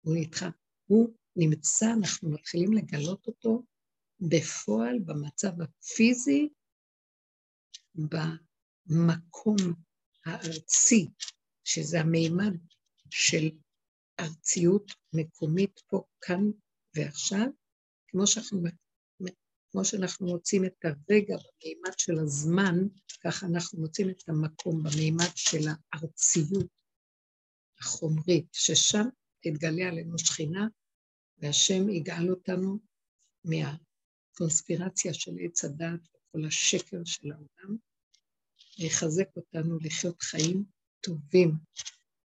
הוא 0.00 0.16
נדחה, 0.16 0.48
הוא 0.86 1.14
נמצא, 1.36 1.86
אנחנו 1.98 2.30
מתחילים 2.30 2.72
לגלות 2.72 3.26
אותו 3.26 3.62
בפועל, 4.20 4.98
במצב 4.98 5.52
הפיזי, 5.60 6.48
במקום 7.94 9.56
הארצי, 10.26 11.08
שזה 11.64 12.00
המימד 12.00 12.52
של 13.10 13.50
ארציות 14.20 14.92
מקומית 15.12 15.80
פה, 15.88 16.04
כאן 16.20 16.42
ועכשיו, 16.94 17.46
כמו 18.08 18.26
שאנחנו, 18.26 18.62
כמו 19.76 19.84
שאנחנו 19.84 20.26
מוצאים 20.26 20.64
את 20.64 20.84
הרגע 20.84 21.36
במימד 21.36 21.98
של 21.98 22.18
הזמן, 22.18 22.74
ככה 23.24 23.46
אנחנו 23.46 23.80
מוצאים 23.80 24.10
את 24.10 24.28
המקום 24.28 24.82
במימד 24.82 25.30
של 25.34 25.68
הארציות 25.68 26.66
החומרית, 27.80 28.46
ששם 28.52 29.04
תתגלה 29.40 29.88
עלינו 29.88 30.18
שכינה, 30.18 30.66
והשם 31.38 31.88
יגאל 31.88 32.30
אותנו 32.30 32.78
מה... 33.44 33.76
הקונספירציה 34.32 35.14
של 35.14 35.32
עץ 35.40 35.64
הדת 35.64 36.00
וכל 36.08 36.46
השקר 36.46 37.00
של 37.04 37.32
העולם, 37.32 37.76
ויחזק 38.78 39.36
אותנו 39.36 39.78
לחיות 39.78 40.22
חיים 40.22 40.64
טובים, 41.00 41.52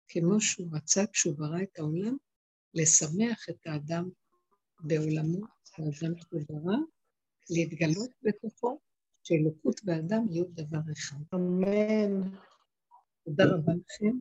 כמו 0.07 0.41
שהוא 0.41 0.69
רצה 0.75 1.01
כשהוא 1.13 1.37
ברא 1.37 1.61
את 1.63 1.79
העולם, 1.79 2.17
לשמח 2.73 3.49
את 3.49 3.67
האדם 3.67 4.09
בעולמו, 4.79 5.45
האדם 5.77 6.13
שהוא 6.17 6.41
ברא, 6.49 6.77
להתגלות 7.49 8.09
בתוכו, 8.23 8.79
שאלוקות 9.23 9.81
ואדם 9.85 10.25
יהיו 10.29 10.45
דבר 10.49 10.79
אחד. 10.93 11.17
אמן. 11.35 12.21
תודה 13.25 13.43
רבה 13.45 13.73
לכם, 13.73 14.17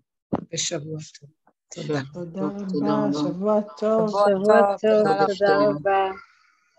ושבוע 0.53 0.99
טוב. 1.21 1.31
תודה. 1.75 2.01
תודה 2.13 2.43
רבה, 2.43 3.13
שבוע 3.13 3.61
טוב. 3.79 4.09
שבוע 4.09 4.77
טוב, 4.81 5.07
תודה 5.27 5.57
רבה. 5.69 6.11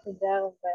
תודה 0.04 0.28
רבה. 0.44 0.70